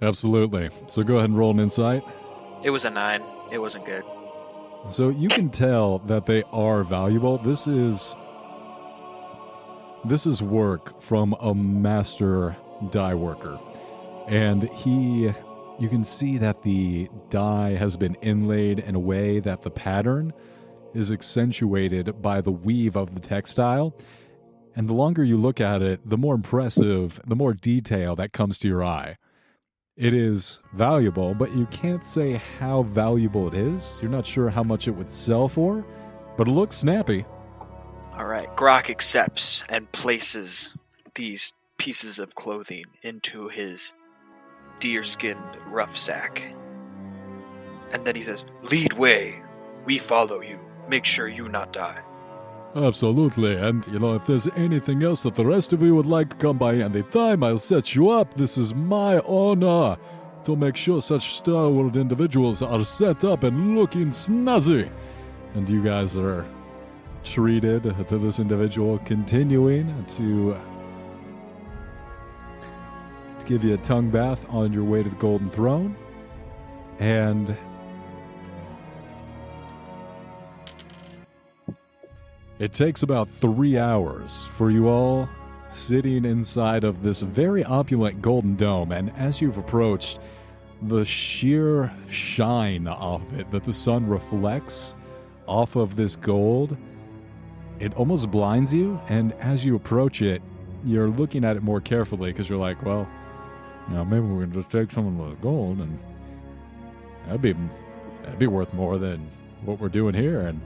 [0.02, 0.70] Absolutely.
[0.88, 2.04] So go ahead and roll an insight.
[2.66, 3.24] It was a nine.
[3.52, 4.04] It wasn't good.
[4.90, 7.38] So you can tell that they are valuable.
[7.38, 8.16] This is
[10.06, 12.58] this is work from a master
[12.92, 13.60] dye worker.
[14.28, 15.34] And he
[15.80, 20.32] you can see that the dye has been inlaid in a way that the pattern
[20.94, 23.96] is accentuated by the weave of the textile.
[24.76, 28.58] And the longer you look at it, the more impressive, the more detail that comes
[28.60, 29.18] to your eye.
[29.96, 34.00] It is valuable, but you can't say how valuable it is.
[34.02, 35.86] You're not sure how much it would sell for,
[36.38, 37.26] but it looks snappy.
[38.18, 38.50] All right.
[38.56, 40.76] Grok accepts and places
[41.16, 43.94] these pieces of clothing into his
[44.80, 46.54] deer-skinned rough sack.
[47.92, 49.42] And then he says, "Lead way.
[49.86, 50.60] We follow you.
[50.90, 52.02] Make sure you not die."
[52.76, 56.30] Absolutely, and you know, if there's anything else that the rest of you would like
[56.30, 58.34] to come by any time, I'll set you up.
[58.34, 59.96] This is my honor
[60.44, 64.90] to make sure such stalwart individuals are set up and looking snazzy.
[65.54, 66.46] And you guys are
[67.24, 70.58] treated to this individual continuing to
[73.44, 75.96] to give you a tongue bath on your way to the Golden Throne.
[77.00, 77.56] And
[82.60, 85.28] it takes about three hours for you all
[85.70, 88.92] sitting inside of this very opulent golden dome.
[88.92, 90.20] And as you've approached,
[90.84, 94.96] the sheer shine of it that the sun reflects
[95.48, 96.78] off of this gold,
[97.80, 99.00] it almost blinds you.
[99.10, 100.42] And as you approach it,
[100.86, 103.08] you're looking at it more carefully because you're like, well,
[103.90, 106.00] you know, maybe we can just take some of the gold and
[107.26, 107.56] that'd be
[108.24, 109.30] that'd be worth more than
[109.66, 110.42] what we're doing here.
[110.42, 110.60] And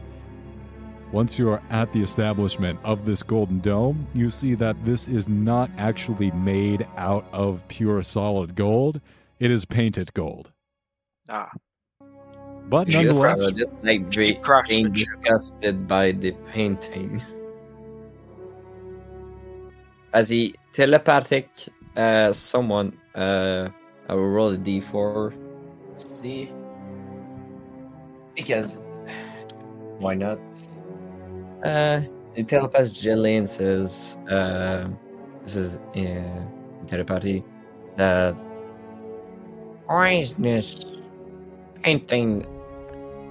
[1.12, 5.28] once you are at the establishment of this golden dome, you see that this is
[5.28, 9.00] not actually made out of pure solid gold.
[9.40, 10.52] It is painted gold.
[11.30, 11.50] Ah.
[12.70, 15.08] But Just, nonetheless, uh, just like be, being craftsmanship.
[15.22, 17.24] disgusted by the painting.
[20.14, 21.50] As he telepathic
[21.96, 23.70] uh, someone, uh,
[24.08, 25.34] I will roll a d4.
[25.98, 26.52] See?
[28.36, 28.80] Because.
[30.00, 30.40] Why not?
[31.64, 32.02] Uh,
[32.36, 34.88] he telepaths Jelly and says, uh,
[35.44, 36.44] this is uh,
[36.88, 37.44] telepathy,
[37.96, 38.36] that
[39.88, 40.86] Why is this
[41.82, 42.46] painting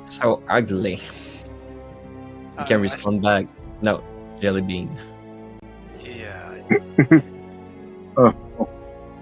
[0.06, 0.96] so ugly?
[2.58, 3.46] he can Uh, respond back.
[3.82, 4.02] No,
[4.40, 4.90] Jelly Bean.
[6.02, 6.62] Yeah.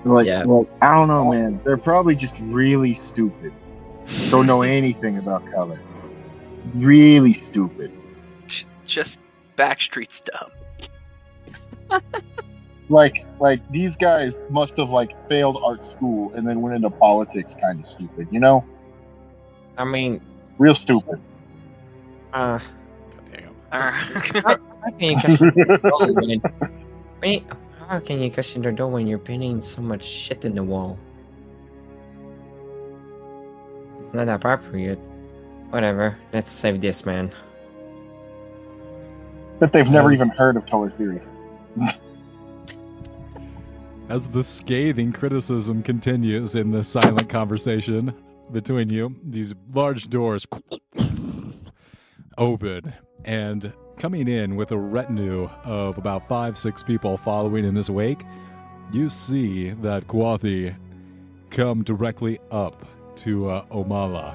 [0.05, 0.43] Like, Yeah.
[0.45, 1.61] like, I don't know, man.
[1.65, 3.53] They're probably just really stupid.
[4.31, 5.99] Don't know anything about colors.
[6.75, 7.91] Really stupid.
[8.85, 9.21] Just
[9.57, 10.21] Backstreet's
[11.91, 12.01] dumb.
[12.91, 17.55] Like, like these guys must have like failed art school and then went into politics.
[17.59, 18.63] Kind of stupid, you know?
[19.79, 20.21] I mean,
[20.59, 21.19] Real stupid.
[22.35, 22.59] uh,
[23.33, 23.55] damn.
[23.73, 24.57] Uh, how
[24.99, 26.43] can you question
[27.89, 30.05] their door when, wait, how can you question their door when you're painting so much
[30.05, 30.99] shit in the wall?
[34.01, 34.99] It's not appropriate.
[35.71, 37.31] Whatever, let's save this man.
[39.59, 41.23] But they've never even heard of color theory.
[44.09, 48.15] As the scathing criticism continues in the silent conversation
[48.53, 50.47] between you, these large doors
[52.39, 52.93] open,
[53.25, 58.25] and coming in with a retinue of about five, six people following in his wake,
[58.93, 60.75] you see that Kwathi
[61.51, 64.35] come directly up to uh, Omala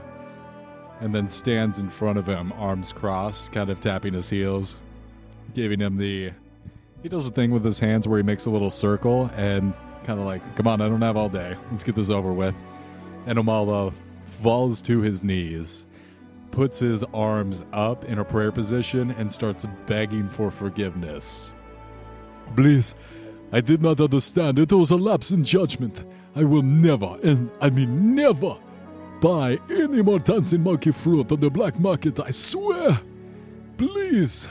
[1.01, 4.77] and then stands in front of him, arms crossed, kind of tapping his heels,
[5.53, 6.31] giving him the
[7.01, 9.73] he does a thing with his hands where he makes a little circle and
[10.03, 11.55] kind of like, come on, I don't have all day.
[11.71, 12.53] Let's get this over with.
[13.25, 13.93] And Omala
[14.25, 15.85] falls to his knees,
[16.51, 21.51] puts his arms up in a prayer position, and starts begging for forgiveness.
[22.55, 22.95] Please,
[23.51, 24.59] I did not understand.
[24.59, 26.03] It was a lapse in judgment.
[26.35, 28.57] I will never, and I mean never,
[29.21, 33.01] buy any more dancing monkey fruit on the black market, I swear.
[33.77, 34.47] Please,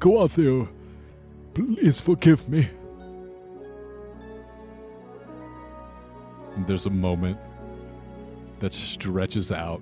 [0.00, 0.68] there.
[1.54, 2.68] Please forgive me.
[6.54, 7.38] And there's a moment
[8.60, 9.80] that stretches out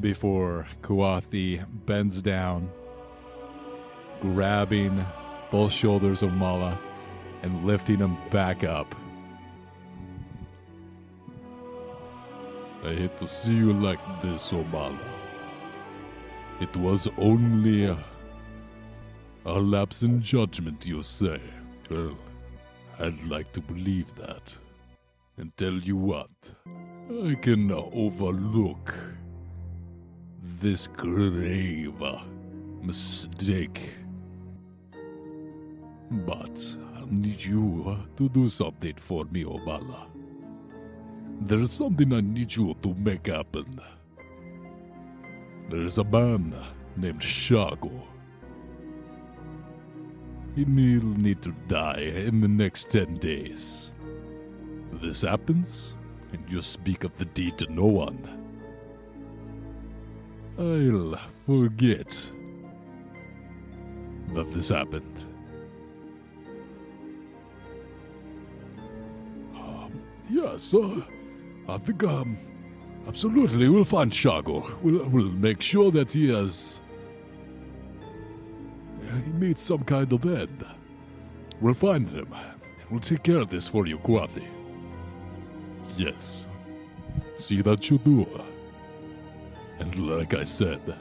[0.00, 2.70] before Kuathi bends down,
[4.20, 5.04] grabbing
[5.50, 6.78] both shoulders of Mala
[7.42, 8.94] and lifting him back up.
[12.84, 14.98] I hate to see you like this, Omala.
[16.60, 18.04] It was only a,
[19.44, 21.40] a lapse in judgment, you say?
[21.88, 22.18] Well,
[22.98, 24.58] I'd like to believe that.
[25.36, 26.30] And tell you what,
[27.24, 28.94] I can overlook
[30.62, 32.00] this grave
[32.82, 33.94] mistake.
[36.08, 40.06] But I'll need you uh, to do something for me, Obala.
[41.40, 43.80] There's something I need you to make happen.
[45.68, 46.54] There's a man
[46.96, 47.90] named Shago.
[50.54, 53.90] He'll need to die in the next ten days.
[54.92, 55.96] This happens,
[56.32, 58.41] and you speak of the deed to no one,
[60.62, 62.30] I'll forget
[64.32, 65.24] that this happened.
[69.56, 71.00] Um, yes, uh,
[71.68, 72.38] I think, um,
[73.08, 74.80] absolutely, we'll find Shago.
[74.82, 76.80] We'll, we'll make sure that he has.
[79.24, 80.64] He meets some kind of end.
[81.60, 84.46] We'll find him, and we'll take care of this for you, Kwati.
[85.96, 86.46] Yes.
[87.36, 88.28] See that you do.
[89.82, 90.94] And like I said,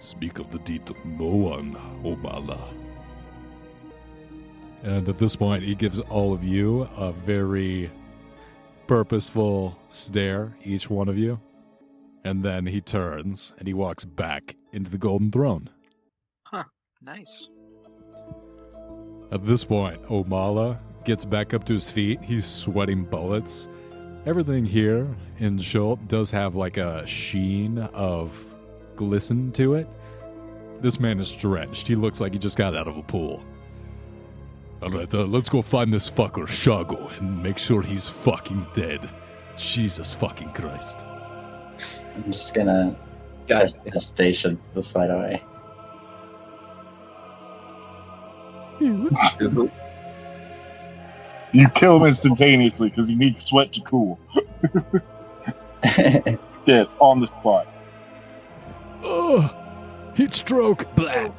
[0.00, 2.58] speak of the deed to no one, Omala.
[4.82, 7.90] And at this point, he gives all of you a very
[8.86, 11.38] purposeful stare, each one of you.
[12.24, 15.68] And then he turns and he walks back into the Golden Throne.
[16.46, 16.64] Huh,
[17.02, 17.50] nice.
[19.30, 22.22] At this point, Omala gets back up to his feet.
[22.22, 23.68] He's sweating bullets.
[24.26, 25.06] Everything here
[25.38, 28.44] in Chult does have like a sheen of
[28.96, 29.88] glisten to it.
[30.80, 31.86] This man is drenched.
[31.86, 33.42] He looks like he just got out of a pool.
[34.82, 39.08] All right, uh, let's go find this fucker, Shago, and make sure he's fucking dead.
[39.56, 40.98] Jesus fucking Christ.
[40.98, 42.96] I'm just gonna
[43.46, 45.40] Guys, press hesitation the slide away.
[51.56, 54.18] You kill him instantaneously because he needs sweat to cool.
[56.66, 57.66] dead on the spot.
[59.02, 59.50] Oh,
[60.14, 60.94] heat stroke.
[60.94, 61.32] Blah.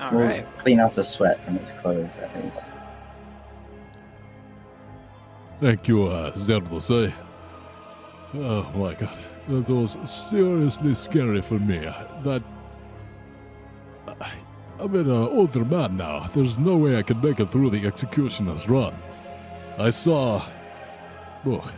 [0.00, 0.58] All We'll right.
[0.58, 2.62] Clean off the sweat from his clothes, at least.
[5.60, 7.12] Thank you, uh, Zerdos.
[8.34, 9.18] Oh my god.
[9.46, 11.78] That was seriously scary for me.
[12.24, 12.42] That.
[14.20, 16.28] I'm an uh, older man now.
[16.34, 18.94] There's no way I can make it through the executioner's run.
[19.78, 20.46] I saw.
[21.46, 21.70] Oh,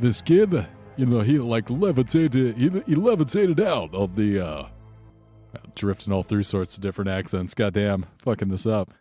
[0.00, 0.66] this kid,
[0.96, 2.56] you know, he like levitated.
[2.56, 4.40] He, he levitated out of the.
[4.40, 4.66] uh
[5.74, 7.54] Drifting all through sorts of different accents.
[7.54, 8.92] Goddamn, fucking this up.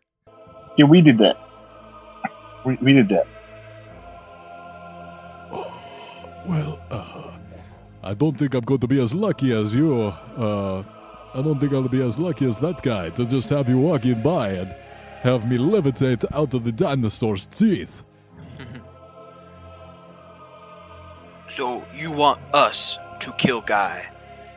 [0.78, 1.38] Yeah, we did that.
[2.66, 3.28] We, we did that.
[6.48, 7.38] Well, uh,
[8.04, 10.02] I don't think I'm going to be as lucky as you.
[10.04, 10.84] Uh,
[11.36, 14.22] I don't think I'll be as lucky as that guy to just have you walking
[14.22, 14.74] by and
[15.22, 18.04] have me levitate out of the dinosaur's teeth.
[21.48, 24.08] So you want us to kill Guy,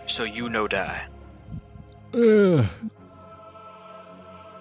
[0.07, 1.07] so you no die.
[2.15, 2.65] Eh,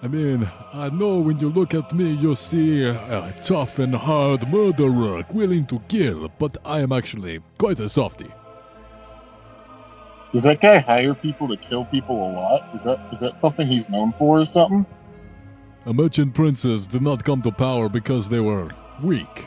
[0.02, 4.46] I mean, I know when you look at me, you see a tough and hard
[4.48, 8.30] murderer willing to kill, but I am actually quite a softy.
[10.32, 12.74] Does that guy hire people to kill people a lot?
[12.74, 14.84] Is that is that something he's known for or something?
[15.86, 18.68] A merchant princes did not come to power because they were
[19.02, 19.46] weak.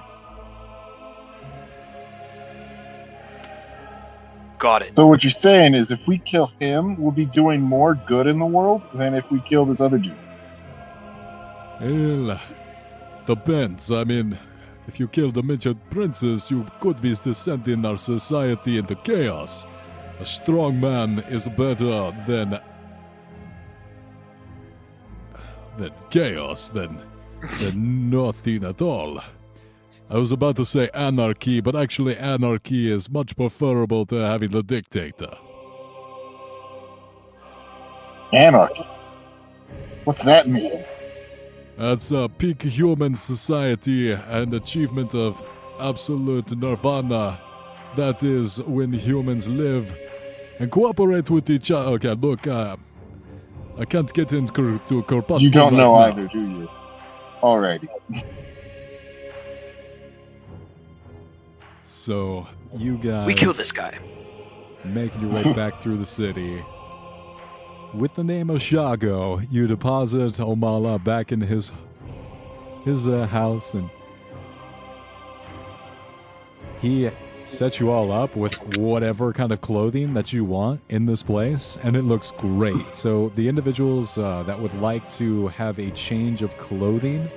[4.57, 4.95] Got it.
[4.95, 8.39] So what you're saying is, if we kill him, we'll be doing more good in
[8.39, 10.15] the world than if we kill this other dude.
[11.79, 12.39] Well,
[13.25, 13.91] depends.
[13.91, 14.37] I mean,
[14.87, 19.65] if you kill the merchant princess, you could be descending our society into chaos.
[20.21, 22.59] A strong man is better than
[25.77, 27.01] than chaos than
[27.59, 29.19] than nothing at all.
[30.11, 34.61] I was about to say anarchy, but actually anarchy is much preferable to having the
[34.61, 35.35] dictator.
[38.31, 38.85] Anarchy.
[40.03, 40.85] What's that mean?
[41.79, 45.43] That's a peak human society and achievement of
[45.79, 47.39] absolute nirvana.
[47.95, 49.95] That is when humans live
[50.61, 51.89] and cooperate with each other.
[51.91, 52.75] Okay, look, uh,
[53.77, 56.03] I can't get into to Kropotkin You don't right know now.
[56.11, 56.69] either, do you?
[57.41, 57.87] Alrighty.
[61.83, 63.99] So you guys We kill this guy.
[64.85, 66.63] making your way back through the city.
[67.93, 71.71] With the name of Shago, you deposit Omala back in his
[72.85, 73.89] his uh, house, and
[76.81, 77.11] he
[77.51, 81.77] sets you all up with whatever kind of clothing that you want in this place,
[81.83, 82.81] and it looks great.
[83.01, 87.29] So the individuals uh, that would like to have a change of clothing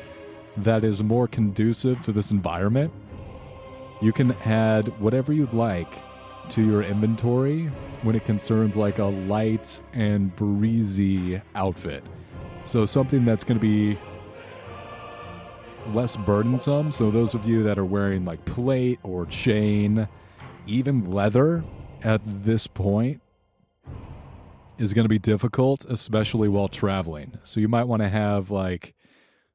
[0.58, 2.92] that is more conducive to this environment,
[4.02, 5.98] you can add whatever you'd like
[6.50, 7.66] to your inventory
[8.02, 12.04] when it concerns like a light and breezy outfit.
[12.66, 13.98] So something that's going to be
[15.92, 16.92] less burdensome.
[16.92, 20.08] So those of you that are wearing like plate or chain,
[20.66, 21.64] even leather
[22.02, 23.20] at this point
[24.78, 27.38] is going to be difficult, especially while traveling.
[27.44, 28.94] So you might want to have like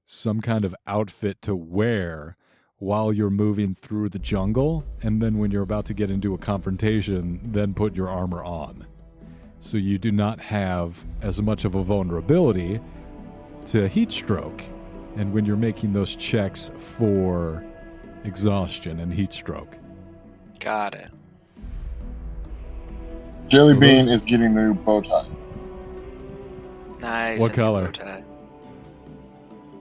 [0.06, 2.36] some kind of outfit to wear
[2.78, 6.38] while you're moving through the jungle, and then when you're about to get into a
[6.38, 8.88] confrontation, then put your armor on.
[9.60, 12.80] So you do not have as much of a vulnerability
[13.66, 14.64] to heat stroke.
[15.15, 17.64] And when you're making those checks for
[18.23, 19.76] exhaustion and heat stroke.
[20.60, 21.10] Got it.
[23.48, 25.26] Jelly So Bean those- is getting a new bow tie.
[26.99, 27.40] Nice.
[27.41, 27.86] What color?
[27.86, 28.23] bow tie.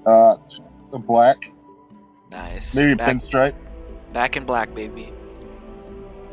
[0.06, 0.36] Uh,
[0.98, 1.36] black,
[2.30, 2.74] Nice.
[2.74, 3.54] maybe a back, pinstripe.
[4.12, 5.12] back in black, baby.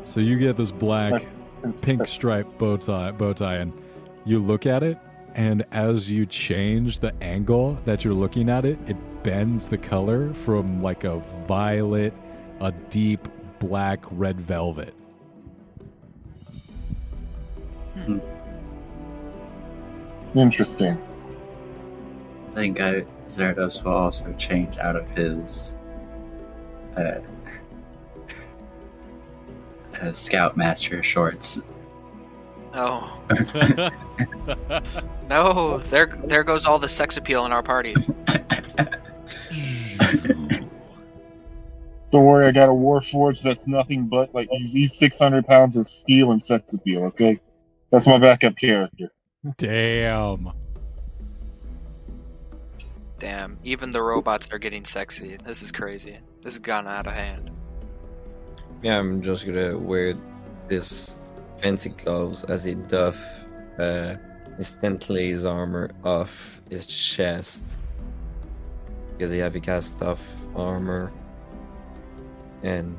[0.04, 3.74] So you get this black Like- pink stripe bow tie, bow tie, and
[4.24, 4.98] you look at it,
[5.36, 10.34] and as you change the angle that you're looking at it, it bends the color
[10.34, 12.14] from like a violet,
[12.62, 13.28] a deep
[13.60, 14.94] black red velvet.
[20.34, 20.98] Interesting.
[22.52, 25.76] I think I, Zerdos will also change out of his
[26.96, 27.20] uh,
[30.02, 31.62] uh, Scoutmaster shorts.
[32.78, 33.22] Oh
[35.30, 35.78] no!
[35.78, 37.96] There, there goes all the sex appeal in our party.
[42.12, 45.86] Don't worry, I got a Warforged that's nothing but like he's, he's 600 pounds of
[45.86, 47.06] steel and sex appeal.
[47.06, 47.40] Okay,
[47.92, 49.10] that's my backup character.
[49.58, 50.52] Damn.
[53.20, 55.38] Damn, even the robots are getting sexy.
[55.38, 56.18] This is crazy.
[56.42, 57.52] This has gone out of hand.
[58.84, 60.16] Yeah, I'm just gonna wear
[60.68, 61.18] this
[61.62, 63.18] fancy clothes as he doff
[63.80, 64.16] uh,
[64.58, 67.64] instantly his armor off his chest
[69.12, 70.22] because he have a cast off
[70.56, 71.12] armor
[72.64, 72.98] and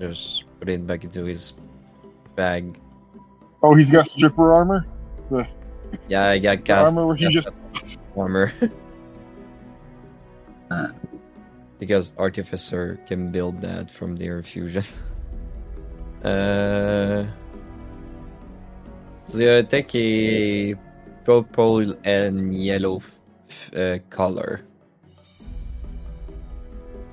[0.00, 1.52] just put it back into his
[2.36, 2.80] bag.
[3.62, 4.86] Oh, he's got stripper armor.
[6.08, 7.48] Yeah, I got cast armor where he just
[8.16, 8.52] armor
[10.70, 10.88] Uh,
[11.78, 14.84] because Artificer can build that from their fusion.
[16.24, 17.26] uh,
[19.28, 20.74] so I take a
[21.24, 23.02] purple and yellow
[23.76, 24.62] uh, color.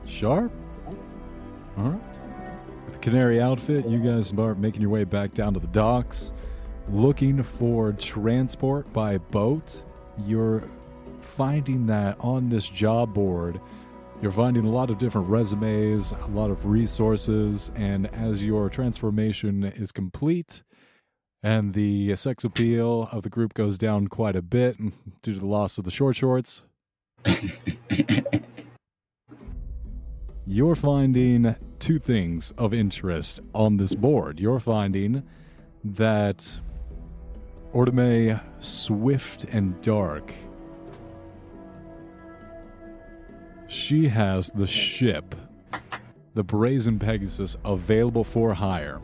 [0.05, 0.51] Sharp.
[1.77, 2.01] All right.
[2.85, 6.31] With the canary outfit, you guys start making your way back down to the docks,
[6.89, 9.83] looking for transport by boat.
[10.25, 10.63] You're
[11.19, 13.59] finding that on this job board,
[14.21, 19.65] you're finding a lot of different resumes, a lot of resources, and as your transformation
[19.65, 20.63] is complete,
[21.45, 24.77] and the sex appeal of the group goes down quite a bit
[25.21, 26.63] due to the loss of the short shorts,
[30.47, 34.39] you're finding two things of interest on this board.
[34.39, 35.21] You're finding
[35.83, 36.59] that
[37.75, 40.33] Ordime Swift and Dark.
[43.67, 45.35] She has the ship,
[46.33, 48.99] the Brazen Pegasus, available for hire.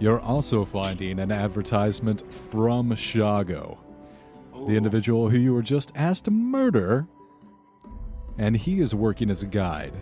[0.00, 3.76] You're also finding an advertisement from Shago,
[4.66, 7.06] the individual who you were just asked to murder,
[8.38, 9.92] and he is working as a guide.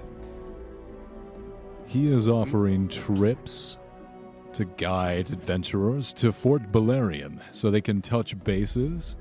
[1.86, 3.76] He is offering trips
[4.52, 9.16] to guide adventurers to Fort Beluarian so they can touch bases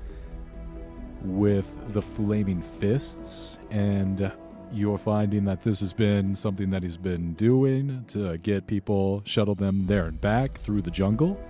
[1.22, 3.58] with the Flaming Fists.
[3.70, 4.30] And
[4.72, 9.54] you're finding that this has been something that he's been doing to get people, shuttle
[9.54, 11.40] them there and back through the jungle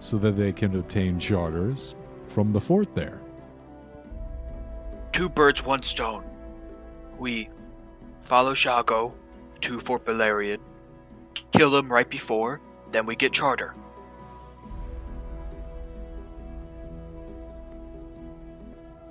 [0.00, 1.94] so that they can obtain charters
[2.26, 3.20] from the fort there.
[5.12, 6.24] Two birds, one stone.
[7.18, 7.48] We
[8.20, 9.12] follow Shago
[9.62, 10.60] to Fort Beluarian,
[11.52, 12.60] kill him right before,
[12.92, 13.74] then we get charter.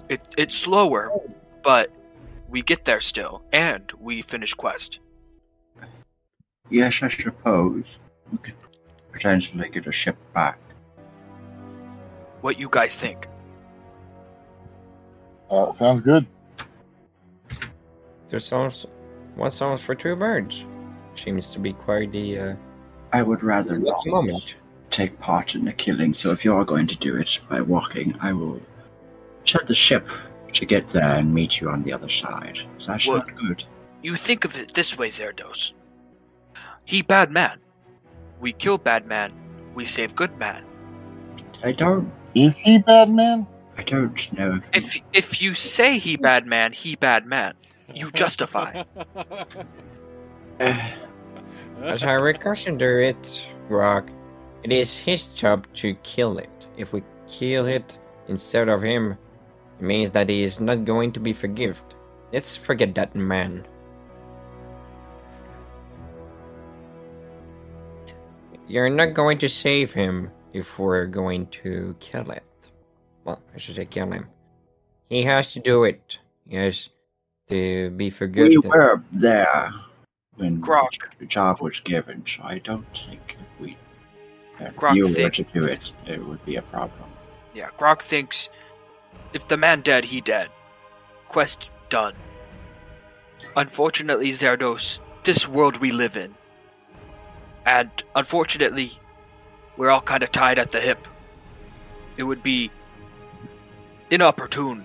[0.10, 1.12] It, it's slower,
[1.64, 1.98] but
[2.50, 5.00] we get there still, and we finish quest.
[6.70, 8.00] yes, I suppose
[8.32, 8.56] we could
[9.12, 10.60] potentially get a ship back.
[12.42, 13.28] What you guys think?
[15.50, 16.26] uh, sounds good.
[18.30, 18.86] There sounds
[19.36, 20.66] what sounds for two birds.
[21.16, 22.56] Seems to be quite the uh,
[23.14, 24.56] I would rather not moment.
[24.90, 28.34] take part in the killing, so if you're going to do it by walking, I
[28.34, 28.62] will
[29.46, 30.10] set the ship
[30.54, 32.60] to get there and meet you on the other side.
[32.80, 33.64] Is that Well- not good?
[34.02, 35.74] You think of it this way, Zerdos.
[36.86, 37.60] He bad man.
[38.40, 39.32] We kill bad man.
[39.76, 40.64] We save good man.
[41.64, 42.12] I don't.
[42.36, 43.48] Is he bad man?
[43.78, 44.62] I don't know.
[44.74, 47.54] If if you say he bad man, he bad man.
[47.94, 48.84] You justify.
[50.60, 50.82] Uh,
[51.82, 54.10] As I reconsider it, Grok,
[54.64, 56.50] it is his job to kill it.
[56.76, 57.98] If we kill it
[58.28, 59.16] instead of him,
[59.80, 61.84] it means that he is not going to be forgiven.
[62.34, 63.66] Let's forget that man.
[68.68, 72.44] You're not going to save him if we're going to kill it.
[73.24, 74.28] Well, I should say kill him.
[75.10, 76.20] He has to do it.
[76.48, 76.90] He has
[77.50, 78.50] to be forgiven.
[78.50, 79.72] we were there
[80.36, 81.04] when Grok.
[81.20, 83.78] the job was given, so I don't think if we
[84.60, 87.10] if Grok you were to do it, it would be a problem.
[87.54, 88.50] Yeah, Grok thinks
[89.38, 90.50] if the man dead, he dead.
[91.28, 92.16] Quest done.
[93.56, 96.34] Unfortunately, Zerdos, this world we live in.
[97.64, 98.94] And unfortunately,
[99.78, 101.08] we're all kind of tied at the hip.
[102.18, 102.72] It would be
[104.10, 104.84] inopportune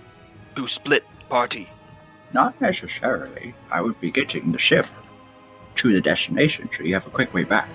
[0.55, 1.67] to split party.
[2.31, 3.55] Not necessarily.
[3.71, 4.85] I would be getting the ship
[5.77, 7.69] to the destination, so you have a quick way back.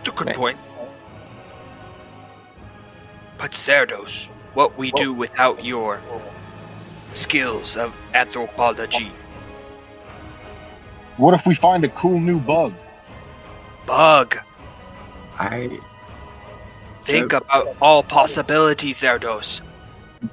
[0.00, 0.36] It's a good Right.
[0.36, 0.58] point.
[3.38, 6.00] But Zerdos, what we do without your
[7.12, 9.12] skills of anthropology.
[11.16, 12.74] What if we find a cool new bug?
[13.86, 14.38] Bug.
[15.38, 15.80] I
[17.02, 19.62] Think about all possibilities, Zerdos.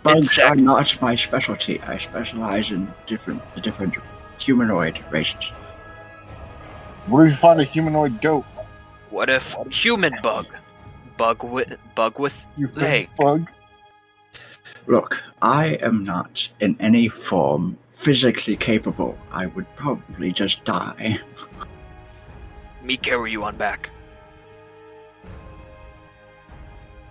[0.03, 0.49] bugs Insect.
[0.49, 1.79] are not my specialty.
[1.81, 3.95] I specialize in different different
[4.39, 5.51] humanoid races.
[7.07, 8.45] What if we find a humanoid goat?
[9.09, 10.47] What if human bug?
[11.17, 13.07] Bug with bug with You Hey.
[13.17, 13.49] bug?
[14.87, 19.17] Look, I am not in any form physically capable.
[19.31, 21.19] I would probably just die.
[22.83, 23.89] Me carry you on back.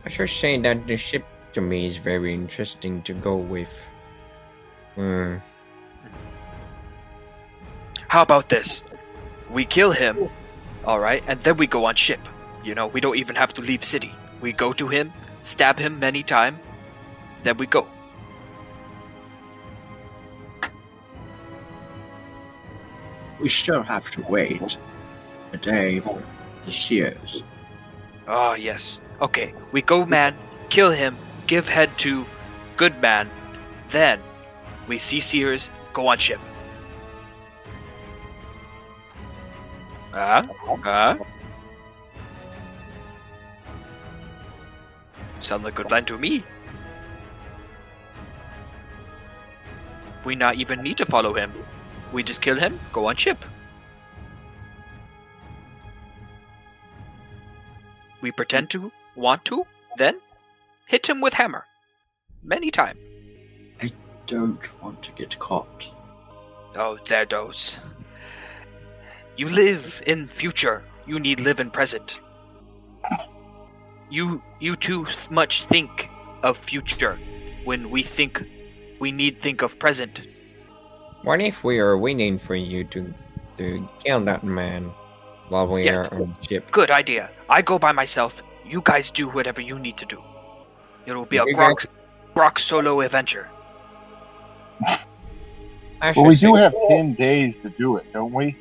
[0.05, 1.24] I should say that the ship
[1.55, 3.72] to me is very interesting to go with.
[4.94, 5.36] Hmm.
[8.09, 8.85] How about this?
[9.51, 10.28] We kill him,
[10.85, 12.20] alright, and then we go on ship.
[12.65, 14.12] You know, we don't even have to leave city.
[14.41, 15.12] We go to him,
[15.43, 16.59] stab him many time,
[17.43, 17.86] then we go.
[23.41, 24.78] We still have to wait
[25.53, 26.23] a day for
[26.65, 27.43] the shears.
[28.27, 29.01] Ah, yes.
[29.20, 30.35] Okay, we go man,
[30.70, 31.16] kill him,
[31.47, 32.24] give head to
[32.77, 33.28] good man,
[33.91, 34.19] then
[34.89, 36.41] we see Sears, go on ship.
[40.11, 40.47] Huh?
[40.82, 41.16] Huh?
[45.45, 46.43] Sound like a good plan to me.
[50.25, 51.53] We not even need to follow him.
[52.12, 53.45] We just kill him, go on ship.
[58.23, 59.66] We pretend to want to,
[59.99, 60.19] then
[60.87, 61.66] hit him with hammer.
[62.43, 62.97] Many time.
[63.83, 63.93] I
[64.27, 65.91] don't want to get caught.
[66.75, 67.79] Oh, there those.
[69.37, 70.83] You live in future.
[71.07, 72.19] You need live in present.
[74.10, 76.09] You you too much think
[76.43, 77.18] of future
[77.64, 78.43] when we think
[79.01, 80.22] we need think of present.
[81.22, 83.12] What if we are waiting for you to
[83.59, 84.93] to kill that man
[85.48, 85.98] while we Yes.
[85.98, 86.70] are on ship?
[86.70, 87.31] Good idea.
[87.48, 88.43] I go by myself.
[88.66, 90.22] You guys do whatever you need to do.
[91.06, 91.86] It will be a You Grok,
[92.35, 93.48] Grok solo adventure.
[96.01, 98.56] I Well, we do have 10 days to do it, don't we?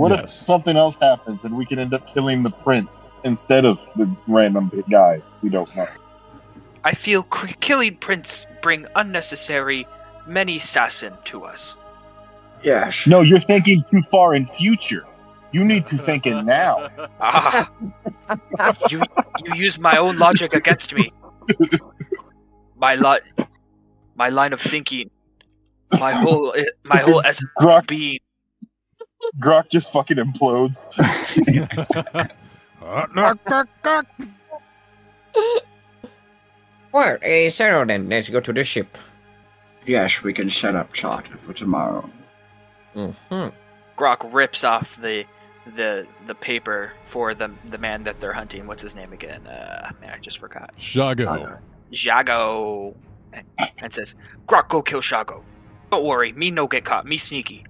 [0.00, 3.78] What if something else happens and we can end up killing the prince instead of
[3.96, 5.86] the random guy we don't know?
[6.84, 9.86] I feel cr- killing Prince bring unnecessary
[10.26, 11.76] many assassin to us.
[12.62, 13.06] Yes.
[13.06, 15.04] No, you're thinking too far in future.
[15.52, 16.88] You need to think in now.
[17.20, 17.70] Ah,
[18.88, 19.02] you
[19.44, 21.12] you use my own logic against me.
[22.76, 23.44] My li-
[24.14, 25.10] my line of thinking,
[25.98, 26.54] my whole
[26.84, 28.20] my whole essence of being.
[29.38, 30.86] Grok just fucking implodes.
[36.92, 38.08] Well, it is settled then.
[38.08, 38.98] Let's go to the ship.
[39.86, 42.08] Yes, we can set up charter for tomorrow.
[42.94, 43.10] hmm
[43.96, 45.24] Grok rips off the
[45.74, 48.66] the the paper for the the man that they're hunting.
[48.66, 49.46] What's his name again?
[49.46, 50.72] Uh, man, I just forgot.
[50.78, 51.58] Shago.
[51.90, 52.96] Jago,
[53.32, 53.46] and-
[53.78, 54.14] and says,
[54.46, 55.42] "Grok, go kill Shago.
[55.92, 57.04] Don't worry, me no get caught.
[57.06, 57.64] Me sneaky.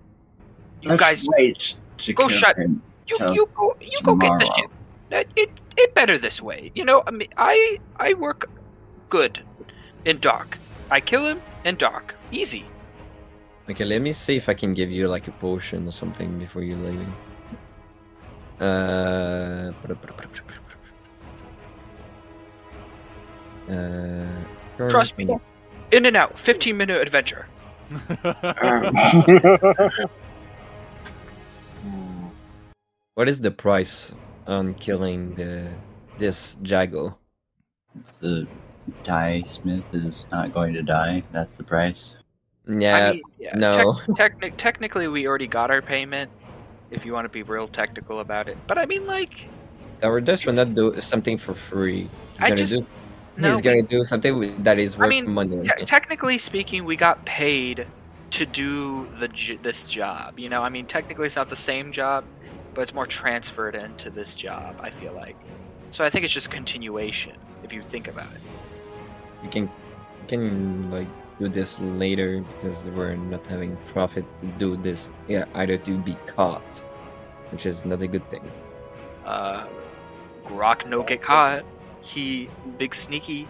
[0.82, 2.82] You Let's guys, wait to go shut- him.
[3.06, 4.54] you you go you go get the tomorrow.
[4.56, 4.70] ship.
[5.10, 6.72] It, it it better this way.
[6.74, 8.48] You know, I mean, I I work
[9.08, 9.40] good
[10.04, 10.58] in dark.
[10.90, 12.14] I kill him in dark.
[12.30, 12.64] Easy.
[13.68, 16.62] Okay, let me see if I can give you like a potion or something before
[16.62, 17.12] you're leaving.
[18.60, 19.72] Uh,
[23.70, 25.28] uh Trust me.
[25.92, 26.38] In and out.
[26.38, 27.46] Fifteen minute adventure.
[28.24, 28.96] Um,
[33.20, 34.14] What is the price
[34.46, 35.68] on killing the
[36.16, 37.18] this Jago?
[38.22, 38.46] the
[39.04, 41.22] dye smith is not going to die.
[41.30, 42.16] That's the price.
[42.66, 43.72] Yeah, I mean, yeah, no.
[44.16, 46.30] tec- techni- technically, we already got our payment.
[46.90, 49.50] If you want to be real technical about it, but I mean, like,
[50.02, 52.08] our Dutch will not do something for free.
[52.32, 52.86] He's I gonna just- do.
[53.36, 53.50] no.
[53.52, 55.60] he's gonna do something with- that is I worth mean, money.
[55.60, 57.86] te- technically speaking, we got paid
[58.30, 59.28] to do the
[59.60, 60.38] this job.
[60.38, 62.24] You know, I mean, technically, it's not the same job,
[62.74, 64.76] but it's more transferred into this job.
[64.80, 65.36] I feel like,
[65.90, 67.36] so I think it's just continuation.
[67.62, 68.40] If you think about it,
[69.42, 69.70] we can
[70.28, 75.08] can like do this later because we're not having profit to do this.
[75.28, 76.78] Yeah, either to be caught,
[77.50, 78.44] which is not a good thing.
[79.24, 79.66] uh,
[80.44, 81.64] Grok no get caught.
[82.02, 82.48] He
[82.78, 83.46] big sneaky.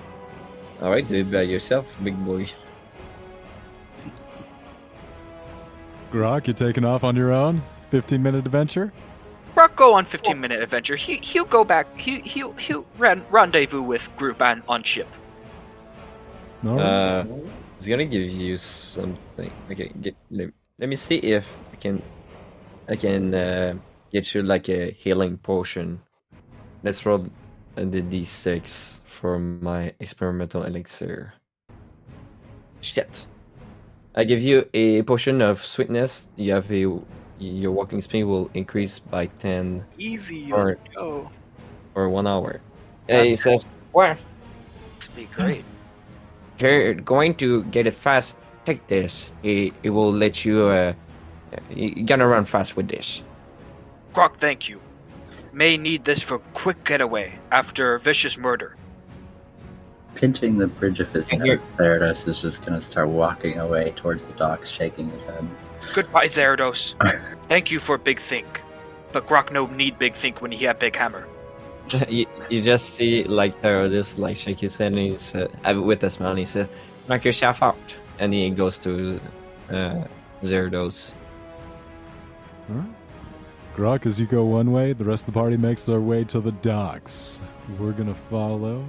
[0.82, 2.46] All right, do it by yourself, big boy.
[6.12, 7.62] Grok, you taking off on your own?
[7.90, 8.92] 15 minute adventure?
[9.54, 10.96] Grok go on 15 minute adventure.
[10.96, 11.86] He he'll go back.
[11.96, 15.08] He he'll he'll ren- rendezvous with group on on ship.
[16.62, 16.78] No?
[16.78, 17.24] Uh,
[17.78, 19.50] he's gonna give you something.
[19.70, 22.02] Okay, get, let, let me see if I can
[22.88, 23.74] I can uh,
[24.12, 26.00] get you like a healing potion.
[26.82, 27.26] Let's roll
[27.76, 31.34] uh, the d6 for my experimental elixir.
[32.80, 33.26] Shit.
[34.14, 36.28] I give you a potion of sweetness.
[36.36, 36.86] You have a
[37.40, 40.52] your walking speed will increase by ten Easy.
[40.52, 41.30] Or- Let's go.
[41.94, 42.60] for one hour.
[43.08, 44.16] And he says, "What?
[44.98, 45.64] This be great.
[46.56, 48.36] If you're going to get it fast,
[48.66, 49.30] take this.
[49.42, 50.66] It, it will let you.
[50.66, 50.92] Uh,
[51.70, 53.24] you're gonna run fast with this.
[54.14, 54.80] Grok, thank you.
[55.52, 58.76] May need this for quick getaway after vicious murder.
[60.14, 63.92] Pinching the bridge of his And nose, you're- Theranos is just gonna start walking away
[63.96, 65.44] towards the docks, shaking his head.
[65.94, 66.94] Goodbye, Zerdos.
[67.44, 68.62] Thank you for Big Think.
[69.12, 71.26] But Grok no need Big Think when he had Big Hammer.
[72.08, 75.80] you, you just see like Taro just like shake his head and he said, uh,
[75.80, 76.68] with a smile and he says,
[77.08, 77.76] knock yourself out.
[78.20, 79.20] And he goes to
[79.70, 80.04] uh,
[80.42, 81.14] Zerdos.
[83.76, 86.40] Grok, as you go one way, the rest of the party makes their way to
[86.40, 87.40] the docks.
[87.78, 88.84] We're gonna follow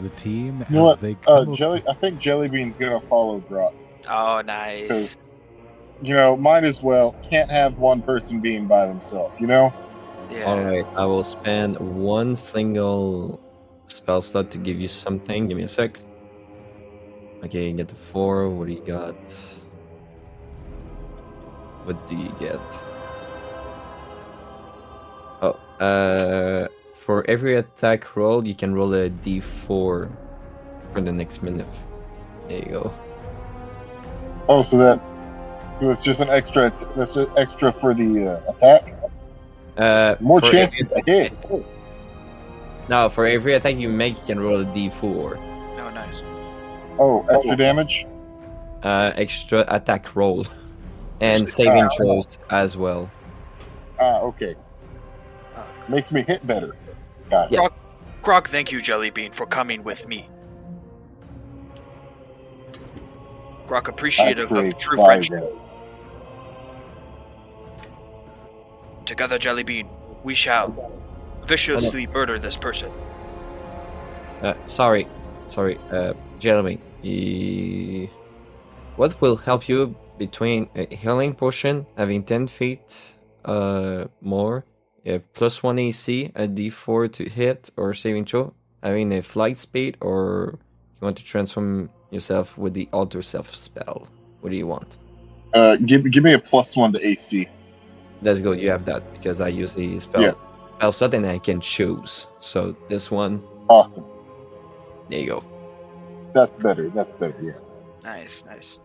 [0.00, 1.00] the team You know as what?
[1.00, 1.56] they Uh, come.
[1.56, 3.74] Jelly, I think Jellybean's gonna follow Grok.
[4.08, 5.16] Oh, nice.
[6.02, 7.14] You know, might as well.
[7.22, 9.34] Can't have one person being by themselves.
[9.38, 9.72] You know.
[10.30, 10.48] Yeah.
[10.48, 13.40] Alright, I will spend one single
[13.86, 15.48] spell slot to give you something.
[15.48, 16.00] Give me a sec.
[17.44, 18.48] Okay, you get the four.
[18.48, 19.16] What do you got?
[21.84, 22.60] What do you get?
[25.42, 30.10] Oh, uh, for every attack roll, you can roll a d4 for
[30.94, 31.66] the next minute.
[32.46, 32.94] There you go.
[34.48, 35.00] Oh, so that.
[35.80, 36.70] So it's just an extra.
[36.96, 38.94] That's just extra for the uh, attack.
[39.78, 41.32] Uh, More for chances every to hit.
[41.32, 41.66] attack-
[42.88, 45.38] No, for every attack you make, you can roll a d4.
[45.78, 46.22] Oh, nice.
[46.98, 48.06] Oh, extra damage.
[48.82, 50.44] uh, extra attack roll
[51.20, 51.88] and saving Ah.
[51.96, 53.10] throws as well.
[53.98, 54.54] Ah, okay.
[55.88, 56.76] Makes me hit better.
[57.30, 57.58] Got it.
[57.60, 57.70] Yes.
[58.22, 60.28] Grok, thank you, Jellybean, for coming with me.
[63.66, 65.40] Grok, appreciative of true friendship.
[65.40, 65.60] guns.
[69.10, 69.88] Together, Jellybean,
[70.22, 70.68] we shall
[71.44, 72.92] viciously murder this person.
[74.40, 75.08] Uh, sorry,
[75.48, 76.78] sorry, uh, Jeremy.
[78.94, 84.64] what will help you between a healing potion, having 10 feet uh, more,
[85.04, 89.96] a plus 1 AC, a d4 to hit or saving throw, having a flight speed,
[90.00, 94.06] or you want to transform yourself with the alter self spell?
[94.40, 94.98] What do you want?
[95.52, 97.48] Uh, give give me a plus one to AC.
[98.22, 98.52] Let's go.
[98.52, 100.32] You have that because I use the spell Yeah.
[100.76, 102.26] spell slot and I can choose.
[102.40, 104.04] So this one, Awesome.
[105.08, 105.42] there you go.
[106.34, 106.88] That's better.
[106.90, 107.36] That's better.
[107.42, 107.52] Yeah.
[108.04, 108.78] Nice, nice.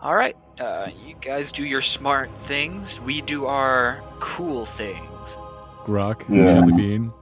[0.00, 3.00] All right, uh, you guys do your smart things.
[3.00, 5.38] We do our cool things.
[5.86, 6.60] Grok, Yeah.
[6.62, 7.12] Jellybean,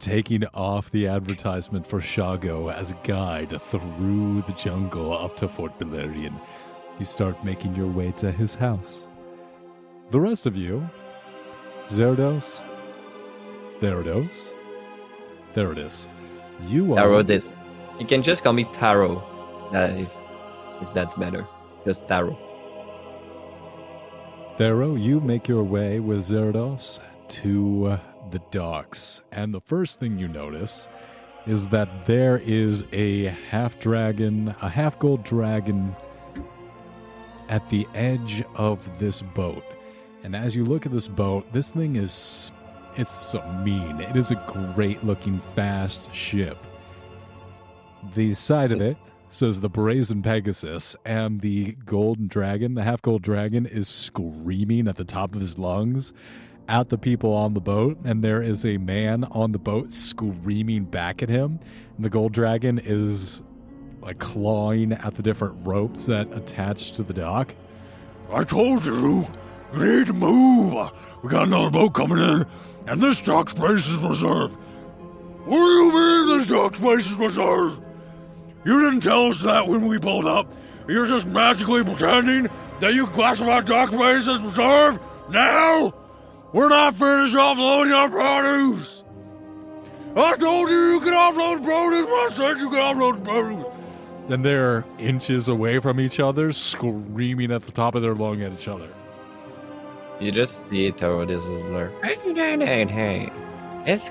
[0.00, 5.78] taking off the advertisement for Shago as a guide through the jungle up to Fort
[5.78, 6.34] Beluarian.
[6.98, 9.06] You start making your way to his house.
[10.10, 10.88] The rest of you,
[11.88, 12.62] Zerdos,
[13.80, 14.52] Therados,
[15.52, 16.08] there it is.
[16.68, 17.56] You are Tarodis.
[17.98, 19.18] You can just call me Taro,
[19.74, 20.16] uh, if
[20.80, 21.44] if that's better.
[21.84, 22.38] Just Taro.
[24.56, 27.98] Thero, you make your way with Zerdos to uh,
[28.30, 30.86] the docks, and the first thing you notice
[31.48, 35.96] is that there is a half dragon, a half gold dragon
[37.48, 39.64] at the edge of this boat.
[40.26, 42.50] And as you look at this boat, this thing is
[42.96, 44.00] it's so mean.
[44.00, 46.58] It is a great looking fast ship.
[48.12, 48.96] The side of it
[49.30, 54.96] says the brazen Pegasus, and the golden dragon, the half gold dragon, is screaming at
[54.96, 56.12] the top of his lungs
[56.66, 60.86] at the people on the boat, and there is a man on the boat screaming
[60.86, 61.60] back at him.
[61.94, 63.42] And the gold dragon is
[64.00, 67.54] like clawing at the different ropes that attach to the dock.
[68.32, 69.24] I told you,
[69.72, 70.92] to move.
[71.22, 72.46] We got another boat coming in,
[72.86, 74.54] and this dock space is reserved.
[75.44, 77.82] What do you mean this dock space is reserved?
[78.64, 80.52] You didn't tell us that when we pulled up.
[80.88, 82.48] You're just magically pretending
[82.80, 85.94] that you classify dock space as reserved now?
[86.52, 89.02] We're not finished offloading our produce.
[90.16, 93.66] I told you you could offload produce I said you could offload produce.
[94.28, 98.52] And they're inches away from each other, screaming at the top of their lung at
[98.52, 98.88] each other.
[100.20, 103.32] You just see Tarodis is like Hey, hey, hey, hey.
[103.86, 104.08] Let's.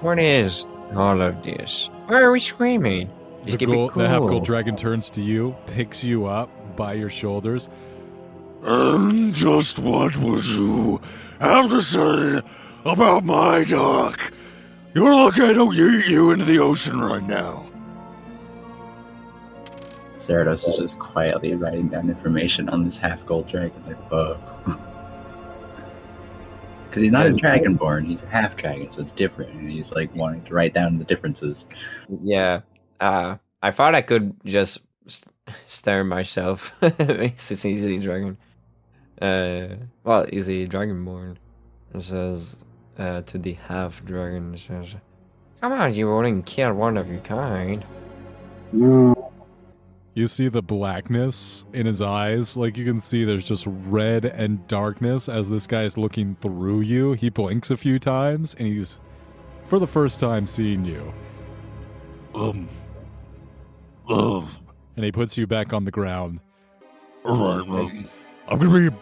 [0.00, 0.64] What is
[0.94, 1.90] all of this?
[2.06, 3.10] Why are we screaming?
[3.44, 6.48] The, Just keep it gold, the half gold dragon turns to you, picks you up
[6.76, 7.68] by your shoulders.
[8.62, 11.00] And just what would you
[11.40, 12.40] have to say
[12.84, 14.32] about my dock?
[14.94, 17.61] You're lucky I don't yeet you into the ocean right now.
[20.22, 24.38] Zerados is just quietly writing down information on this half gold dragon, like, whoa.
[26.88, 30.14] Because he's not a dragonborn, he's a half dragon, so it's different, and he's like
[30.14, 31.64] wanting to write down the differences.
[32.22, 32.60] Yeah,
[33.00, 34.76] Uh, I thought I could just
[35.66, 36.70] stare myself.
[36.82, 38.36] it's easy dragon.
[39.22, 41.36] Uh, well, easy dragonborn.
[41.94, 42.56] It says
[42.98, 44.52] uh, to the half dragon.
[44.52, 44.94] It says,
[45.62, 47.86] "Come on, you wouldn't kill one of your kind."
[50.14, 52.56] You see the blackness in his eyes.
[52.56, 56.82] Like you can see there's just red and darkness as this guy is looking through
[56.82, 57.12] you.
[57.14, 59.00] He blinks a few times and he's,
[59.66, 61.12] for the first time, seeing you.
[62.34, 62.68] Um.
[64.08, 64.48] Um.
[64.96, 66.40] And he puts you back on the ground.
[67.24, 67.90] Alright, well,
[68.48, 68.96] I'm gonna be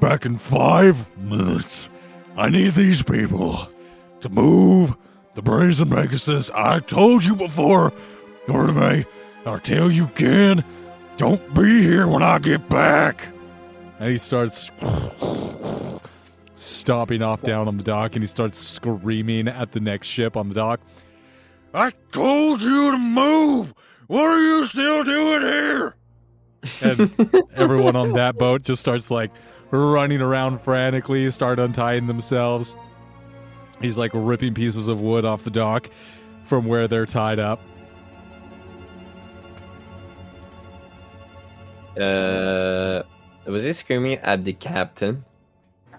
[0.00, 1.88] back in five minutes.
[2.36, 3.68] I need these people
[4.20, 4.96] to move
[5.34, 6.50] the brazen Pegasus.
[6.50, 7.92] I told you before,
[8.48, 9.06] Orme.
[9.44, 10.64] I'll tell you again.
[11.16, 13.26] Don't be here when I get back.
[13.98, 14.70] And he starts
[16.54, 20.48] stopping off down on the dock and he starts screaming at the next ship on
[20.48, 20.80] the dock.
[21.74, 23.74] I told you to move.
[24.06, 25.96] What are you still doing here?
[26.82, 27.10] And
[27.56, 29.30] everyone on that boat just starts like
[29.70, 32.76] running around frantically, start untying themselves.
[33.80, 35.90] He's like ripping pieces of wood off the dock
[36.44, 37.60] from where they're tied up.
[41.98, 43.02] Uh,
[43.46, 45.24] was he screaming at the captain?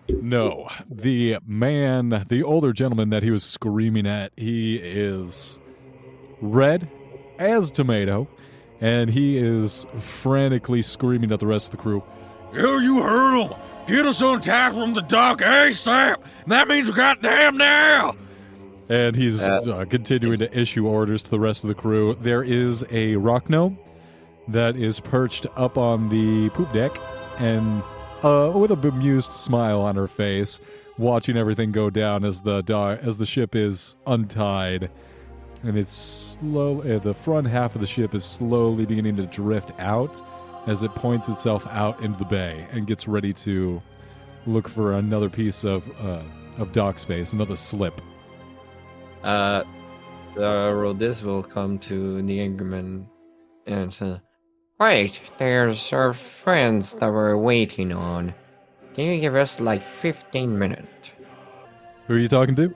[0.10, 5.60] No, the man, the older gentleman that he was screaming at, he is
[6.41, 6.90] red
[7.40, 8.28] as tomato,
[8.82, 12.03] and he is frantically screaming at the rest of the crew.
[12.53, 13.53] Yeah, you heard him.
[13.88, 16.18] Get us on untied from the dock ASAP.
[16.48, 18.15] That means goddamn now.
[18.90, 22.15] And he's Uh, uh, continuing to issue orders to the rest of the crew.
[22.20, 23.78] There is a rock gnome
[24.48, 26.98] that is perched up on the poop deck
[27.38, 27.84] and
[28.24, 30.60] uh, with a bemused smile on her face,
[30.98, 34.90] watching everything go down as the do- as the ship is untied.
[35.64, 36.82] And it's slow.
[36.82, 40.22] Uh, the front half of the ship is slowly beginning to drift out
[40.68, 43.82] as it points itself out into the bay and gets ready to
[44.45, 46.22] look for another piece of uh,
[46.57, 47.99] of dock space, another slip.
[49.24, 49.64] Uh,
[50.38, 53.06] uh, Rodis will come to the Ingerman
[53.65, 54.20] and say,
[54.84, 58.34] Wait, there's our friends that we're waiting on.
[58.93, 61.11] Can you give us like 15 minutes?
[62.07, 62.76] Who are you talking to?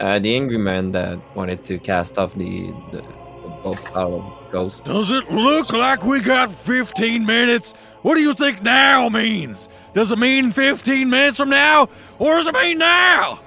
[0.00, 4.52] uh, the angry man that wanted to cast off the the, the boat out of
[4.52, 4.84] Ghost.
[4.84, 7.72] Does it look like we got 15 minutes?
[8.02, 9.70] What do you think now means?
[9.94, 11.88] Does it mean 15 minutes from now?
[12.18, 13.40] Or does it mean now?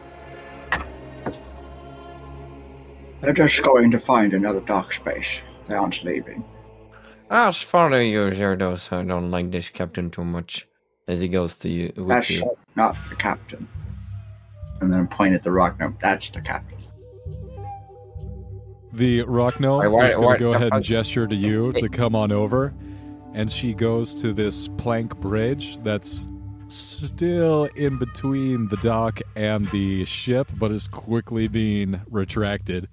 [3.21, 5.41] They're just going to find another dark space.
[5.67, 6.43] They aren't leaving.
[7.31, 8.91] I'll follow you, Zerdos.
[8.91, 10.67] I don't like this captain too much.
[11.07, 12.55] As he goes to you, with That's you.
[12.75, 13.67] not the captain.
[14.81, 15.97] And then point at the rock gnome.
[15.99, 16.77] That's the captain.
[18.93, 21.35] The rock gnome Wait, what- is going what to go the ahead and gesture to
[21.35, 22.73] you to come on over,
[23.33, 26.27] and she goes to this plank bridge that's
[26.67, 32.87] still in between the dock and the ship, but is quickly being retracted.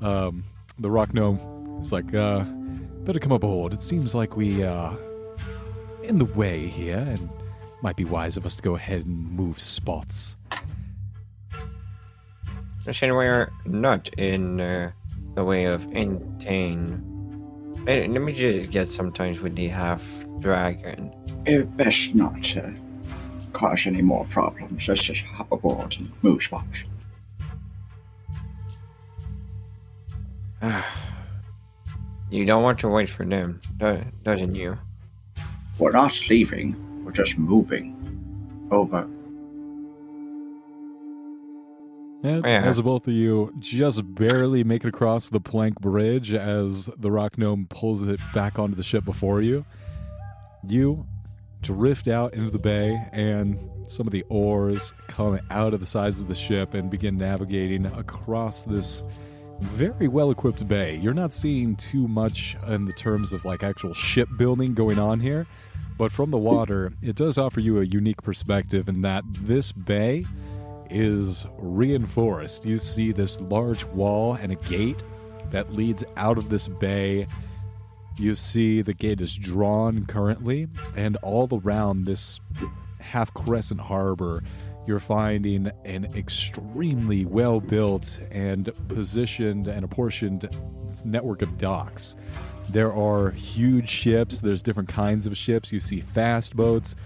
[0.00, 0.44] Um,
[0.78, 2.44] the rock gnome is like, uh,
[3.04, 3.72] better come aboard.
[3.72, 4.96] It seems like we are
[6.02, 7.28] in the way here, and
[7.82, 10.36] might be wise of us to go ahead and move spots.
[12.86, 14.90] Listen, we're not in uh,
[15.34, 17.00] the way of anything.
[17.86, 20.04] Let let me just get sometimes with the half
[20.40, 21.12] dragon.
[21.46, 22.74] It's best not to
[23.52, 24.86] cause any more problems.
[24.88, 26.84] Let's just hop aboard and move spots.
[32.32, 33.60] You don't want to wait for them,
[34.22, 34.78] doesn't you?
[35.78, 37.04] We're not leaving.
[37.04, 37.98] We're just moving.
[38.70, 39.06] Over.
[42.24, 42.62] And oh, Yeah.
[42.64, 47.36] as both of you just barely make it across the plank bridge as the rock
[47.36, 49.66] gnome pulls it back onto the ship before you,
[50.66, 51.06] you
[51.60, 56.22] drift out into the bay and some of the oars come out of the sides
[56.22, 59.04] of the ship and begin navigating across this
[59.62, 60.96] very well equipped bay.
[60.96, 65.46] You're not seeing too much in the terms of like actual shipbuilding going on here,
[65.98, 70.26] but from the water, it does offer you a unique perspective in that this bay
[70.90, 72.66] is reinforced.
[72.66, 75.02] You see this large wall and a gate
[75.50, 77.26] that leads out of this bay.
[78.18, 82.40] You see the gate is drawn currently, and all around this
[82.98, 84.42] half crescent harbor,
[84.86, 90.48] you're finding an extremely well built and positioned and apportioned
[91.04, 92.16] network of docks.
[92.68, 95.72] There are huge ships, there's different kinds of ships.
[95.72, 96.96] You see fast boats,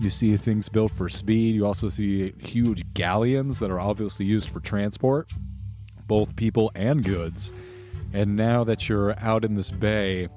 [0.00, 1.54] you see things built for speed.
[1.54, 5.30] You also see huge galleons that are obviously used for transport,
[6.06, 7.52] both people and goods.
[8.12, 10.28] And now that you're out in this bay,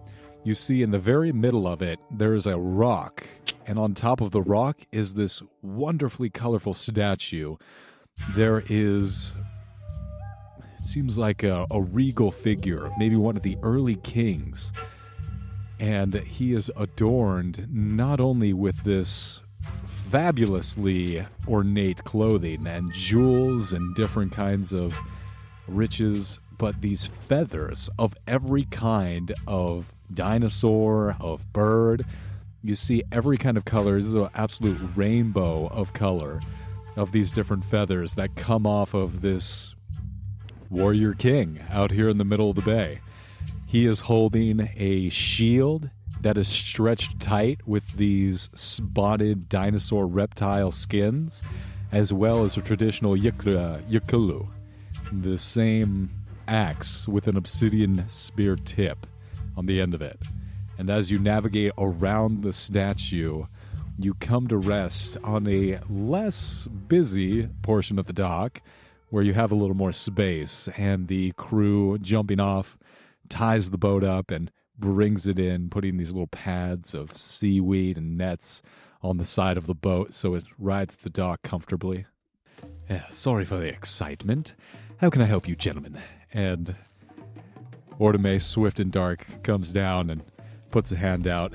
[0.48, 3.28] you see in the very middle of it, there's a rock.
[3.66, 7.58] And on top of the rock is this wonderfully colorful statue.
[8.30, 9.34] There is,
[10.80, 14.72] it seems like a, a regal figure, maybe one of the early kings.
[15.82, 19.42] And he is adorned not only with this
[19.86, 24.98] fabulously ornate clothing and jewels and different kinds of
[25.68, 32.06] riches, but these feathers of every kind of dinosaur, of bird.
[32.64, 33.98] You see every kind of color.
[33.98, 36.40] This is an absolute rainbow of color
[36.96, 39.76] of these different feathers that come off of this
[40.70, 43.00] warrior king out here in the middle of the bay.
[43.66, 45.90] He is holding a shield
[46.22, 51.44] that is stretched tight with these spotted dinosaur reptile skins,
[51.92, 54.48] as well as a traditional yklwa,
[55.12, 56.10] the same
[56.48, 59.06] axe with an obsidian spear tip
[59.58, 60.22] on the end of it.
[60.78, 63.46] And as you navigate around the statue,
[63.98, 68.62] you come to rest on a less busy portion of the dock
[69.10, 72.78] where you have a little more space, and the crew jumping off
[73.30, 78.18] ties the boat up and brings it in, putting these little pads of seaweed and
[78.18, 78.62] nets
[79.02, 82.06] on the side of the boat so it rides the dock comfortably.
[82.90, 84.54] Yeah, sorry for the excitement.
[84.98, 86.00] How can I help you, gentlemen?
[86.34, 86.76] And
[88.00, 90.24] Ortome, swift and dark, comes down and
[90.72, 91.54] puts a hand out.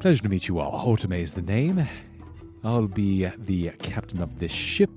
[0.00, 0.86] Pleasure to meet you all.
[0.86, 1.86] Ortome is the name.
[2.64, 4.90] I'll be the captain of this ship,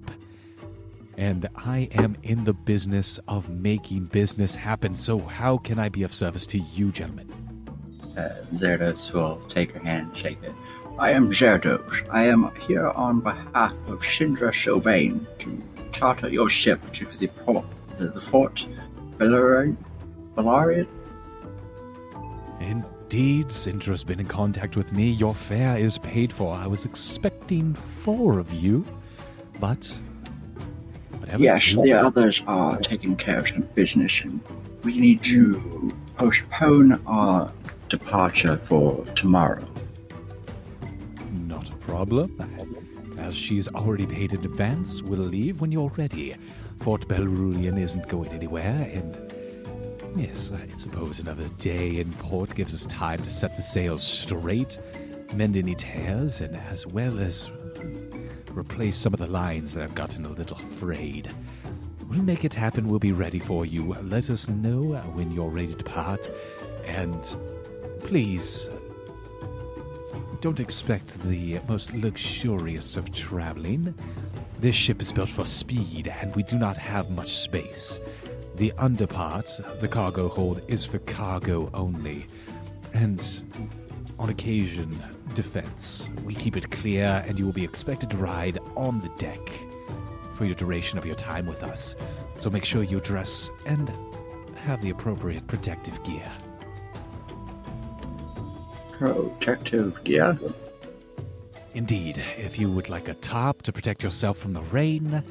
[1.17, 4.95] and I am in the business of making business happen.
[4.95, 7.29] So, how can I be of service to you, gentlemen?
[8.17, 10.53] Uh, Zerdos will take her hand shake it.
[10.97, 12.07] I am Zerdos.
[12.09, 15.61] I am here on behalf of Syndra Silvane to
[15.91, 17.65] charter your ship to the port,
[17.99, 18.65] uh, the fort
[19.17, 19.77] Valerian.
[20.41, 20.87] Valerian?
[22.59, 25.09] Indeed, Syndra's been in contact with me.
[25.09, 26.53] Your fare is paid for.
[26.53, 28.85] I was expecting four of you,
[29.59, 29.99] but.
[31.19, 34.39] whatever Yes, you- the others are taking care of some business, and
[34.83, 37.51] we need to postpone our
[37.87, 39.65] departure for tomorrow.
[41.47, 42.41] Not a problem.
[43.17, 46.35] As she's already paid in advance, we'll leave when you're ready.
[46.79, 49.17] Fort Beluarian isn't going anywhere, and
[50.15, 54.79] yes, I suppose another day in port gives us time to set the sails straight,
[55.33, 57.49] mend any tears, and as well as
[58.51, 61.29] replace some of the lines that have gotten a little frayed.
[62.09, 62.87] We'll make it happen.
[62.87, 63.93] We'll be ready for you.
[64.01, 64.81] Let us know
[65.13, 66.29] when you're ready to part,
[66.85, 67.35] and
[67.99, 68.69] please
[70.41, 73.93] don't expect the most luxurious of traveling.
[74.59, 77.99] This ship is built for speed, and we do not have much space.
[78.59, 82.27] The underpart, the cargo hold, is for cargo only,
[82.93, 83.25] and
[84.19, 85.01] on occasion,
[85.33, 86.09] defense.
[86.25, 89.39] We keep it clear, and you will be expected to ride on the deck
[90.33, 91.95] for your duration of your time with us.
[92.37, 93.93] So make sure you dress and
[94.55, 96.29] have the appropriate protective gear.
[98.91, 100.37] Protective gear?
[101.75, 105.23] Indeed, if you would like a top to protect yourself from the rain,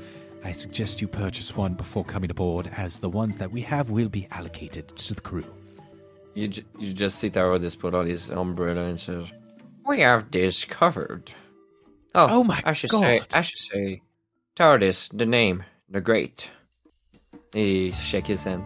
[0.44, 4.09] I suggest you purchase one before coming aboard, as the ones that we have will
[4.09, 5.44] be allocated to the crew.
[6.35, 9.27] You, j- you just see Tarodis put on his umbrella and says,
[9.86, 11.31] We have this covered.
[12.15, 13.27] Oh, oh my I should say, God.
[13.32, 14.02] I should say,
[14.56, 16.51] Tardis, the name, the great.
[17.52, 18.65] he shake his hand.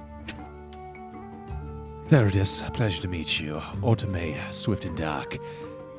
[2.09, 2.63] There it is.
[2.75, 3.61] Pleasure to meet you.
[3.83, 5.39] Autumn uh, Swift and Dark.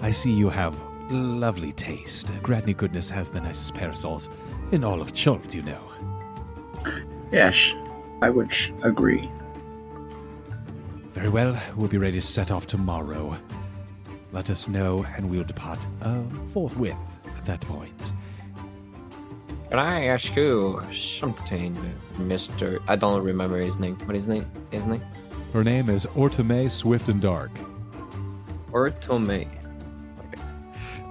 [0.01, 0.79] I see you have
[1.09, 2.27] lovely taste.
[2.43, 4.29] Gradney Goodness has the nicest parasols
[4.73, 5.81] in all of Chult, you know.
[7.31, 7.73] Yes,
[8.21, 8.51] I would
[8.81, 9.29] agree.
[11.13, 13.37] Very well, we'll be ready to set off tomorrow.
[14.31, 16.21] Let us know, and we'll depart uh,
[16.53, 16.97] forthwith
[17.37, 17.93] at that point.
[19.69, 21.77] Can I ask you something,
[22.17, 22.79] Mister?
[22.87, 23.95] I don't remember his name.
[24.05, 24.45] What is his name?
[24.71, 25.03] His name?
[25.53, 27.51] Her name is Ortome Swift and Dark.
[28.71, 29.47] Or Tomei.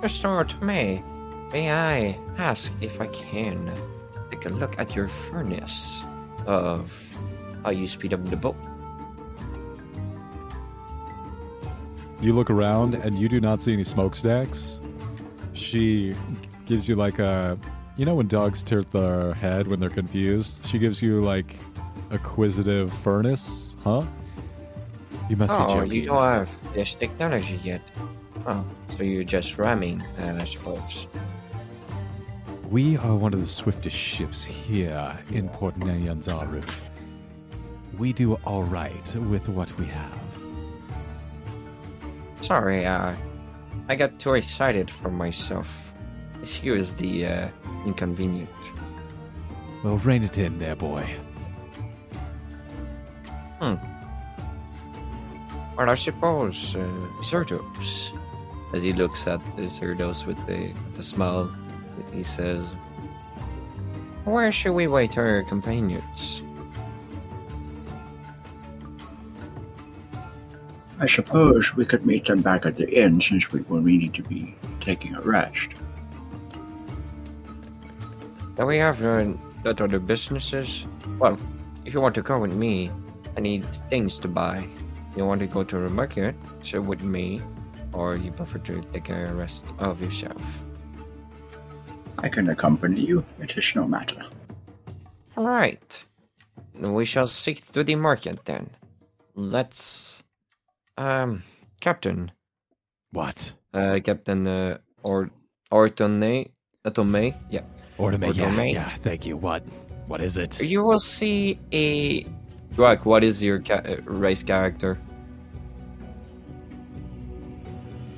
[0.00, 0.44] Mr.
[0.48, 1.00] Tomei,
[1.52, 3.70] may I ask if I can
[4.30, 6.00] Take a look at your furnace
[6.46, 6.90] of
[7.62, 8.56] how you speed up the boat.
[12.22, 14.80] You look around and you do not see any smokestacks.
[15.52, 16.14] She
[16.64, 17.58] gives you like a,
[17.98, 20.64] you know, when dogs tilt their head when they're confused.
[20.66, 21.56] She gives you like
[22.10, 24.02] acquisitive furnace, huh?
[25.28, 25.92] You must be Oh, joking.
[25.92, 27.82] you don't have this technology yet.
[28.46, 28.64] Oh,
[28.96, 31.06] so you're just ramming, uh, I suppose.
[32.72, 36.64] We are one of the swiftest ships here in Port Nyanzaru.
[37.98, 40.18] we do all right with what we have.
[42.40, 43.14] Sorry, uh,
[43.90, 45.92] I got too excited for myself.
[46.40, 47.48] Excuse the uh,
[47.84, 48.48] inconvenience.
[49.84, 51.04] Well, rein it in there, boy.
[53.60, 53.74] Hmm.
[55.76, 56.78] Well, I suppose, uh,
[57.20, 58.18] Zerdos.
[58.72, 61.54] As he looks at the Zerdos with the, the smile,
[62.12, 62.64] he says,
[64.24, 66.42] Where should we wait our companions?
[71.02, 74.22] I suppose we could meet them back at the inn since we will need to
[74.22, 75.74] be taking a rest.
[78.56, 79.32] Do we have uh,
[79.64, 80.86] that other businesses?
[81.18, 81.38] Well,
[81.84, 82.90] if you want to come with me,
[83.36, 84.68] I need things to buy.
[85.16, 87.42] You want to go to the market, so with me,
[87.92, 90.40] or you prefer to take a rest of yourself?
[92.18, 94.22] I can accompany you, it is no matter.
[95.36, 96.04] All right.
[96.74, 98.70] We shall seek to the market then.
[99.34, 100.22] Let's.
[100.96, 101.42] Um,
[101.80, 102.32] Captain.
[103.12, 103.52] What?
[103.74, 105.30] uh, Captain uh, or
[105.70, 106.50] Ortone,
[106.84, 107.62] Atome, yeah.
[107.98, 109.36] Ornament, Or yeah, yeah, thank you.
[109.36, 109.62] What?
[110.06, 110.60] What is it?
[110.62, 112.24] You will see a.
[112.74, 114.98] Drak, what is your ca- uh, race character?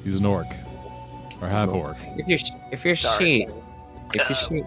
[0.05, 0.47] He's an orc.
[1.41, 1.97] Or half orc.
[2.17, 2.39] If you're,
[2.71, 3.19] if you Sorry.
[3.19, 3.47] see
[4.15, 4.61] if you see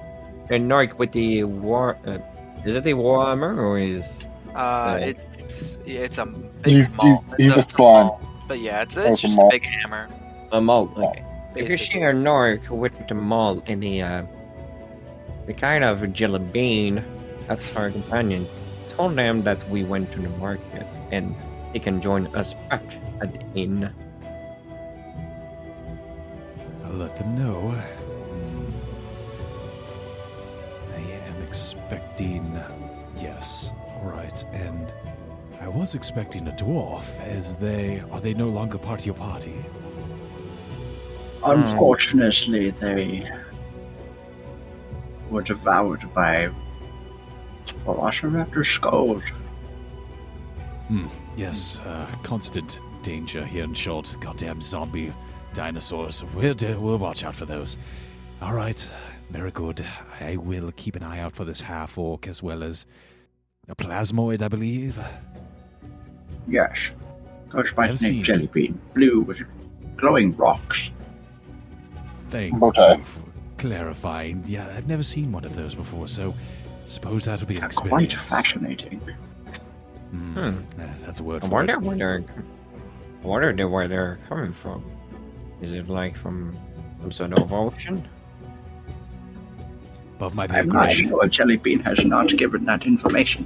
[0.50, 2.18] a narc with the war, uh,
[2.66, 5.06] is it a war armor or is Uh, Yeah.
[5.12, 7.06] it's yeah, it's a big He's- maul.
[7.08, 8.28] he's- It's he's a small, spawn.
[8.48, 9.48] But yeah, it's Or it's a just maul.
[9.50, 10.08] a big hammer.
[10.52, 10.90] A malt.
[10.98, 11.24] Okay.
[11.56, 12.00] if you basically.
[12.02, 14.24] see a narc with the mall in the uh,
[15.48, 17.04] the kind of jelly bean,
[17.48, 18.48] that's our companion.
[18.88, 21.36] Told them that we went to the market and
[21.74, 22.84] he can join us back
[23.22, 23.90] at the inn.
[26.86, 27.76] I'll let them know.
[31.58, 32.60] Expecting.
[33.18, 34.44] Yes, all right.
[34.52, 34.94] And
[35.60, 39.66] I was expecting a dwarf, as they are they no longer part of your party.
[41.44, 43.30] Unfortunately, they
[45.30, 46.50] were devoured by
[47.86, 49.24] Velociraptor skulls.
[50.88, 51.08] Hmm.
[51.36, 54.16] Yes, uh, constant danger here in Schultz.
[54.16, 55.14] Goddamn zombie
[55.54, 56.24] dinosaurs.
[56.36, 57.78] We'll do, we'll watch out for those.
[58.42, 58.88] All right,
[59.30, 59.86] very good.
[60.20, 62.86] I will keep an eye out for this half orc as well as
[63.68, 64.98] a plasmoid, I believe.
[66.48, 66.92] Yes.
[67.50, 68.76] Goes by I've the name Jellybean.
[68.94, 69.42] Blue with
[69.98, 70.92] glowing rocks.
[72.30, 72.98] Thank Okay.
[72.98, 73.22] you for
[73.58, 74.44] clarifying.
[74.46, 76.34] Yeah, I've never seen one of those before, so
[76.86, 78.14] suppose that'll be an experience.
[78.16, 79.00] quite fascinating.
[80.12, 80.34] Hmm.
[80.34, 80.82] Hmm.
[80.82, 81.82] Uh, that's a word I for wonder it.
[81.82, 82.24] where they're.
[83.24, 84.84] I wonder they- where they're coming from.
[85.62, 86.56] Is it like from
[87.02, 88.08] some sort of ocean?
[90.18, 90.98] Above my pay I'm not grade.
[90.98, 93.46] sure Jellybean has not given that information.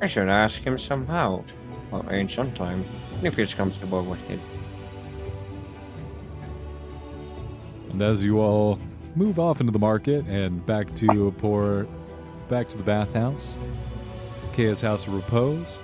[0.00, 1.42] I should ask him somehow.
[1.90, 2.84] Well, in some time,
[3.24, 4.38] if he's comfortable with it.
[7.90, 8.78] And as you all
[9.16, 11.88] move off into the market and back to pour,
[12.48, 13.56] back to the bathhouse,
[14.52, 15.80] Kaya's House of Repose,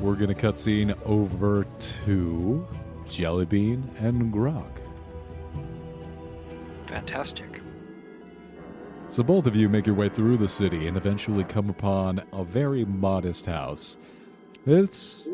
[0.00, 1.66] we're gonna cutscene over
[2.04, 2.64] to
[3.08, 4.70] Jellybean and Grok.
[6.88, 7.60] Fantastic.
[9.10, 12.44] So both of you make your way through the city and eventually come upon a
[12.44, 13.98] very modest house.
[14.66, 15.28] It's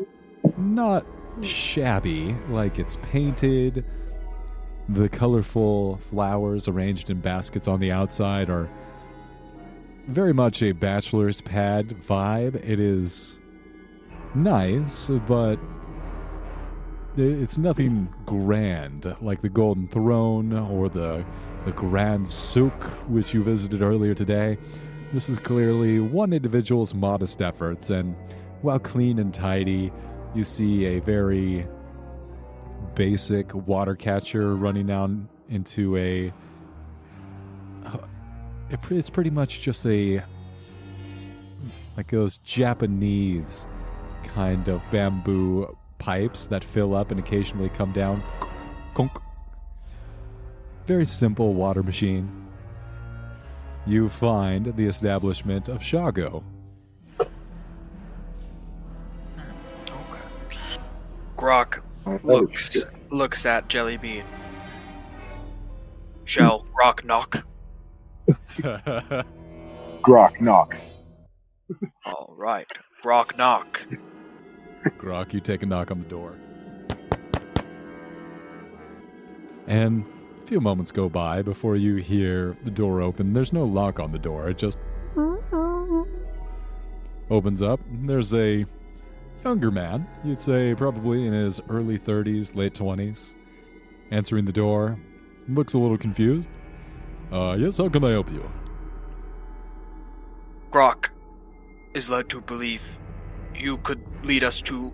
[0.57, 1.05] not
[1.41, 3.85] shabby, like it's painted.
[4.89, 8.69] The colorful flowers arranged in baskets on the outside are
[10.07, 12.55] very much a bachelor's pad vibe.
[12.67, 13.37] It is
[14.35, 15.57] nice, but
[17.17, 21.23] it's nothing grand like the Golden Throne or the
[21.65, 24.57] the Grand Souk, which you visited earlier today.
[25.13, 28.15] This is clearly one individual's modest efforts, and
[28.61, 29.91] while clean and tidy,
[30.35, 31.65] you see a very
[32.93, 36.33] basic water catcher running down into a.
[38.89, 40.21] It's pretty much just a.
[41.97, 43.67] like those Japanese
[44.23, 48.23] kind of bamboo pipes that fill up and occasionally come down.
[48.93, 49.11] Conk.
[50.85, 52.47] Very simple water machine.
[53.85, 56.43] You find the establishment of Shago.
[61.37, 61.81] Grok
[62.23, 64.23] looks looks at Jellybean.
[66.23, 67.45] Shell rock knock.
[70.05, 70.75] Grok, knock.
[72.05, 72.71] All right,
[73.03, 73.83] Grok knock.
[74.85, 76.35] Grok, you take a knock on the door.
[79.67, 80.07] And
[80.43, 83.33] a few moments go by before you hear the door open.
[83.33, 84.77] There's no lock on the door, it just.
[87.29, 87.79] opens up.
[87.89, 88.65] There's a
[89.43, 93.31] younger man, you'd say probably in his early 30s, late 20s,
[94.11, 94.97] answering the door.
[95.47, 96.47] Looks a little confused.
[97.31, 98.49] Uh, yes, how can I help you?
[100.71, 101.09] Grok
[101.93, 102.99] is led to believe
[103.59, 104.91] you could lead us to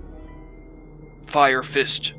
[1.26, 2.14] Fire Fist.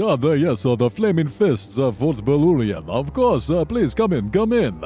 [0.00, 2.88] Ah, there, yes, uh, the Flaming Fists of Fort Beluarian.
[2.88, 4.82] Of course, uh, please come in, come in.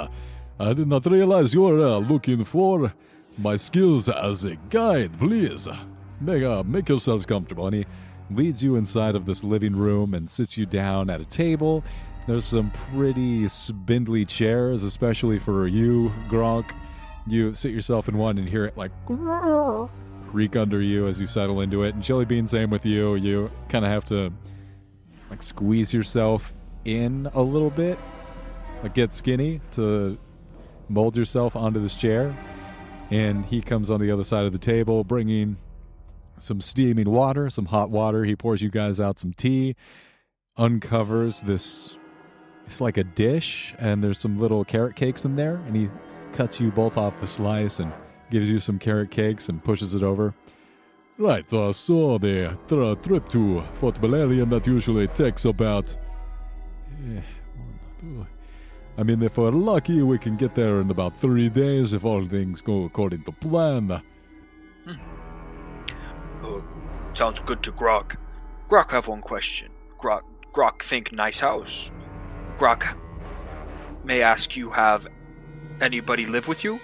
[0.58, 2.92] I did not realize you were uh, looking for
[3.38, 5.18] my skills as a guide.
[5.18, 5.68] Please,
[6.20, 7.66] make, uh, make yourselves comfortable.
[7.66, 7.86] And he
[8.30, 11.84] leads you inside of this living room and sits you down at a table.
[12.26, 16.72] There's some pretty spindly chairs, especially for you, Gronk.
[17.28, 18.90] You sit yourself in one and hear it like
[20.26, 21.94] creak under you as you settle into it.
[21.94, 23.14] And Jellybean, same with you.
[23.16, 24.32] You kind of have to
[25.30, 27.98] like squeeze yourself in a little bit,
[28.82, 30.18] like get skinny to
[30.88, 32.36] mold yourself onto this chair.
[33.10, 35.56] And he comes on the other side of the table, bringing
[36.38, 38.24] some steaming water, some hot water.
[38.24, 39.76] He pours you guys out some tea,
[40.56, 41.90] uncovers this.
[42.66, 45.88] It's like a dish, and there's some little carrot cakes in there, and he
[46.32, 47.92] cuts you both off the slice and
[48.30, 50.34] gives you some carrot cakes and pushes it over.
[51.18, 55.96] Right, uh, so the tra- trip to Fort Valerian that usually takes about.
[56.92, 57.22] eh,
[58.02, 58.26] one,
[58.98, 62.26] I mean, if we're lucky, we can get there in about three days if all
[62.26, 64.02] things go according to plan.
[66.42, 66.62] Oh,
[67.14, 68.16] sounds good to Grok.
[68.68, 69.70] Grok have one question.
[69.98, 70.22] Grok,
[70.52, 71.90] Grok think nice house.
[72.58, 72.96] Grok,
[74.04, 75.06] may I ask you have
[75.80, 76.78] anybody live with you?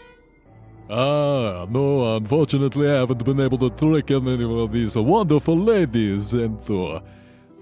[0.95, 7.01] Ah, no, unfortunately, I haven't been able to trick any of these wonderful ladies into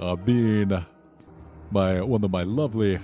[0.00, 0.84] uh, being
[1.70, 2.98] my one of my lovely,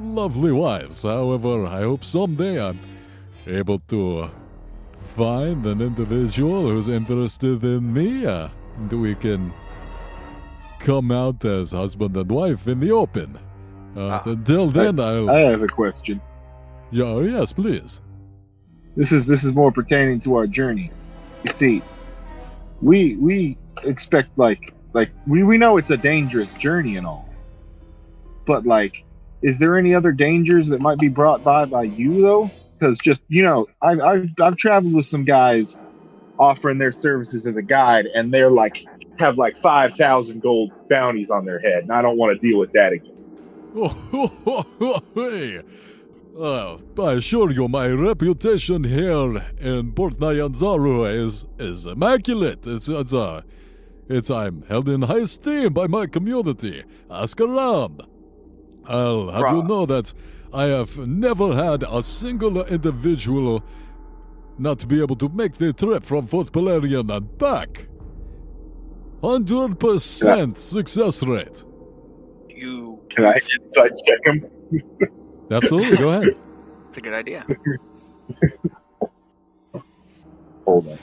[0.00, 1.04] lovely wives.
[1.04, 2.76] However, I hope someday I'm
[3.46, 4.28] able to
[4.98, 8.48] find an individual who's interested in me, uh,
[8.78, 9.52] and we can
[10.80, 13.38] come out as husband and wife in the open.
[13.96, 14.22] Uh, Ah.
[14.26, 15.30] until then, I'll.
[15.30, 16.20] I have a question.
[16.90, 18.00] yeah, yes, please.
[18.98, 20.90] This is this is more pertaining to our journey.
[21.44, 21.82] You see,
[22.82, 27.28] we we expect like like we, we know it's a dangerous journey and all.
[28.44, 29.04] But like
[29.40, 32.50] is there any other dangers that might be brought by by you though?
[32.76, 35.80] Because just you know, I've I've I've traveled with some guys
[36.36, 38.84] offering their services as a guide, and they're like
[39.20, 42.58] have like five thousand gold bounties on their head, and I don't want to deal
[42.58, 43.14] with that again.
[46.38, 46.44] Hey.
[46.44, 52.64] Uh, I assure you, my reputation here in Port Nyanzaru is is immaculate.
[52.64, 53.42] It's it's uh,
[54.08, 56.84] it's I'm held in high esteem by my community.
[57.10, 58.02] Ask around.
[58.86, 60.14] I'll have you know that
[60.52, 63.64] I have never had a single individual
[64.58, 67.88] not be able to make the trip from Fort Valerian and back.
[69.24, 71.64] Hundred percent success rate.
[72.48, 73.00] You.
[73.10, 74.46] Can I inside check him?
[75.50, 76.36] Absolutely, go ahead.
[76.88, 77.46] It's a good idea.
[80.64, 80.98] Hold on.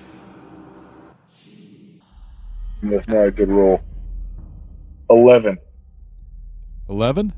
[2.83, 3.81] That's not a good roll.
[5.09, 5.57] Eleven.
[6.89, 7.33] Eleven.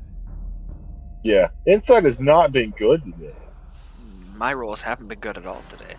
[1.24, 3.34] Yeah, inside has not been good today.
[4.34, 5.94] My rolls haven't been good at all today.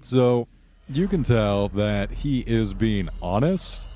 [0.00, 0.48] So
[0.88, 3.86] you can tell that he is being honest.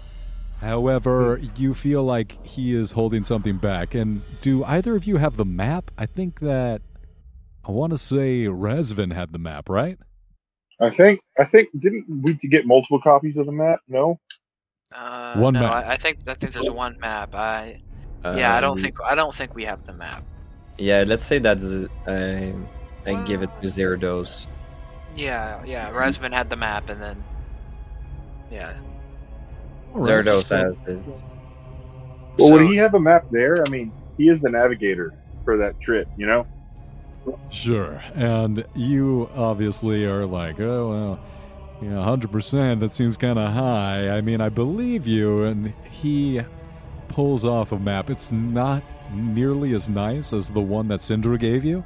[0.61, 3.95] However, you feel like he is holding something back.
[3.95, 5.91] And do either of you have the map?
[5.99, 6.83] I think that
[7.65, 9.99] I want to say Resvin had the map, right?
[10.81, 11.21] I think.
[11.39, 11.69] I think.
[11.79, 13.81] Didn't we to get multiple copies of the map?
[13.89, 14.19] No.
[14.95, 15.73] Uh, One no, map.
[15.73, 17.35] I, I think I think there's one map.
[17.35, 17.83] I
[18.25, 20.25] yeah, I don't Um, think I don't think we have the map.
[20.79, 21.59] Yeah, let's say that
[22.07, 24.47] uh, I give it to Zerados.
[25.15, 25.91] Yeah, yeah.
[25.93, 27.25] Resvin had the map, and then
[28.51, 28.77] yeah,
[29.97, 30.99] All right, Zerados has it.
[32.39, 33.65] Well, So- would he have a map there?
[33.67, 36.09] I mean, he is the navigator for that trip.
[36.17, 36.47] You know.
[37.51, 38.01] Sure.
[38.15, 41.21] And you obviously are like, oh, well,
[41.83, 44.11] you know, 100%, that seems kind of high.
[44.11, 45.43] I mean, I believe you.
[45.43, 46.41] And he
[47.09, 48.11] pulls off a map.
[48.11, 51.83] It's not nearly as nice as the one that Syndra gave you.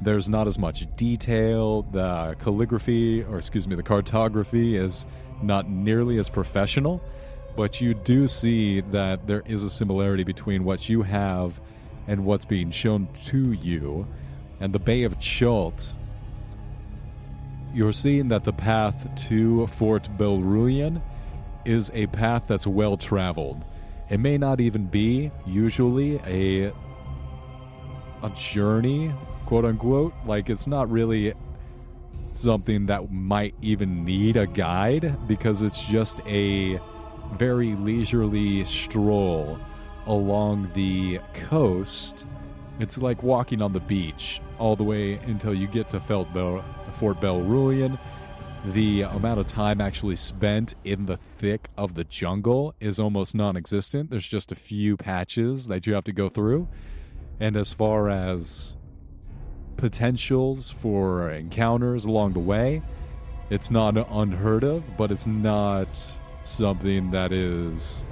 [0.00, 1.82] There's not as much detail.
[1.92, 5.06] The calligraphy, or excuse me, the cartography is
[5.40, 7.00] not nearly as professional.
[7.56, 11.60] But you do see that there is a similarity between what you have
[12.06, 14.06] and what's being shown to you
[14.60, 15.94] and the Bay of Chult,
[17.72, 21.00] you're seeing that the path to Fort Beluarian
[21.64, 23.64] is a path that's well traveled.
[24.10, 26.72] It may not even be usually a
[28.22, 29.12] a journey,
[29.46, 30.12] quote unquote.
[30.26, 31.32] Like it's not really
[32.34, 36.78] something that might even need a guide because it's just a
[37.32, 39.58] very leisurely stroll
[40.06, 42.26] along the coast.
[42.78, 46.64] It's like walking on the beach all the way until you get to Fort Bel-
[46.98, 47.98] Fort Beluarian.
[48.72, 53.56] The amount of time actually spent in the thick of the jungle is almost non
[53.56, 54.10] existent.
[54.10, 56.68] There's just a few patches that you have to go through.
[57.38, 58.74] And as far as
[59.78, 62.82] potentials for encounters along the way,
[63.48, 66.19] it's not unheard of, but it's not
[66.50, 68.04] something that is.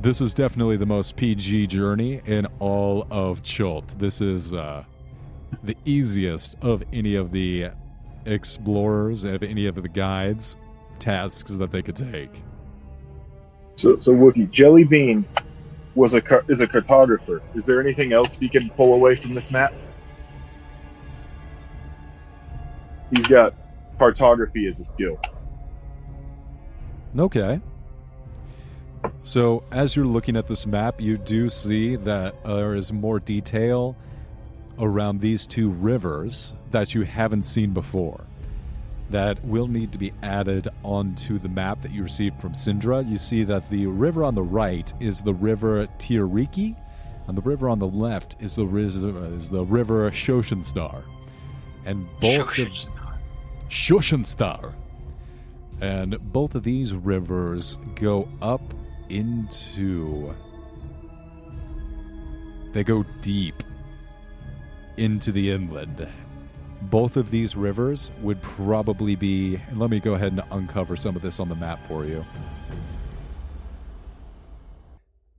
[0.00, 3.98] This is definitely the most PG journey in all of Chult.
[3.98, 4.84] This is uh,
[5.62, 7.70] the easiest of any of the
[8.26, 10.56] explorers, of any of the guides'
[10.98, 12.42] tasks that they could take.
[13.76, 15.24] So, so Wookie, Jelly Bean
[15.94, 17.40] was a is a cartographer.
[17.54, 19.72] Is there anything else he can pull away from this map?
[23.14, 23.54] He's got
[23.98, 25.20] cartography as a skill.
[27.18, 27.60] Okay.
[29.24, 33.96] So, as you're looking at this map, you do see that there is more detail
[34.78, 38.24] around these two rivers that you haven't seen before.
[39.10, 43.08] That will need to be added onto the map that you received from Syndra.
[43.08, 46.74] You see that the river on the right is the river Tiriki,
[47.26, 51.02] and the river on the left is the, riz- is the river Soshenstar.
[51.84, 52.68] And both of
[53.68, 54.72] Soshenstar.
[55.82, 58.62] And both of these rivers go up
[59.08, 60.32] into.
[62.72, 63.64] They go deep
[64.96, 66.08] into the inland.
[66.82, 69.60] Both of these rivers would probably be.
[69.74, 72.24] Let me go ahead and uncover some of this on the map for you.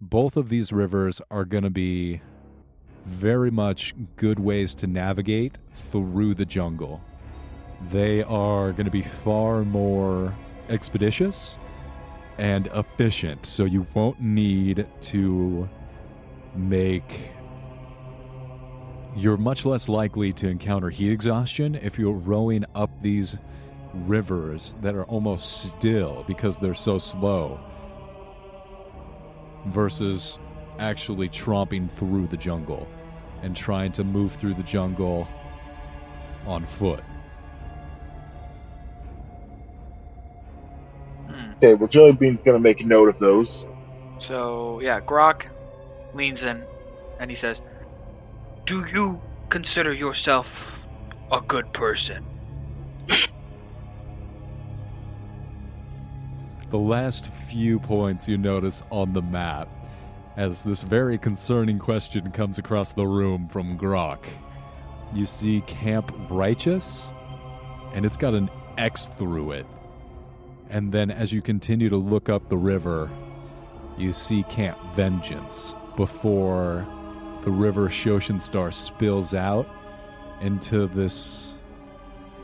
[0.01, 2.21] Both of these rivers are going to be
[3.05, 5.57] very much good ways to navigate
[5.89, 7.01] through the jungle.
[7.89, 10.33] They are going to be far more
[10.69, 11.57] expeditious
[12.37, 15.69] and efficient, so you won't need to
[16.55, 17.31] make.
[19.15, 23.37] You're much less likely to encounter heat exhaustion if you're rowing up these
[23.93, 27.59] rivers that are almost still because they're so slow
[29.67, 30.39] versus
[30.79, 32.87] actually tromping through the jungle
[33.43, 35.27] and trying to move through the jungle
[36.47, 37.03] on foot.
[41.57, 43.65] Okay, well, Jelly Bean's gonna make a note of those.
[44.19, 45.47] So yeah, Grok
[46.13, 46.63] leans in
[47.19, 47.61] and he says,
[48.65, 50.87] "Do you consider yourself
[51.31, 52.25] a good person?"
[56.73, 59.69] the last few points you notice on the map
[60.37, 64.17] as this very concerning question comes across the room from Grok.
[65.13, 67.11] You see Camp Righteous,
[67.93, 68.49] and it's got an
[68.79, 69.67] X through it.
[70.73, 73.07] And then as you continue to look up the river,
[73.95, 76.83] you see Camp Vengeance before
[77.43, 79.69] the river Soshenstar spills out
[80.41, 81.53] into this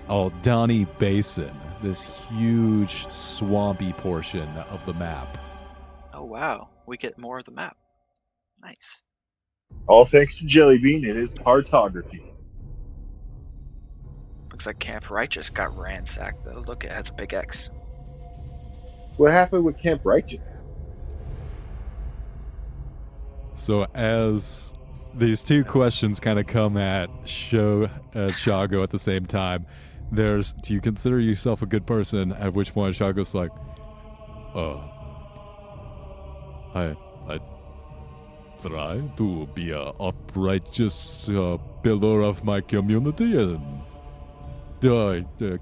[0.08, 1.52] Aldani Basin,
[1.82, 5.40] this huge swampy portion of the map.
[6.14, 7.78] Oh wow, we get more of the map.
[8.62, 9.02] Nice.
[9.88, 12.32] All thanks to Jelly Bean and his cartography.
[14.52, 16.64] Looks like Camp Righteous got ransacked though.
[16.68, 17.72] Look, it has a big X.
[19.20, 20.50] What happened with Camp Righteous?
[23.56, 24.74] So as
[25.14, 29.66] these two questions kind of come at show at Shago at the same time,
[30.10, 32.32] there's do you consider yourself a good person?
[32.32, 33.52] At which point Shago's like,
[34.56, 34.78] uh
[36.74, 36.96] I
[37.28, 37.40] I
[38.62, 43.82] try to be a uprighteous uh, pillar of my community and
[44.82, 45.60] uh, uh, and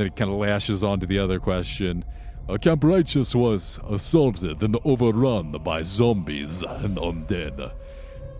[0.00, 2.04] then it kind of lashes on to the other question.
[2.48, 7.72] Uh, Camp Righteous was assaulted and overrun by zombies and undead.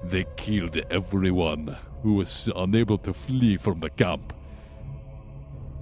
[0.03, 4.33] They killed everyone who was unable to flee from the camp.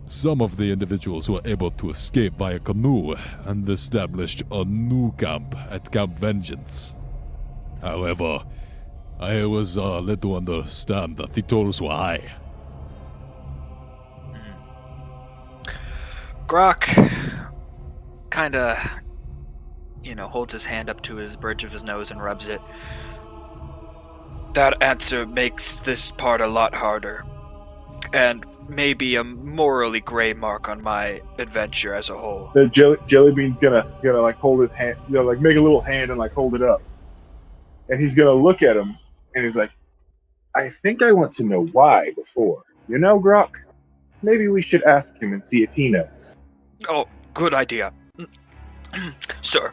[0.07, 3.15] Some of the individuals were able to escape via canoe
[3.47, 6.95] and established a new camp at Camp Vengeance.
[7.81, 8.45] However,
[9.19, 12.33] I was uh, led to understand that the tolls were high.
[16.47, 17.40] Grok
[18.31, 18.79] kind of,
[20.03, 22.61] you know, holds his hand up to his bridge of his nose and rubs it.
[24.55, 27.25] That answer makes this part a lot harder.
[28.13, 32.51] And maybe a morally gray mark on my adventure as a whole.
[32.55, 35.61] The jelly, jelly Bean's gonna gonna like hold his hand, you know, like make a
[35.61, 36.83] little hand and like hold it up,
[37.89, 38.97] and he's gonna look at him
[39.35, 39.71] and he's like,
[40.55, 43.51] "I think I want to know why before, you know, Grok."
[44.23, 46.37] maybe we should ask him and see if he knows.
[46.89, 47.93] Oh, good idea.
[49.43, 49.73] Sir,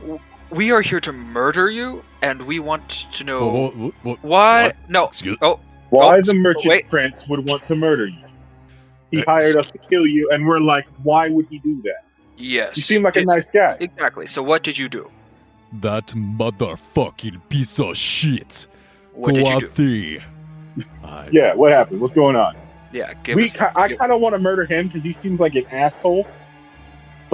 [0.00, 4.16] w- we are here to murder you, and we want to know Wha- wha- wha-
[4.22, 4.62] why.
[4.66, 4.76] what?
[4.88, 5.04] No.
[5.06, 5.60] Excuse- Oh,
[5.90, 6.88] Why Oh, the merchant wait.
[6.90, 8.18] prince would want to murder you?
[9.12, 12.04] He Uh, hired us to kill you, and we're like, why would he do that?
[12.36, 12.76] yes.
[12.76, 13.76] You seem like a It- nice guy.
[13.80, 14.26] Exactly.
[14.26, 15.08] So, what did you do?
[15.80, 18.66] That motherfucking piece of shit.
[19.12, 19.68] What did you do?
[19.68, 20.22] Kwayothé.
[21.04, 22.00] I, Yeah, what happened?
[22.00, 22.56] What's going on?
[22.92, 23.58] Yeah, give we, us.
[23.60, 26.26] ki- I give- kind of want to murder him because he seems like an asshole.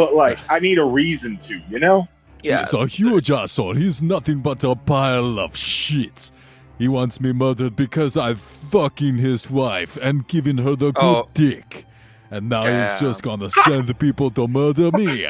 [0.00, 2.06] But like, I need a reason to, you know?
[2.42, 3.74] yeah, He's a huge asshole.
[3.74, 6.30] He's nothing but a pile of shit.
[6.78, 11.28] He wants me murdered because I'm fucking his wife and giving her the good Oh.
[11.34, 11.84] dick.
[12.30, 15.26] And now he's just gonna send the people to murder me.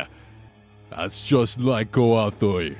[0.91, 2.77] That's just like Kwayothé.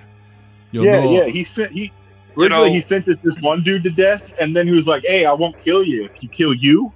[0.71, 1.27] You yeah, know, yeah.
[1.27, 1.91] He sent he
[2.37, 4.87] You originally know- he sent this this one dude to death, and then he was
[4.87, 6.93] like, "Hey, I won't kill you if you kill you."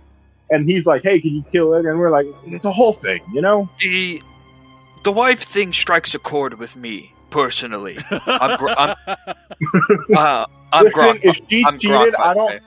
[0.50, 3.20] And he's like, "Hey, can you kill it?" And we're like, "It's a whole thing,
[3.32, 4.22] you know." the
[5.04, 7.98] the wife thing strikes a chord with me personally.
[8.10, 8.96] I'm gr- I'm-
[10.16, 12.46] Uh, I'm Listen, if she I'm cheated, I don't.
[12.48, 12.60] way.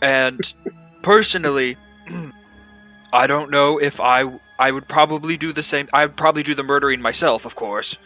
[0.00, 0.54] And
[1.02, 1.76] personally,
[3.12, 5.88] I don't know if I I would probably do the same.
[5.92, 7.98] I would probably do the murdering myself, of course.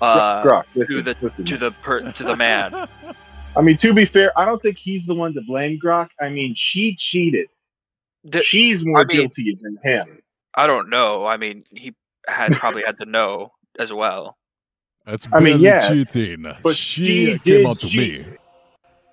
[0.00, 1.44] Uh, Grok, listen, to the listen.
[1.46, 2.86] to the per, to the man.
[3.56, 6.10] I mean, to be fair, I don't think he's the one to blame, Grok.
[6.20, 7.48] I mean, she cheated.
[8.24, 10.18] The- She's more I mean- guilty than him.
[10.54, 11.26] I don't know.
[11.26, 11.94] I mean, he
[12.26, 14.36] had probably had to know as well.
[15.04, 16.52] That's I mean, barely yes, cheating.
[16.62, 18.26] but she, she came did on to cheat.
[18.26, 18.36] me.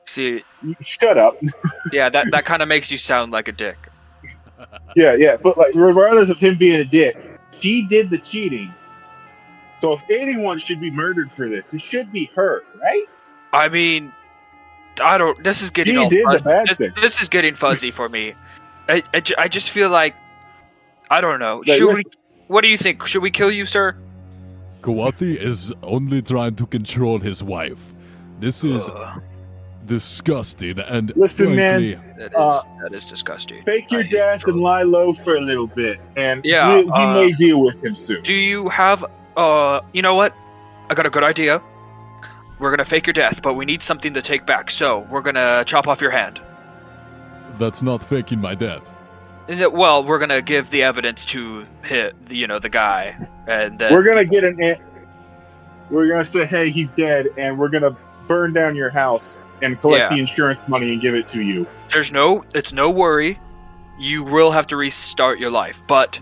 [0.06, 0.44] See,
[0.82, 1.34] Shut up.
[1.92, 3.78] yeah, that that kind of makes you sound like a dick.
[4.96, 7.18] Yeah, yeah, but like, regardless of him being a dick,
[7.60, 8.72] she did the cheating.
[9.82, 13.06] So if anyone should be murdered for this, it should be her, right?
[13.52, 14.14] I mean,
[15.04, 15.44] I don't.
[15.44, 16.44] This is getting She all did the fuzzy.
[16.46, 16.92] bad This, thing.
[17.02, 18.36] this is getting fuzzy for me.
[18.88, 20.16] I, I, I just feel like
[21.10, 21.64] I don't know.
[21.66, 22.04] Like, Should we?
[22.54, 23.06] Listen- What do you think?
[23.08, 23.96] Should we kill you, sir?
[24.82, 27.94] Kwayothé is only trying to control his wife.
[28.40, 29.22] This is Ugh,
[29.86, 33.64] disgusting and Listen, man, that is uh, that is disgusting.
[33.64, 36.84] Fake your I hate death and lie low for a little bit, and Yeah, we,
[36.84, 38.22] we uh, may deal with him soon.
[38.24, 39.06] Do you have?
[39.38, 40.36] Uh, you know what?
[40.90, 41.62] I got a good idea.
[42.60, 44.70] We're gonna fake your death, but we need something to take back.
[44.70, 46.42] So we're gonna chop off your hand.
[47.58, 48.93] that's not faking my death.
[49.48, 53.16] Well, we're gonna give the evidence to hit, you know, the guy,
[53.48, 54.76] and then We're gonna get an.
[55.90, 57.96] We're gonna say, "Hey, he's dead," and we're gonna
[58.28, 60.10] burn down your house and collect Yeah.
[60.10, 61.68] the insurance money and give it to you.
[61.92, 63.40] there's no, it's no worry.
[64.00, 66.20] You will have to restart your life, but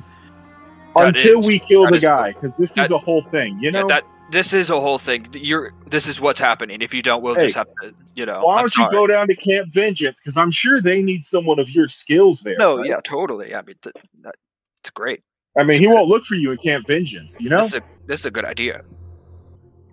[0.98, 3.88] Until is- we kill the is- guy, because this is a whole thing, you know.
[3.88, 5.27] that this is a whole thing.
[5.34, 6.82] You're this is what's happening.
[6.82, 8.42] If you don't, we'll Hey, just have to, you know.
[8.43, 10.19] Why I'm don't you go down to Camp Vengeance?
[10.19, 12.56] Because I'm sure they need someone of your skills there.
[12.58, 12.88] No, right?
[12.88, 13.53] yeah, totally.
[13.53, 14.35] I mean, th- that,
[14.80, 15.22] it's great.
[15.58, 17.38] I mean, he won't look for you in Camp Vengeance.
[17.40, 17.58] You know.
[17.58, 18.84] This is a, this is a good idea.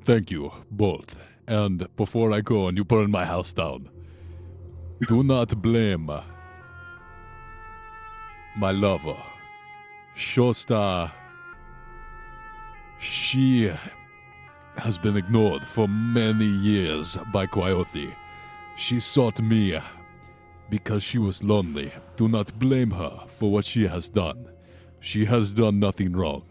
[0.05, 1.19] Thank you, both.
[1.47, 3.91] And before I go and you burn my house down,
[5.09, 6.11] do not blame
[8.57, 9.17] my lover,
[10.17, 11.11] Shosta.
[13.01, 13.71] She
[14.79, 18.15] has been ignored for many years by Kwayothé.
[18.77, 19.79] She sought me
[20.71, 21.93] because she was lonely.
[22.17, 24.49] Do not blame her for what she has done.
[25.01, 26.43] She has done nothing wrong.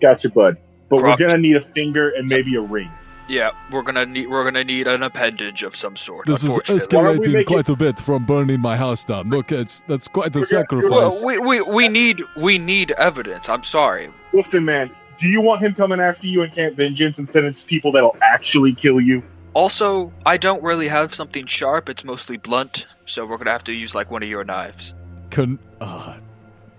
[0.00, 0.56] Gotcha, bud.
[0.88, 2.90] But Croc- we're gonna need a finger and maybe a ring.
[3.26, 6.26] Yeah, we're gonna need we're gonna need an appendage of some sort.
[6.26, 6.96] This is unfortunately.
[6.98, 9.30] Why don't we escalating quite a bit from burning my house down.
[9.30, 10.90] Look, it's that's quite a We're gonna- sacrifice.
[10.90, 13.48] well, we, we we need we need evidence.
[13.48, 14.10] I'm sorry.
[14.34, 14.90] Listen, man.
[15.18, 18.74] Do you want him coming after you in Camp Vengeance instead of people that'll actually
[18.74, 19.22] kill you?
[19.54, 21.88] Also, I don't really have something sharp.
[21.88, 24.94] It's mostly blunt, so we're gonna have to use like one of your knives.
[25.30, 26.16] Can uh,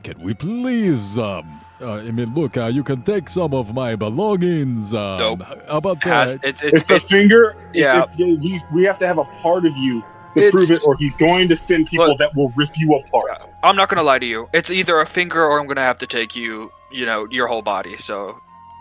[0.03, 3.95] can we please um uh, I mean look uh, you can take some of my
[3.95, 5.41] belongings um, Nope.
[5.67, 7.55] how about Has that it's it's, It's, a it's finger.
[7.73, 8.03] It- yeah.
[8.03, 10.03] It's, we, we have to have a part of you
[10.35, 12.19] to It's- prove it, or he's going to send people Look.
[12.19, 13.43] that will rip you apart.
[13.63, 14.47] I'm not gonna lie to you.
[14.53, 17.61] It's either a finger or I'm gonna have to take you, you know, your whole
[17.63, 17.97] body.
[17.97, 18.39] So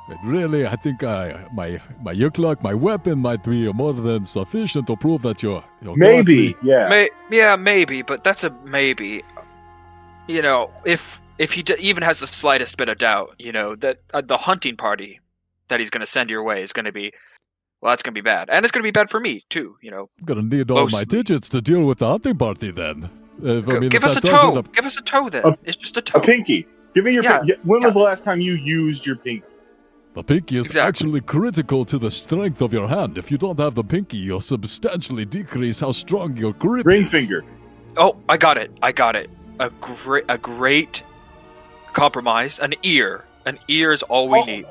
[0.09, 4.87] But really I think I my my yklwa my weapon might be more than sufficient
[4.89, 6.71] to prove that you're, you're Maybe, godly.
[6.71, 6.89] yeah.
[6.91, 9.23] May, yeah, maybe, but that's a maybe.
[10.27, 13.75] You know, if if he d- even has the slightest bit of doubt, you know
[13.77, 15.21] that uh, the hunting party
[15.69, 17.11] that he's going to send your way is going to be,
[17.85, 19.77] well, that's going to be bad, and it's going to be bad for me too.
[19.83, 23.11] You know, I'm gonna need all my digits to deal with the hunting party then.
[23.43, 24.59] If, I G- mean, give if us a that does end toe.
[24.61, 25.45] up- Give us a toe then.
[25.45, 26.19] A- it's just a toe.
[26.19, 26.67] A pinky.
[26.95, 27.23] Give me your.
[27.25, 29.45] Yeah, pin- When was the last time you used your pinky?
[30.15, 30.89] The pinky is Exactly.
[30.89, 33.19] actually critical to the strength of your hand.
[33.19, 37.11] If you don't have the pinky, you'll substantially decrease how strong your grip Ring is.
[37.11, 37.45] finger.
[37.99, 38.71] Oh, I got it.
[38.81, 39.29] I got it.
[39.61, 41.03] A great, a great
[41.93, 42.59] compromise.
[42.61, 43.25] An ear.
[43.45, 44.45] An ear is all we Oh.
[44.45, 44.67] need.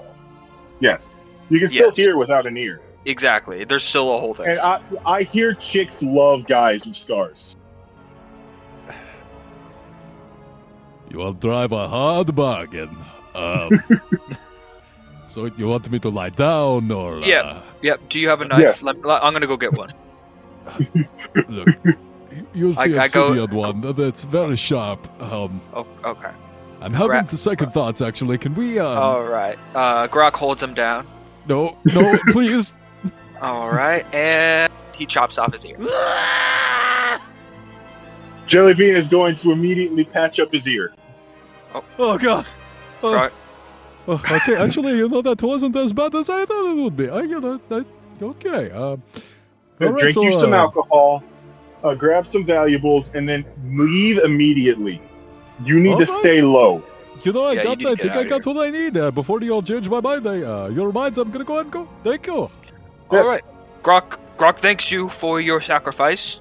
[0.80, 1.16] Yes.
[1.50, 1.98] You can still Yes.
[1.98, 2.80] hear without an ear.
[3.06, 3.64] Exactly.
[3.66, 4.48] There's still a whole thing.
[4.48, 7.56] And I, I hear chicks love guys with scars.
[11.10, 12.96] You will drive a hard bargain.
[13.36, 13.70] Um,
[15.28, 17.20] so you want me to lie down or?
[17.20, 17.40] Yeah.
[17.42, 18.08] Uh, Yep.
[18.08, 18.62] Do you have a knife?
[18.62, 18.82] Yes.
[18.82, 19.94] Let- let- I'm gonna go get one.
[21.50, 21.68] look,
[22.54, 23.82] use I- the I go- obsidian one.
[23.94, 25.06] That's very sharp.
[25.22, 26.32] Um, Oh, okay.
[26.80, 28.02] I'm having Ra- the second thoughts.
[28.02, 28.80] Actually, can we?
[28.80, 29.58] Um, All right.
[29.76, 31.06] Uh, Grok holds him down.
[31.48, 32.74] No, no, please.
[33.42, 35.78] All right, and he chops off his ear.
[38.48, 40.94] Jellybean is going to immediately patch up his ear.
[41.98, 42.46] Oh God.
[43.02, 43.32] Oh, Right.
[44.08, 47.10] oh, okay, actually, you know that wasn't as bad as I thought it would be.
[47.10, 47.84] I, you know, I,
[48.22, 48.72] okay.
[48.72, 49.02] Um,
[49.82, 51.24] Uh, all right, drink so, you some uh, alcohol,
[51.84, 55.02] uh, grab some valuables, and then leave immediately.
[55.66, 56.20] You need to right.
[56.20, 56.84] stay low.
[57.24, 57.78] You know, I Yeah, got.
[57.80, 58.98] need I think I of got what I need.
[58.98, 61.18] Uh, before you all change my mind, I, uh, your minds.
[61.18, 61.88] I'm gonna go ahead and go.
[62.04, 62.50] Thank you.
[63.12, 63.20] Yeah.
[63.20, 63.44] All right,
[63.84, 64.18] Grok.
[64.38, 66.40] Grok thanks you for your sacrifice.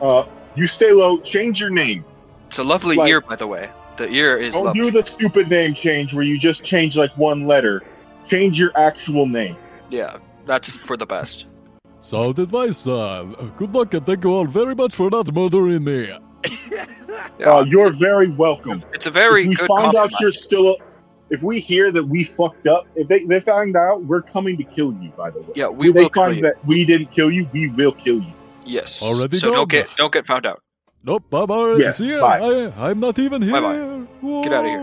[0.00, 1.18] Uh, you stay low.
[1.20, 2.04] Change your name.
[2.48, 3.68] It's a lovely Like- ear, by the way.
[3.96, 4.80] The ear is Don't lovely.
[4.80, 7.82] do the stupid name change where you just change like one letter.
[8.28, 9.56] Change your actual name.
[9.90, 11.46] Yeah, that's for the best.
[12.00, 12.86] Solid advice.
[12.86, 13.24] Uh,
[13.56, 16.12] good luck and thank you all very much for not murdering me.
[17.38, 18.82] Yeah, Uh, you're very welcome.
[18.92, 20.76] it's a very if we good find out you're still,
[21.30, 24.64] if we hear that we fucked up, if they, they find out, we're coming to
[24.64, 25.10] kill you.
[25.10, 26.42] By the way, Yeah, we If they will kill find you.
[26.42, 28.32] that we didn't kill you, we will kill you.
[28.64, 29.02] Yes.
[29.02, 30.62] Already so don't get don't get found out.
[31.02, 31.82] Nope, I'm already.
[31.82, 32.38] Yes, see ya, bye.
[32.40, 33.52] I, I'm not even here.
[33.52, 34.42] Bye-bye.
[34.42, 34.80] Get outta here.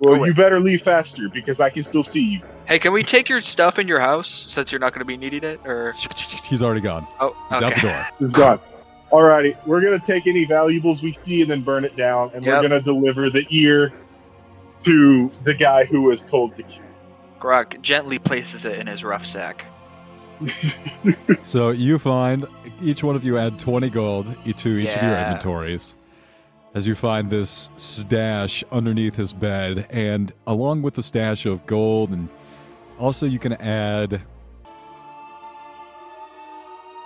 [0.00, 0.28] Well, away.
[0.28, 2.40] you better leave faster because I can still see you.
[2.66, 5.16] Hey, can we take your stuff in your house since you're not going to be
[5.16, 5.60] needing it?
[5.64, 5.94] Or
[6.44, 7.06] He's already gone.
[7.20, 7.80] oh, He's out the okay.
[7.82, 8.06] door.
[8.20, 8.60] It's gone.
[9.12, 12.62] Alrighty, we're gonna take any valuables we see and then burn it down, and we're
[12.62, 13.92] gonna deliver the ear
[14.84, 16.84] to the guy who was told to kill.
[17.40, 19.66] Grok gently places it in his rough sack.
[21.42, 22.46] So you find
[22.80, 25.96] each one of you add 20 gold to each of your inventories
[26.74, 32.10] as you find this stash underneath his bed, and along with the stash of gold,
[32.10, 32.28] and
[32.98, 34.22] also you can add.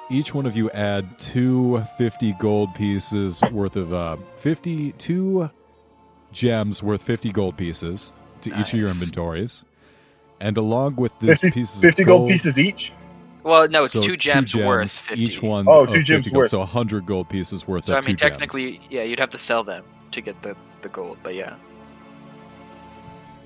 [0.08, 5.50] Each one of you add two 50 gold pieces worth of uh, 52
[6.36, 9.64] gems worth 50 gold pieces to each of your inventories.
[10.40, 12.92] And along with this 50, pieces of 50 gold gold pieces each.
[13.42, 15.22] Well, no, it's so two gems, worth fifty.
[15.24, 16.50] Each one's Oh, gems 50 gold, worth.
[16.50, 18.32] so 100 gold pieces worth So I mean, two gems.
[18.32, 21.18] technically, yeah, you'd have to sell them to get the the gold.
[21.22, 21.56] But yeah,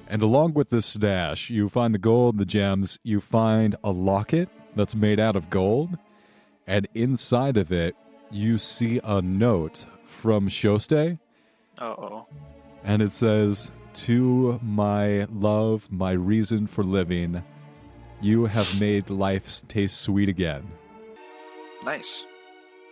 [0.09, 4.49] And along with this stash, you find the gold, the gems, you find a locket
[4.75, 5.99] that's made out of gold,
[6.67, 7.95] and inside of it,
[8.31, 11.19] you see a note from Shoste,
[11.81, 12.27] uh oh.
[12.85, 17.43] And it says, To my love, my reason for living,
[18.21, 20.71] you have made life taste sweet again.
[21.85, 22.25] Nice.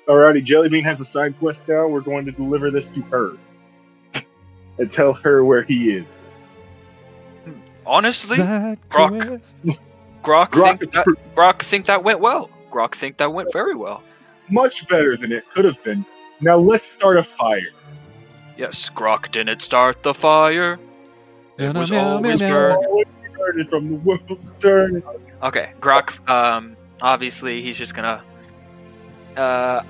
[0.07, 1.87] Alrighty, Jellybean has a side quest now.
[1.87, 3.33] We're going to deliver this to her
[4.79, 6.23] and tell her where he is.
[7.45, 7.53] Hmm.
[7.87, 9.79] Honestly, Side Grok.
[10.23, 12.51] Grok, Grok think that, pr- Grok think that went well.
[12.71, 14.03] Grok think that went very well.
[14.49, 16.05] Much better than it could have been.
[16.41, 17.61] Now let's start a fire.
[18.59, 20.79] Yes, Grok didn't start the fire.
[21.59, 23.05] It was always meow, meow.
[23.37, 23.71] burned.
[23.71, 25.03] From the world's turn.
[25.43, 26.29] Okay, Grok.
[26.29, 28.23] Um, obviously he's just gonna.
[29.37, 29.83] Uh,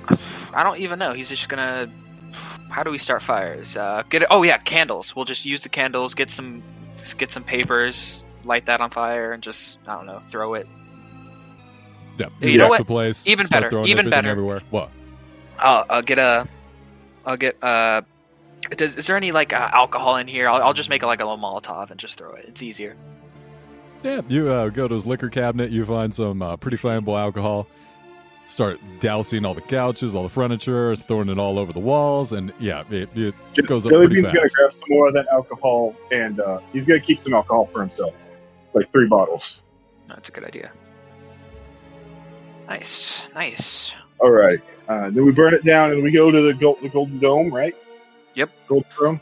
[0.53, 1.13] I don't even know.
[1.13, 1.91] He's just gonna.
[2.69, 3.75] How do we start fires?
[3.75, 4.27] Uh, get it.
[4.29, 5.15] Oh yeah, candles.
[5.15, 6.13] We'll just use the candles.
[6.13, 6.63] Get some.
[6.95, 8.23] Just get some papers.
[8.43, 10.19] Light that on fire and just I don't know.
[10.19, 10.67] Throw it.
[12.17, 12.79] Yeah, You know what?
[12.79, 14.29] The place, Even better, even better.
[14.29, 14.61] Everywhere.
[14.69, 14.89] What?
[15.57, 16.47] I'll, I'll get a.
[17.25, 18.01] I'll get uh.
[18.75, 20.47] Does is there any like uh, alcohol in here?
[20.49, 22.45] I'll, I'll just make it like a little Molotov and just throw it.
[22.47, 22.95] It's easier.
[24.03, 27.67] Yeah, you uh, go to his liquor cabinet, you find some uh, pretty flammable alcohol,
[28.47, 32.53] start dousing all the couches, all the furniture, throwing it all over the walls, and
[32.59, 34.55] yeah, it, it Je- goes up pretty Jellybean's gonna fast.
[34.55, 38.13] grab some more of that alcohol, and uh, he's gonna keep some alcohol for himself,
[38.73, 39.63] like three bottles.
[40.07, 40.71] That's a good idea.
[42.67, 43.93] Nice, nice.
[44.19, 44.59] All right.
[44.87, 47.53] Uh, then we burn it down, and we go to the gold, the golden dome,
[47.53, 47.75] right?
[48.35, 48.49] Yep.
[48.67, 49.19] Gold throne.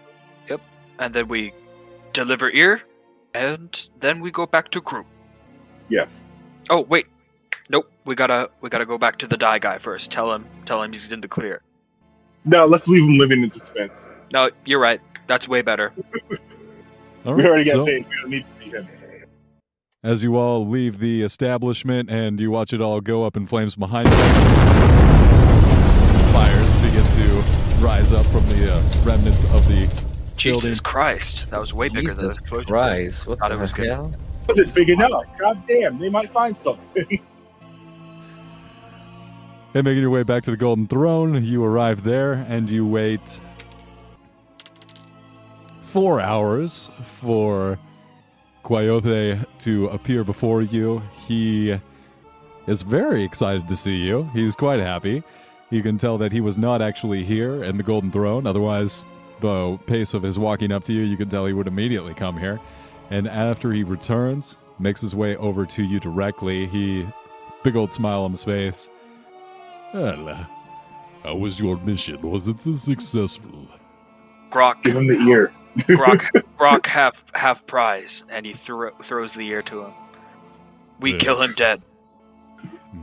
[1.00, 1.54] And then we
[2.14, 2.82] deliver ear,
[3.36, 5.06] and then we go back to crew.
[5.90, 6.26] Yes.
[6.72, 7.06] Oh wait,
[7.70, 7.92] nope.
[8.04, 10.10] We gotta we gotta go back to the die guy first.
[10.10, 11.62] Tell him tell him he's in the clear.
[12.46, 14.08] No, let's leave him living in suspense.
[14.34, 15.00] No, you're right.
[15.28, 15.94] That's way better.
[17.26, 18.08] All we already got so paid.
[18.10, 18.88] We don't need to see him.
[20.04, 23.76] as you all leave the establishment and you watch it all go up in flames
[23.76, 24.16] behind you,
[26.32, 26.77] fires begin to
[27.80, 29.88] rise up from the uh, remnants of the
[30.36, 30.80] Jesus building.
[30.84, 32.68] Christ, that was way bigger than the Jesus explosion.
[32.68, 33.88] Christ, what Thought the it was good.
[33.88, 34.14] hell?
[34.48, 35.24] Was it big enough?
[35.38, 37.22] God damn, they might find something.
[39.74, 43.22] And making your way back to the Golden Throne, you arrive there and you wait
[45.84, 46.90] four hours
[47.20, 47.78] for
[48.64, 51.04] Kwayothé to appear before you.
[51.28, 51.80] He
[52.66, 54.28] is very excited to see you.
[54.34, 55.22] He's quite happy.
[55.70, 58.48] You can tell that he was not actually here in the Golden Throne.
[58.48, 59.04] Otherwise,
[59.42, 62.38] the pace of his walking up to you, you can tell he would immediately come
[62.38, 62.60] here.
[63.10, 66.68] And after he returns, makes his way over to you directly.
[66.68, 67.06] He,
[67.64, 68.90] big old smile on his face.
[69.94, 70.46] Well, uh,
[71.24, 72.22] how was your mission?
[72.22, 73.68] Was it successful?
[74.50, 75.52] Grok, Give him the ear.
[75.80, 76.22] Grok,
[76.58, 79.94] Grok, have have prize, and he thro- throws the ear to him.
[81.00, 81.22] We Yes.
[81.22, 81.82] kill him dead.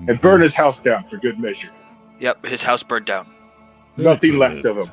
[0.08, 1.70] And burn his house down for good measure.
[2.24, 3.26] Yep, his house burned down.
[3.98, 4.86] Nothing left of him.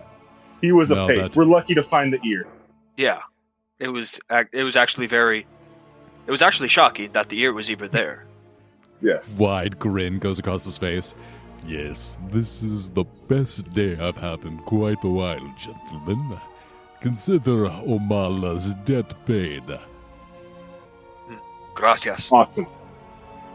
[0.62, 1.22] He was a No, paste.
[1.34, 2.46] that- We're lucky to find the ear.
[2.98, 3.20] Yeah,
[3.80, 4.20] it was.
[4.52, 5.46] It was actually very.
[6.28, 8.26] It was actually shocking that the ear was even there.
[9.02, 9.34] Yes.
[9.36, 11.16] Wide grin goes across his face.
[11.66, 16.38] Yes, this is the best day I've had in quite a while, gentlemen.
[17.00, 19.64] Consider Omala's debt paid.
[21.74, 22.32] Gracias.
[22.32, 22.68] Awesome.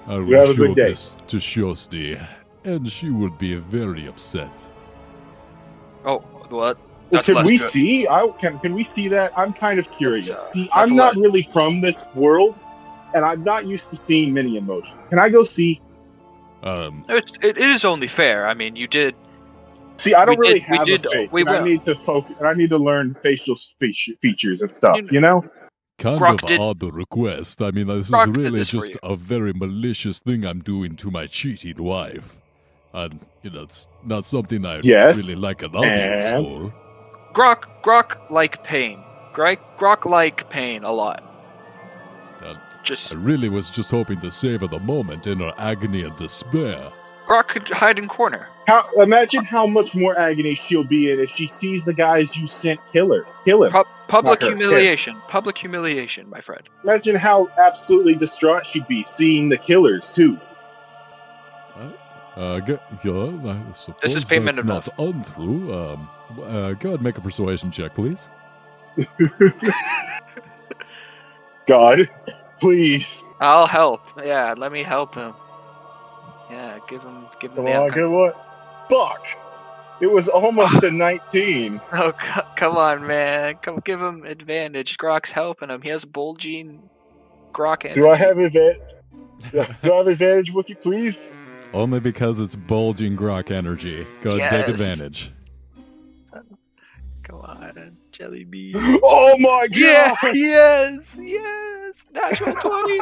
[0.07, 0.89] I You will have a show good day.
[0.89, 2.27] this to Shosti,
[2.67, 4.51] and she would be very upset.
[6.05, 6.19] Oh,
[6.51, 6.79] what?
[7.11, 7.71] Well, can we good.
[7.71, 8.09] see?
[8.09, 8.59] I can.
[8.59, 9.33] Can we see that?
[9.39, 10.29] I'm kind of curious.
[10.29, 11.23] Uh, see, I'm not lot.
[11.23, 12.59] really from this world,
[13.15, 14.95] and I'm not used to seeing many emotions.
[15.11, 15.81] Can I go see?
[16.65, 18.49] Um, It, it is only fair.
[18.49, 19.15] I mean, you did.
[19.99, 21.33] See, I don't We really did- we have did- a face.
[21.33, 22.35] we and I need to focus.
[22.39, 24.97] And I need to learn facial feature, features and stuff.
[24.97, 25.45] You know- You know?
[25.99, 27.63] kind Grok of did- odd request.
[27.63, 31.11] I mean, this Grok is really this just a very malicious thing I'm doing to
[31.11, 32.41] my cheating wife.
[32.97, 36.75] And, you know, it's not something I Yes, really like an audience and- for.
[37.35, 39.03] Grok, Grok like pain.
[39.35, 41.23] Grok, Grok like pain a lot.
[42.43, 46.17] Uh, Just I really was just hoping to savor the moment in her agony and
[46.17, 46.91] despair.
[47.27, 48.49] Grok could hide in corner.
[48.67, 48.85] How?
[49.03, 52.81] Imagine how much more agony she'll be in if she sees the guys you sent
[52.91, 53.27] kill her.
[53.45, 53.73] Kill him.
[53.73, 55.21] Pu- public her, humiliation.
[55.29, 56.63] Public humiliation, my friend.
[56.83, 60.39] Imagine how absolutely distraught she'd be seeing the killers too.
[62.37, 64.89] Uh, go, yeah, I suppose This is payment that's enough.
[64.99, 65.73] not untrue.
[65.75, 66.09] Um,
[66.43, 68.29] uh, go ahead and make a persuasion check, please.
[71.67, 72.09] God,
[72.61, 73.25] please.
[73.41, 74.03] I'll help.
[74.25, 75.35] Yeah, let me help him.
[76.51, 77.99] Yeah, give him, give him Come the on, outcome.
[77.99, 78.87] get what?
[78.91, 79.27] Fuck.
[80.01, 81.81] It was almost a 19.
[81.95, 83.57] Oh, co- come on, man.
[83.63, 84.97] Come give him advantage.
[84.99, 85.83] Grok's helping him.
[85.83, 86.89] He has bulging
[87.53, 88.25] Grok Do I energy.
[88.25, 88.83] have advantage?
[89.81, 91.27] Do I have advantage, Wookie, please?
[91.75, 94.07] Only because it's bulging grok energy.
[94.23, 94.81] Go ahead and take Yes.
[94.81, 95.31] advantage.
[97.23, 98.75] Come on, Jelly Bean.
[99.03, 99.73] Oh my god!
[99.77, 102.07] Yeah, yes, yes.
[102.15, 103.01] Natural 20.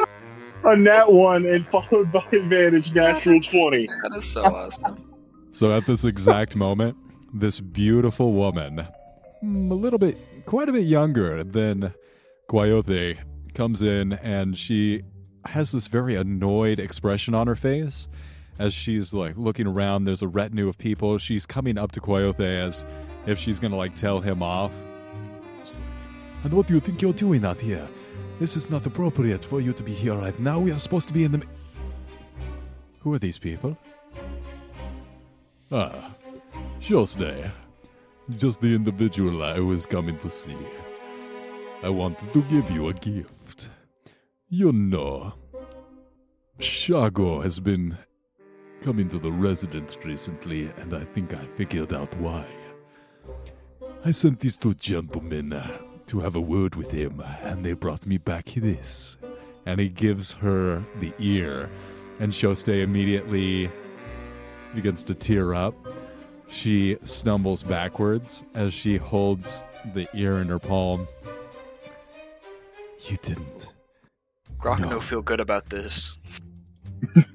[0.63, 3.51] A nat one and followed by advantage, natural Yes.
[3.51, 3.85] 20.
[3.87, 5.03] That is so awesome.
[5.51, 6.97] So at this exact moment,
[7.33, 8.87] this beautiful woman,
[9.43, 11.93] mm, a little bit, quite a bit younger than
[12.49, 13.19] Kwayothé,
[13.53, 15.03] comes in and she
[15.45, 18.07] has this very annoyed expression on her face
[18.59, 20.05] as she's like looking around.
[20.05, 21.17] There's a retinue of people.
[21.17, 22.85] She's coming up to Kwayothé as
[23.25, 24.71] if she's gonna like tell him off.
[26.43, 27.87] And what do you think you're doing out here?
[28.39, 30.59] This is not appropriate for you to be here right now.
[30.59, 31.43] We are supposed to be in the.
[32.99, 33.77] Who are these people?
[35.71, 36.11] Ah,
[36.79, 37.51] Shosne.
[38.37, 40.57] Just the individual I was coming to see.
[41.83, 43.69] I wanted to give you a gift.
[44.49, 45.33] You know,
[46.59, 47.97] Shago has been
[48.85, 52.45] coming into the residence recently, and I think I figured out why.
[54.05, 58.05] I sent these two gentlemen uh, to have a word with him, and they brought
[58.05, 59.17] me back this.
[59.65, 61.67] And he gives her the ear,
[62.19, 63.71] and Shoste immediately
[64.75, 65.73] begins to tear up.
[66.47, 69.63] She stumbles backwards as she holds
[69.95, 71.07] the ear in her palm.
[73.09, 73.73] You didn't.
[74.59, 74.89] Grok No.
[74.89, 76.19] no feel good about this.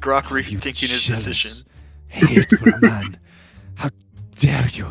[0.00, 1.66] Grok You rethinking his decision.
[2.08, 3.18] Hateful man.
[3.74, 3.90] How
[4.38, 4.86] dare you?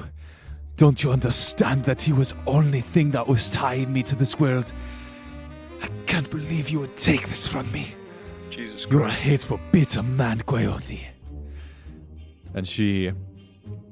[0.77, 4.74] Don't you understand that he was only thing that was tying me to this world?
[5.82, 7.95] I can't believe you would take this from me.
[8.50, 8.92] Jesus Christ.
[8.92, 11.01] You're a hateful, bitter man, Kwayothé.
[12.53, 13.11] And she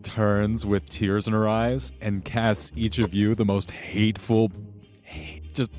[0.04, 4.52] turns with tears in her eyes and casts each of you the most hateful,
[5.04, 5.72] hate, just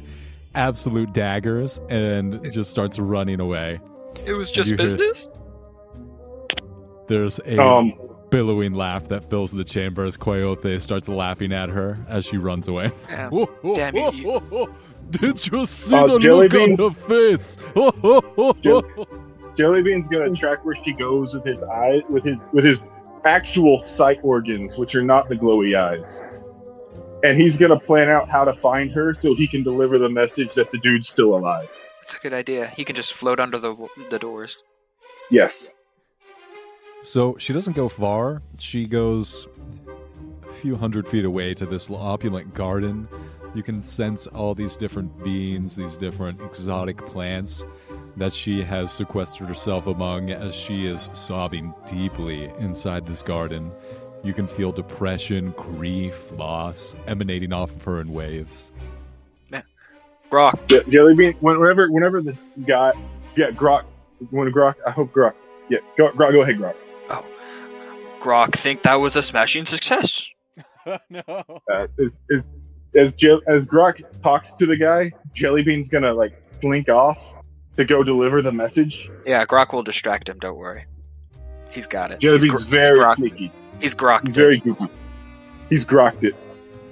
[0.54, 3.80] absolute daggers and just starts running away.
[4.24, 5.28] It was just hear- business?
[7.06, 7.92] There's a Um,
[8.30, 12.68] billowing laugh that fills the chamber as Kwayothé starts laughing at her as she runs
[12.68, 12.90] away.
[13.08, 13.30] Damn,
[13.74, 14.10] damn you,
[14.50, 14.74] you-
[15.10, 17.58] Did you see Uh, the Jelly look on Beans- her face?
[18.62, 18.84] Jelly-
[19.54, 22.84] Jellybean's gonna track where she goes with his eye, with his with his
[23.24, 26.24] actual sight organs, which are not the glowy eyes.
[27.22, 30.54] And he's gonna plan out how to find her so he can deliver the message
[30.54, 31.68] that the dude's still alive.
[32.04, 32.66] That's a good idea.
[32.66, 34.58] He can just float under the the doors.
[35.30, 35.72] Yes.
[37.02, 38.42] So she doesn't go far.
[38.58, 39.48] She goes
[40.46, 43.08] a few hundred feet away to this opulent garden.
[43.54, 47.64] You can sense all these different beings, these different exotic plants
[48.18, 53.72] that she has sequestered herself among as she is sobbing deeply inside this garden.
[54.22, 58.70] You can feel depression, grief, loss emanating off of her in waves.
[60.30, 61.34] Grok, Je- Jellybean.
[61.40, 62.36] Whenever, whenever the
[62.66, 62.92] guy,
[63.36, 63.84] yeah, Grok.
[64.30, 65.34] When Grok, I hope Grok.
[65.68, 66.74] Yeah, go, Grok, go ahead, Grok.
[67.10, 67.24] Oh,
[68.20, 70.28] Grok, think that was a smashing success.
[71.10, 71.22] no.
[71.70, 72.44] Uh, as, as,
[72.96, 77.34] as, Je- as Grok talks to the guy, Jellybean's gonna like slink off
[77.76, 79.10] to go deliver the message.
[79.26, 80.38] Yeah, Grok will distract him.
[80.38, 80.84] Don't worry.
[81.70, 82.22] He's got it.
[82.22, 83.52] He's Jellybean's gr- very he's Grok- sneaky.
[83.80, 84.24] He's Grok.
[84.24, 84.86] He's very goofy.
[85.70, 86.36] He's grokked it.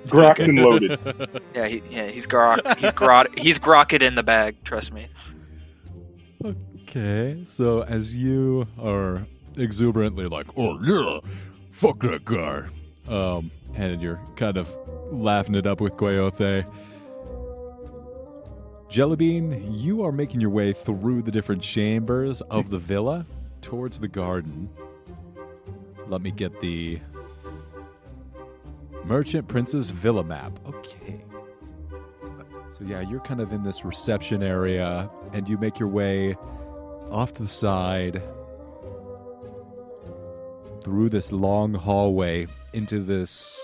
[0.07, 0.99] Grokked and loaded.
[1.55, 2.79] Yeah, he, yeah, he's Grok.
[2.79, 3.39] He's Grok.
[3.39, 4.57] He's Groked in the bag.
[4.65, 5.07] Trust me.
[6.45, 11.21] Okay, so as you are exuberantly like, "Oh yeah,
[11.71, 12.65] fuck that guy,"
[13.09, 14.69] um, and you're kind of
[15.11, 16.67] laughing it up with Kwayothé,
[18.93, 23.25] Jellybean, you are making your way through the different chambers of the villa
[23.63, 24.69] towards the garden.
[26.09, 27.01] Let me get the
[29.05, 30.59] Merchant Princess Villa map.
[30.67, 31.25] Okay.
[32.71, 36.37] So yeah, you're kind of in this reception area, and you make your way
[37.11, 38.23] off to the side
[40.83, 43.61] through this long hallway into this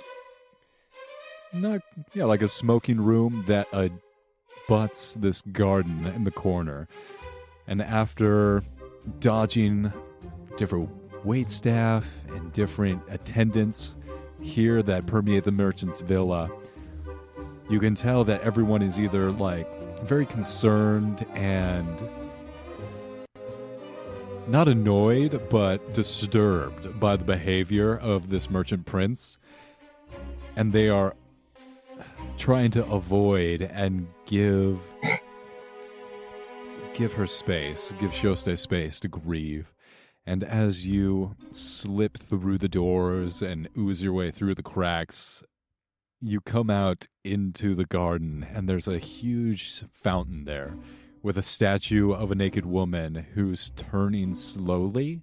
[1.53, 1.81] not
[2.13, 6.87] yeah like a smoking room that abuts this garden in the corner
[7.67, 8.63] and after
[9.19, 9.93] dodging
[10.57, 10.91] different
[11.25, 13.95] wait staff and different attendants
[14.41, 16.51] here that permeate the merchant's villa
[17.69, 19.69] you can tell that everyone is either like
[20.03, 22.09] very concerned and
[24.47, 29.37] not annoyed, but disturbed by the behavior of this merchant prince.
[30.57, 31.15] And they are
[32.39, 34.81] trying to avoid and give
[36.95, 39.71] give her space, give Shoste space to grieve.
[40.29, 45.43] And as you slip through the doors and ooze your way through the cracks,
[46.21, 50.75] you come out into the garden, and there's a huge fountain there
[51.23, 55.23] with a statue of a naked woman who's turning slowly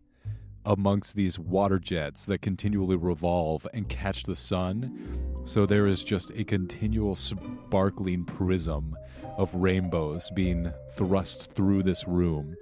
[0.66, 5.44] amongst these water jets that continually revolve and catch the sun.
[5.44, 8.98] So there is just a continual sparkling prism
[9.38, 12.56] of rainbows being thrust through this room,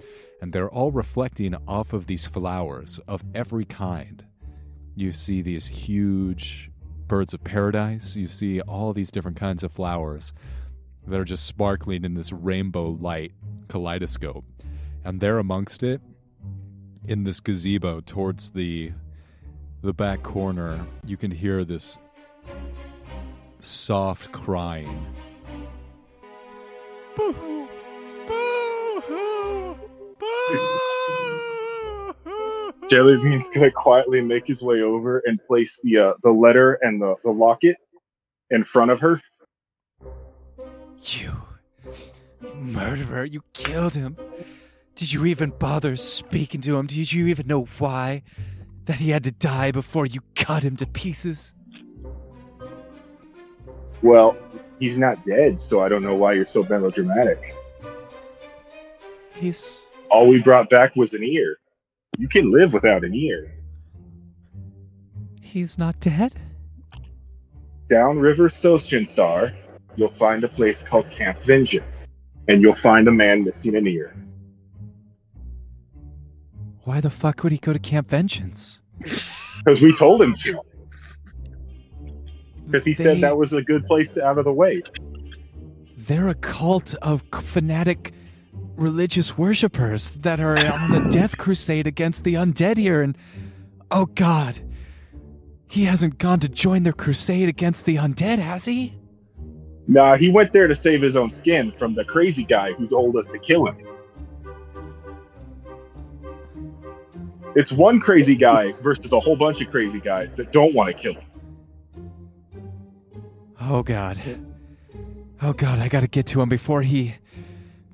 [0.44, 4.26] and they're all reflecting off of these flowers of every kind.
[4.94, 6.70] You see these huge
[7.08, 10.34] birds of paradise, you see all these different kinds of flowers
[11.06, 13.32] that are just sparkling in this rainbow light
[13.68, 14.44] kaleidoscope.
[15.02, 16.02] And there amongst it,
[17.06, 18.92] in this gazebo towards the
[19.80, 21.96] the back corner, you can hear this
[23.60, 25.06] soft crying.
[27.16, 27.53] Boo-hoo,
[32.24, 32.72] boo-hoo.
[32.88, 37.16] Jellybean's gonna quietly make his way over and place the uh, the letter and the,
[37.24, 37.76] the locket
[38.50, 39.20] in front of her.
[41.02, 41.32] You
[42.54, 44.16] murderer, you killed him.
[44.94, 46.86] Did you even bother speaking to him?
[46.86, 48.22] Did you even know why?
[48.84, 51.54] That he had to die before you cut him to pieces?
[54.02, 54.36] Well,
[54.78, 57.54] he's not dead, so I don't know why you're so melodramatic.
[59.34, 59.76] He's.
[60.10, 61.58] All we brought back was an ear.
[62.18, 63.52] You can live without an ear.
[65.40, 66.34] He's not dead?
[67.88, 69.52] Downriver Star,
[69.96, 72.08] you'll find a place called Camp Vengeance,
[72.48, 74.14] and you'll find a man missing an ear.
[76.84, 78.80] Why the fuck would he go to Camp Vengeance?
[79.58, 80.60] Because we told him to.
[82.66, 84.82] Because he They- said that was a good place to out of the way.
[85.98, 88.12] They're a cult of fanatic
[88.76, 93.16] religious worshippers that are on a death crusade against the undead here, and
[93.90, 94.60] oh god,
[95.66, 98.94] he hasn't gone to join their crusade against the undead, has he?
[99.86, 103.16] Nah, he went there to save his own skin from the crazy guy who told
[103.16, 103.76] us to kill him.
[107.54, 111.00] It's one crazy guy versus a whole bunch of crazy guys that don't want to
[111.00, 111.24] kill him.
[113.60, 114.20] Oh god.
[115.40, 117.14] Oh god, I gotta get to him before he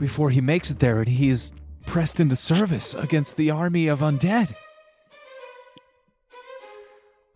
[0.00, 1.52] before he makes it there and he's
[1.86, 4.54] pressed into service against the army of undead.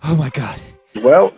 [0.03, 0.61] Oh my god.
[0.97, 1.33] Well,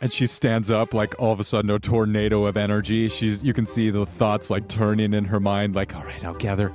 [0.00, 3.08] And she stands up like all of a sudden a tornado of energy.
[3.08, 6.34] She's you can see the thoughts like turning in her mind like, all right, I'll
[6.34, 6.72] gather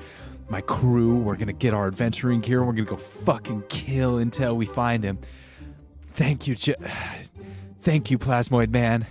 [0.50, 1.18] my crew.
[1.18, 2.64] We're gonna get our adventuring gear.
[2.64, 5.20] We're gonna go fucking kill until we find him.
[6.16, 6.76] Thank you, J-
[7.82, 9.06] thank you, Plasmoid Man.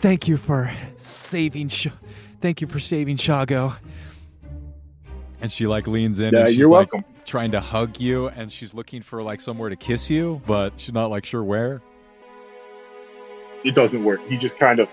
[0.00, 1.68] Thank you for saving.
[1.68, 1.88] Sh-
[2.40, 3.76] thank you for saving Shago.
[5.40, 7.12] And she like leans in yeah, and she's you're like welcome.
[7.24, 10.94] trying to hug you, and she's looking for like somewhere to kiss you, but she's
[10.94, 11.82] not like sure where.
[13.64, 14.20] It doesn't work.
[14.28, 14.90] He just kind of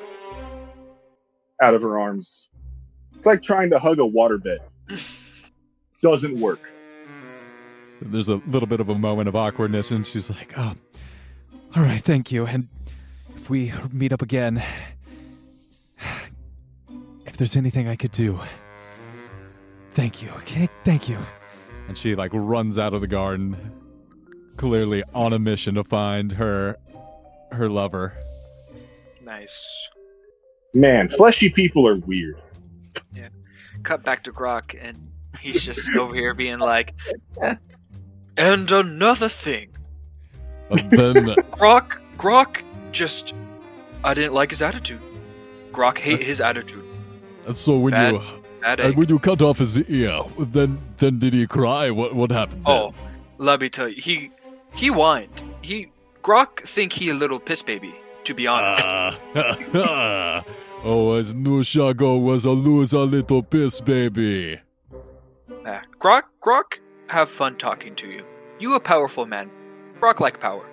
[1.61, 2.49] out of her arms.
[3.15, 4.59] It's like trying to hug a waterbed.
[6.01, 6.71] doesn't work.
[8.01, 10.73] There's a little bit of a moment of awkwardness, and she's like, "Oh,
[11.75, 12.67] all right, thank you." And
[13.35, 14.63] if we meet up again,
[17.27, 18.39] if there's anything I could do,
[19.93, 20.29] thank you.
[20.37, 21.17] Okay, thank you.
[21.87, 23.55] And she like runs out of the garden,
[24.57, 26.77] clearly on a mission to find her
[27.51, 28.13] her lover.
[29.23, 29.89] Nice.
[30.73, 32.41] Man, fleshy people are weird.
[33.13, 33.27] Yeah.
[33.83, 34.97] Cut back to Grok, and
[35.39, 36.93] he's just over here being like,
[38.37, 39.69] and another thing,
[40.69, 41.15] And then
[41.51, 42.61] Grok, Grok
[42.93, 43.33] just,
[44.03, 45.01] I didn't like his attitude.
[45.73, 46.85] Grok hate his attitude.
[47.45, 48.21] and so when Bad- you
[48.61, 51.89] Bad and when you cut off his ear, then then did he cry?
[51.91, 52.65] What what happened?
[52.65, 52.73] then?
[52.75, 52.93] Oh,
[53.37, 54.31] let me tell you, he
[54.75, 55.43] he whined.
[55.61, 55.87] He
[56.23, 57.93] Grok think he a little piss baby.
[58.25, 60.43] To be honest, Ah.
[60.83, 64.59] oh, as knew Shago was a loser little piss baby.
[65.65, 66.77] Ah, Grok Grok
[67.09, 68.23] have fun talking to you.
[68.59, 69.49] You a powerful man.
[69.99, 70.65] Grok like power.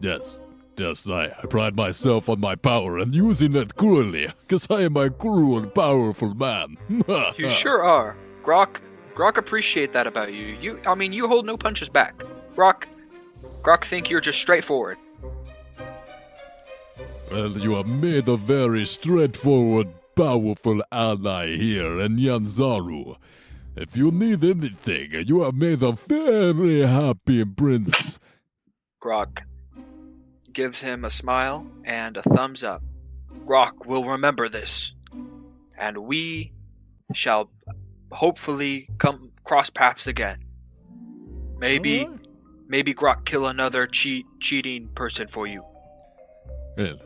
[0.00, 0.38] Yes,
[0.78, 4.96] yes, I, I pride myself on my power and using it cruelly, because I am
[4.96, 6.76] a cruel powerful man.
[7.38, 8.16] You sure are.
[8.42, 8.80] Grok
[9.14, 10.56] Grok appreciate that about you.
[10.60, 12.22] You I mean you hold no punches back.
[12.54, 12.84] Grok
[13.62, 14.98] Grok think you're just straightforward.
[17.30, 23.16] Well, you have made a very straightforward, powerful ally here in Nyanzaru.
[23.74, 28.20] If you need anything, you have made a very happy prince.
[29.02, 29.42] Grok
[30.56, 32.82] gives him a smile and a thumbs up.
[33.44, 34.94] Grok will remember this,
[35.76, 36.50] and we
[37.12, 37.50] shall
[38.10, 40.38] hopefully come cross paths again.
[41.58, 42.08] Maybe,
[42.68, 45.62] maybe Grok kill another cheat cheating person for you.
[46.78, 46.96] Well,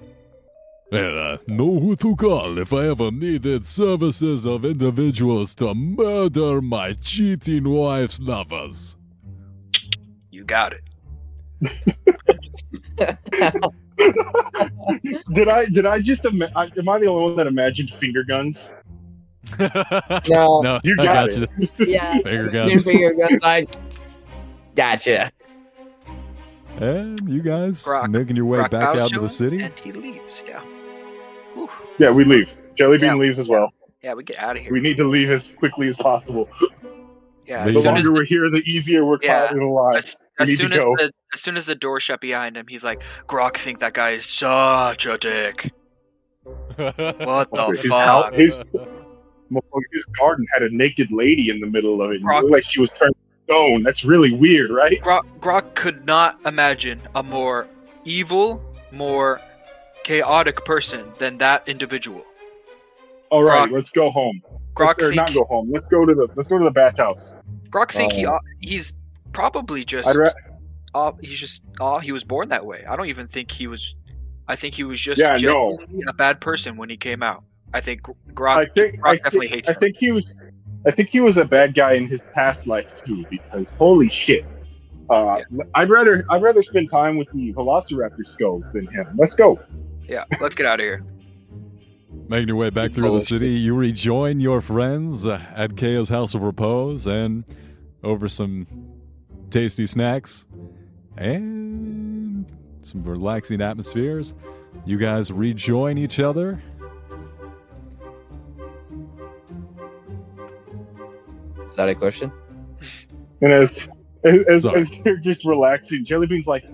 [0.92, 6.62] well, I know who to call if I ever needed services of individuals to murder
[6.62, 8.96] my cheating wife's lovers.
[10.30, 11.96] You got it.
[15.32, 18.72] Did I did I just ima- am I the only one that imagined finger guns?
[20.28, 21.50] No, no, You I got got it.
[21.78, 21.86] you.
[21.86, 22.12] yeah.
[22.22, 22.84] Finger guns.
[22.84, 23.66] finger guns, I
[24.74, 25.32] gotcha.
[26.78, 29.62] And you guys Grok- making your way Grok back bows out to to the city?
[29.62, 30.44] and he leaves.
[30.46, 30.60] Yeah.
[31.54, 31.68] Whew.
[31.98, 32.56] Yeah, we leave.
[32.76, 33.14] Jellybean Yeah.
[33.16, 33.72] leaves as well.
[34.02, 34.72] Yeah, we get out of here.
[34.72, 36.48] We need to leave as quickly as possible.
[37.46, 39.48] yeah, The as The as longer we're here, the easier we're Yeah.
[39.48, 39.96] caught alive.
[39.96, 40.94] as, We as soon as go.
[40.96, 44.10] the as soon as the door shut behind him, he's like, "Grok think that guy
[44.10, 45.68] is such a dick.
[46.44, 48.60] What the His fuck?" house- his-
[49.92, 52.22] His garden had a naked lady in the middle of it.
[52.22, 53.14] and It like she was turned
[53.46, 53.82] stone.
[53.82, 55.00] That's really weird, right?
[55.02, 57.66] Grok, Grok could not imagine a more
[58.04, 58.62] evil,
[58.92, 59.40] more
[60.04, 62.24] chaotic person than that individual.
[63.30, 64.40] All right, Grok- let's go home.
[64.76, 65.68] Grok Let's, or think, not go home.
[65.72, 67.34] Let's go to the let's go to the bathhouse.
[67.70, 68.38] Grok think he Oh.
[68.60, 68.92] he's
[69.32, 70.30] probably just I'd ra-
[70.94, 72.84] uh, he's just uh, he was born that way.
[72.88, 73.94] I don't even think he was.
[74.48, 75.78] I think he was just Yeah, no.
[76.08, 77.44] a bad person when he came out.
[77.72, 78.02] I think
[78.34, 79.78] Grok, I think Grok I definitely think, hates I him.
[79.80, 80.38] think he was
[80.86, 84.44] I think he was a bad guy in his past life too, because holy shit.
[85.08, 85.40] Uh,
[85.74, 89.06] I'd rather I'd rather spend time with the Velociraptor skulls than him.
[89.16, 89.60] Let's go.
[90.08, 91.04] Yeah, let's get out of here.
[92.28, 96.34] Making your way back through the city, you rejoin your friends uh, at Kao's House
[96.34, 97.44] of Repose and
[98.02, 98.66] over some
[99.50, 100.46] tasty snacks
[101.16, 102.46] and
[102.82, 104.34] some relaxing atmospheres.
[104.84, 106.62] You guys rejoin each other.
[111.68, 112.32] Is that a question?
[113.42, 113.88] And as
[114.24, 114.80] as, as, Sorry.
[114.80, 116.64] as they're just relaxing, Jellybean's like,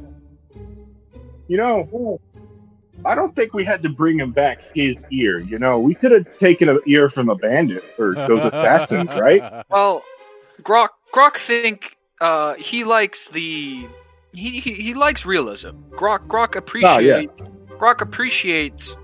[1.49, 2.21] you know,
[3.05, 5.39] I don't think we had to bring him back his ear.
[5.39, 9.65] You know, we could have taken an ear from a bandit or those assassins, right?
[9.71, 10.03] Well,
[10.63, 13.87] Grok Grok think uh, he likes the
[14.35, 15.71] he, he he likes realism.
[15.91, 17.43] Grok Grok appreciates
[17.79, 18.97] Grok appreciates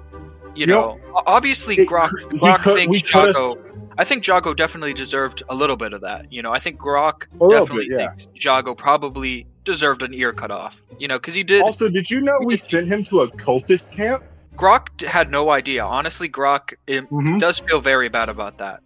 [0.54, 3.56] you You know, know, obviously it- Grok Grok could- thinks Jago
[3.98, 6.32] I think Jago definitely deserved a little bit of that.
[6.32, 8.08] You know, I think Grok definitely bit, yeah.
[8.14, 10.80] thinks Jago probably deserved an ear cut off.
[10.98, 11.62] You know, because he did.
[11.62, 14.24] Also, did you know we sent him to a cultist camp?
[14.56, 15.84] Grok had no idea.
[15.84, 17.38] Honestly, Grok Mhm.
[17.38, 18.80] does feel very bad about that.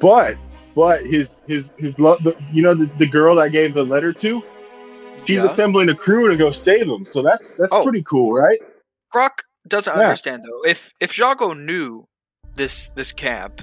[0.00, 0.36] But
[0.74, 4.12] but his his his love the, you know the, the girl I gave the letter
[4.12, 4.42] to,
[5.26, 5.46] she's Yeah.
[5.46, 7.04] assembling a crew to go save him.
[7.04, 7.82] So that's that's Oh.
[7.82, 8.58] pretty cool, right?
[9.14, 10.04] Grok doesn't Yeah.
[10.04, 10.68] understand though.
[10.68, 12.06] If if Jago knew
[12.54, 13.62] this this camp,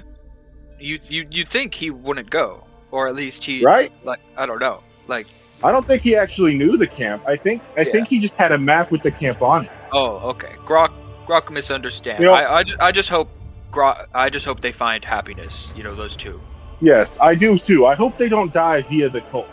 [0.78, 3.92] you you you'd think he wouldn't go, or at least he Right?
[4.04, 5.26] like I don't know, like
[5.64, 7.22] I don't think he actually knew the camp.
[7.26, 7.92] I think I Yeah.
[7.92, 9.70] think he just had a map with the camp on it.
[9.92, 10.90] oh okay, Grok
[11.26, 12.18] Grok misunderstand.
[12.20, 13.28] You know- I, I I just hope
[13.70, 15.72] Grok I just hope they find happiness.
[15.76, 16.40] You know those two.
[16.82, 17.86] Yes, I do too.
[17.86, 19.46] I hope they don't die via the cult.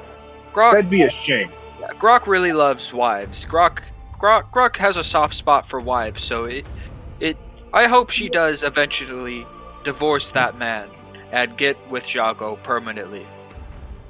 [0.51, 1.51] Grok That'd be a shame.
[1.79, 3.45] Yeah, Grok really loves wives.
[3.45, 3.81] Grok,
[4.19, 6.65] Grok, Grok has a soft spot for wives, so it,
[7.19, 7.37] it.
[7.71, 9.45] I hope she does eventually
[9.83, 10.89] divorce that man
[11.31, 13.27] and get with Jago permanently.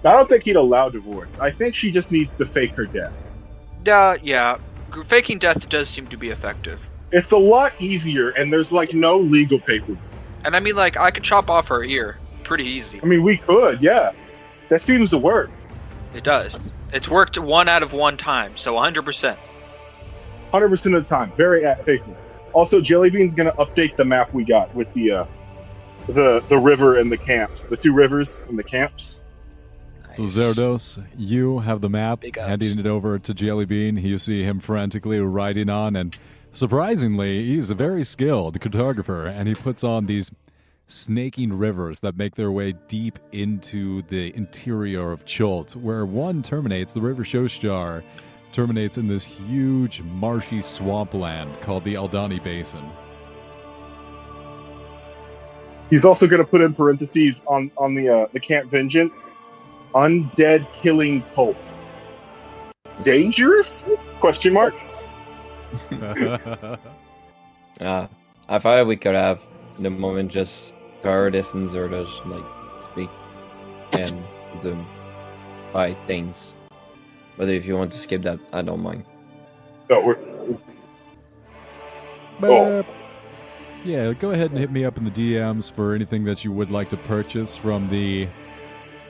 [0.05, 1.41] I don't think he'd allow divorce.
[1.41, 3.29] I think she just needs to fake her death.
[3.85, 4.57] Yeah, yeah.
[5.03, 9.17] Faking death does seem to be effective, It's a lot easier, and there's like no
[9.17, 9.99] legal paperwork.
[10.45, 12.17] and I mean, like, I could chop off her ear
[12.49, 12.99] pretty easy.
[13.01, 14.11] I mean, we could, yeah.
[14.67, 15.51] That seems to work.
[16.13, 16.59] It does.
[16.91, 19.05] It's worked one out of one time, so 100.
[19.05, 19.39] percent
[20.51, 21.31] hundred percent of the time.
[21.37, 22.17] Very at- faithful.
[22.53, 25.25] Also, Jellybean's gonna update the map we got with the uh,
[26.07, 29.21] the the river and the camps, the two rivers and the camps.
[30.11, 34.01] So Zerdos, you have the map, handing it over to Jellybean.
[34.01, 36.17] You see him frantically writing on, and
[36.51, 40.31] surprisingly, he's a very skilled cartographer, and he puts on these
[40.89, 46.93] snaking rivers that make their way deep into the interior of Chult, where one terminates,
[46.93, 48.03] the River Soshenstar
[48.51, 52.83] terminates in this huge marshy swampland called the Aldani Basin.
[55.89, 59.29] He's also gonna put in parentheses on on the uh, the camp vengeance,
[59.93, 61.73] undead killing cult.
[63.03, 63.85] Dangerous?
[64.19, 64.75] Question mark.
[65.91, 66.77] Uh,
[68.49, 69.39] I thought we could have
[69.77, 73.09] the moment just Tarodis and Zerdos like speak
[73.93, 74.23] and
[74.61, 74.77] do
[75.71, 76.55] fight things.
[77.37, 79.05] But if you want to skip that, I don't mind.
[79.89, 80.17] No, we're
[82.39, 82.85] Burp.
[83.83, 86.69] Yeah, go ahead and hit me up in the DMs for anything that you would
[86.69, 88.27] like to purchase from the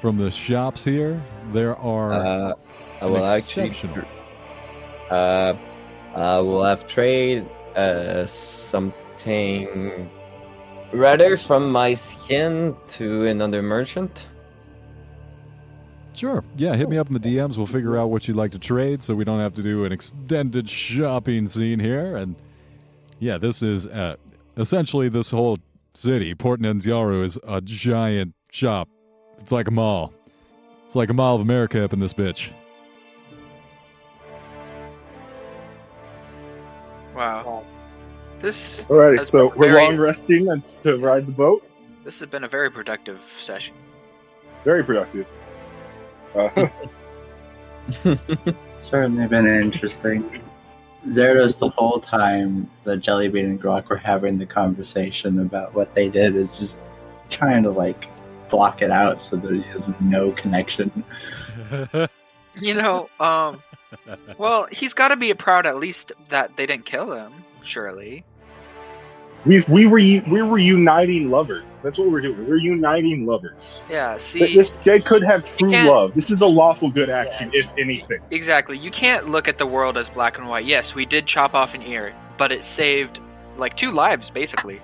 [0.01, 1.21] from the shops here.
[1.51, 2.53] There are Uh,
[3.01, 3.75] I an will Actually,
[5.09, 5.53] uh,
[6.15, 10.09] I will have trade uh, something
[10.91, 14.27] rather from my skin to another merchant.
[16.13, 16.43] Sure.
[16.57, 17.55] Yeah, hit me up in the DMs.
[17.55, 19.91] We'll figure out what you'd like to trade so we don't have to do an
[19.91, 22.17] extended shopping scene here.
[22.17, 22.35] And
[23.19, 24.17] yeah, this is uh,
[24.57, 25.57] essentially this whole
[25.93, 28.89] city, Port Nyanzaru, is a giant shop.
[29.39, 30.13] It's like a mall.
[30.87, 32.49] It's like a mall of America up in this bitch.
[37.15, 37.63] Wow.
[38.39, 39.25] This alrighty.
[39.25, 41.63] So we're very- long resting and to ride the boat.
[42.03, 43.75] this has been a very productive session.
[44.63, 45.27] Very productive.
[46.35, 46.67] Uh,
[48.79, 50.41] Certainly been interesting.
[51.07, 56.09] Zerdos, the whole time the Jellybean and Grok were having the conversation about what they
[56.09, 56.79] did, is just
[57.29, 58.09] trying to like
[58.49, 61.03] block it out so there is no connection.
[62.59, 63.61] You know, um,
[64.37, 67.31] well, he's got to be proud at least that they didn't kill him.
[67.63, 68.23] Surely.
[69.45, 71.79] we we were we were uniting lovers.
[71.81, 72.47] That's what we're doing.
[72.47, 73.83] We're uniting lovers.
[73.89, 74.17] Yeah.
[74.17, 74.55] See.
[74.55, 76.13] This they could have true love.
[76.13, 78.19] This is a lawful good action, if anything.
[78.31, 78.79] Exactly.
[78.79, 80.65] You can't look at the world as black and white.
[80.65, 83.19] Yes, we did chop off an ear, but it saved
[83.57, 84.81] like two lives, basically.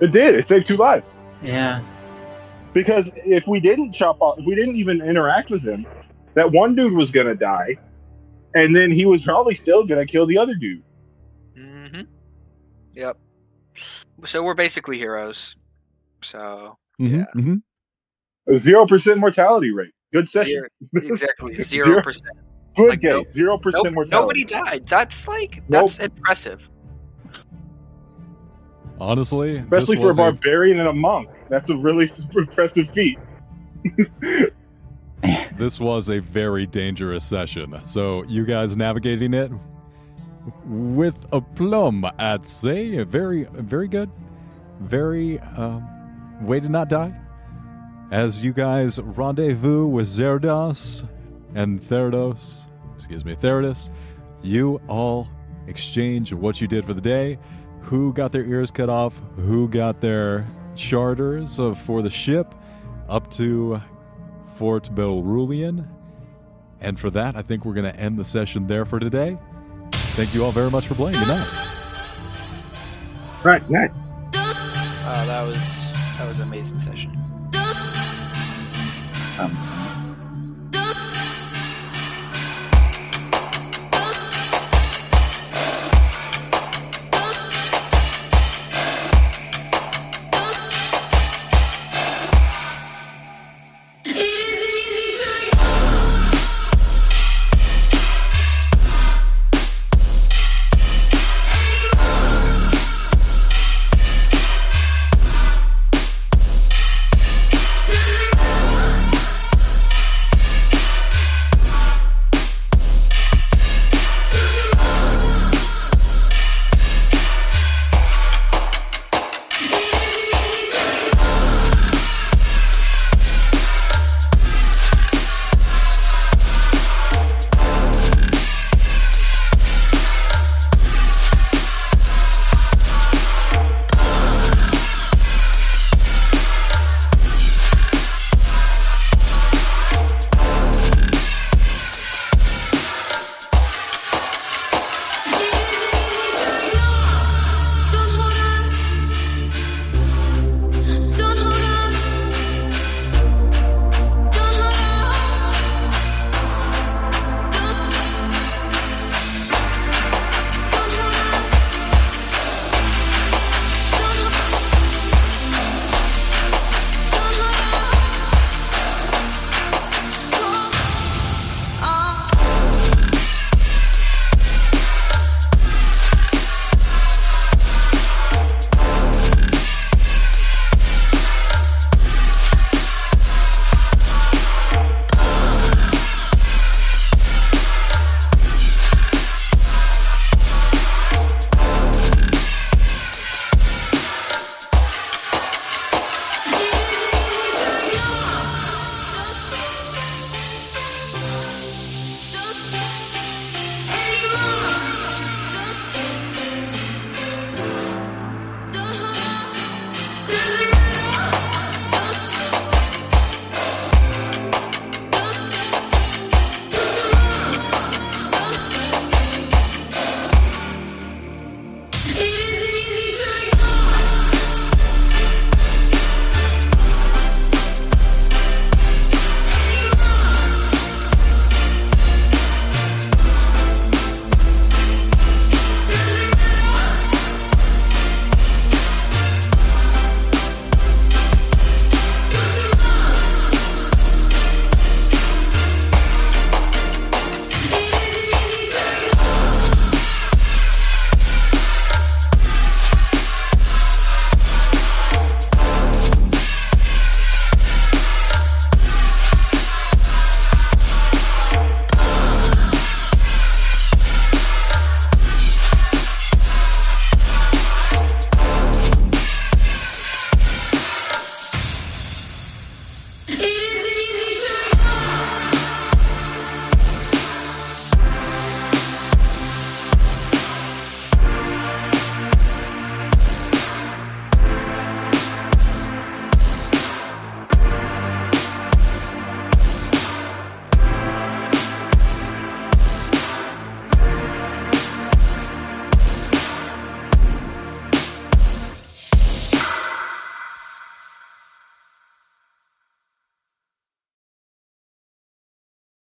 [0.00, 0.34] It did.
[0.34, 1.16] It saved two lives.
[1.42, 1.82] Yeah.
[2.72, 5.86] Because if we didn't chop off, if we didn't even interact with him,
[6.34, 7.76] that one dude was gonna die,
[8.54, 10.82] and then he was probably still gonna kill the other dude.
[11.56, 12.02] Mm-hmm.
[12.94, 13.16] Yep.
[14.24, 15.56] So we're basically heroes.
[16.22, 17.24] So Mhm, Yeah.
[17.42, 17.62] mhm.
[18.48, 19.92] A zero percent mortality rate.
[20.12, 20.66] Good session.
[20.94, 21.86] zero, exactly Zero.
[21.86, 22.36] zero percent.
[22.76, 23.10] Good like, game.
[23.12, 24.42] nope- Zero percent Nope, mortality.
[24.42, 24.86] nobody died.
[24.86, 26.68] That's like that's impressive.
[29.00, 31.28] Honestly, this Especially for a was barbarian and a monk.
[31.48, 33.18] That's a really impressive feat.
[35.56, 37.78] this was a very dangerous session.
[37.82, 39.50] So you guys navigating it
[40.66, 43.02] with a plum, I'd say.
[43.04, 44.10] Very, very good.
[44.80, 45.86] Very um,
[46.44, 47.14] way to not die.
[48.10, 51.08] As you guys rendezvous with Zerdos
[51.54, 53.90] and Therados, excuse me, Theradus,
[54.42, 55.28] you all
[55.66, 57.38] exchange what you did for the day,
[57.80, 62.54] who got their ears cut off, who got their charters of, for the ship
[63.08, 63.80] up to
[64.54, 65.86] Fort Beluarian.
[66.80, 69.38] And for that, I think we're going to end the session there for today.
[69.92, 71.18] Thank you all very much for playing.
[71.18, 71.68] Good night.
[73.44, 73.90] Right, night.
[74.34, 77.10] Uh, that was that was an amazing session.
[79.38, 79.56] Um,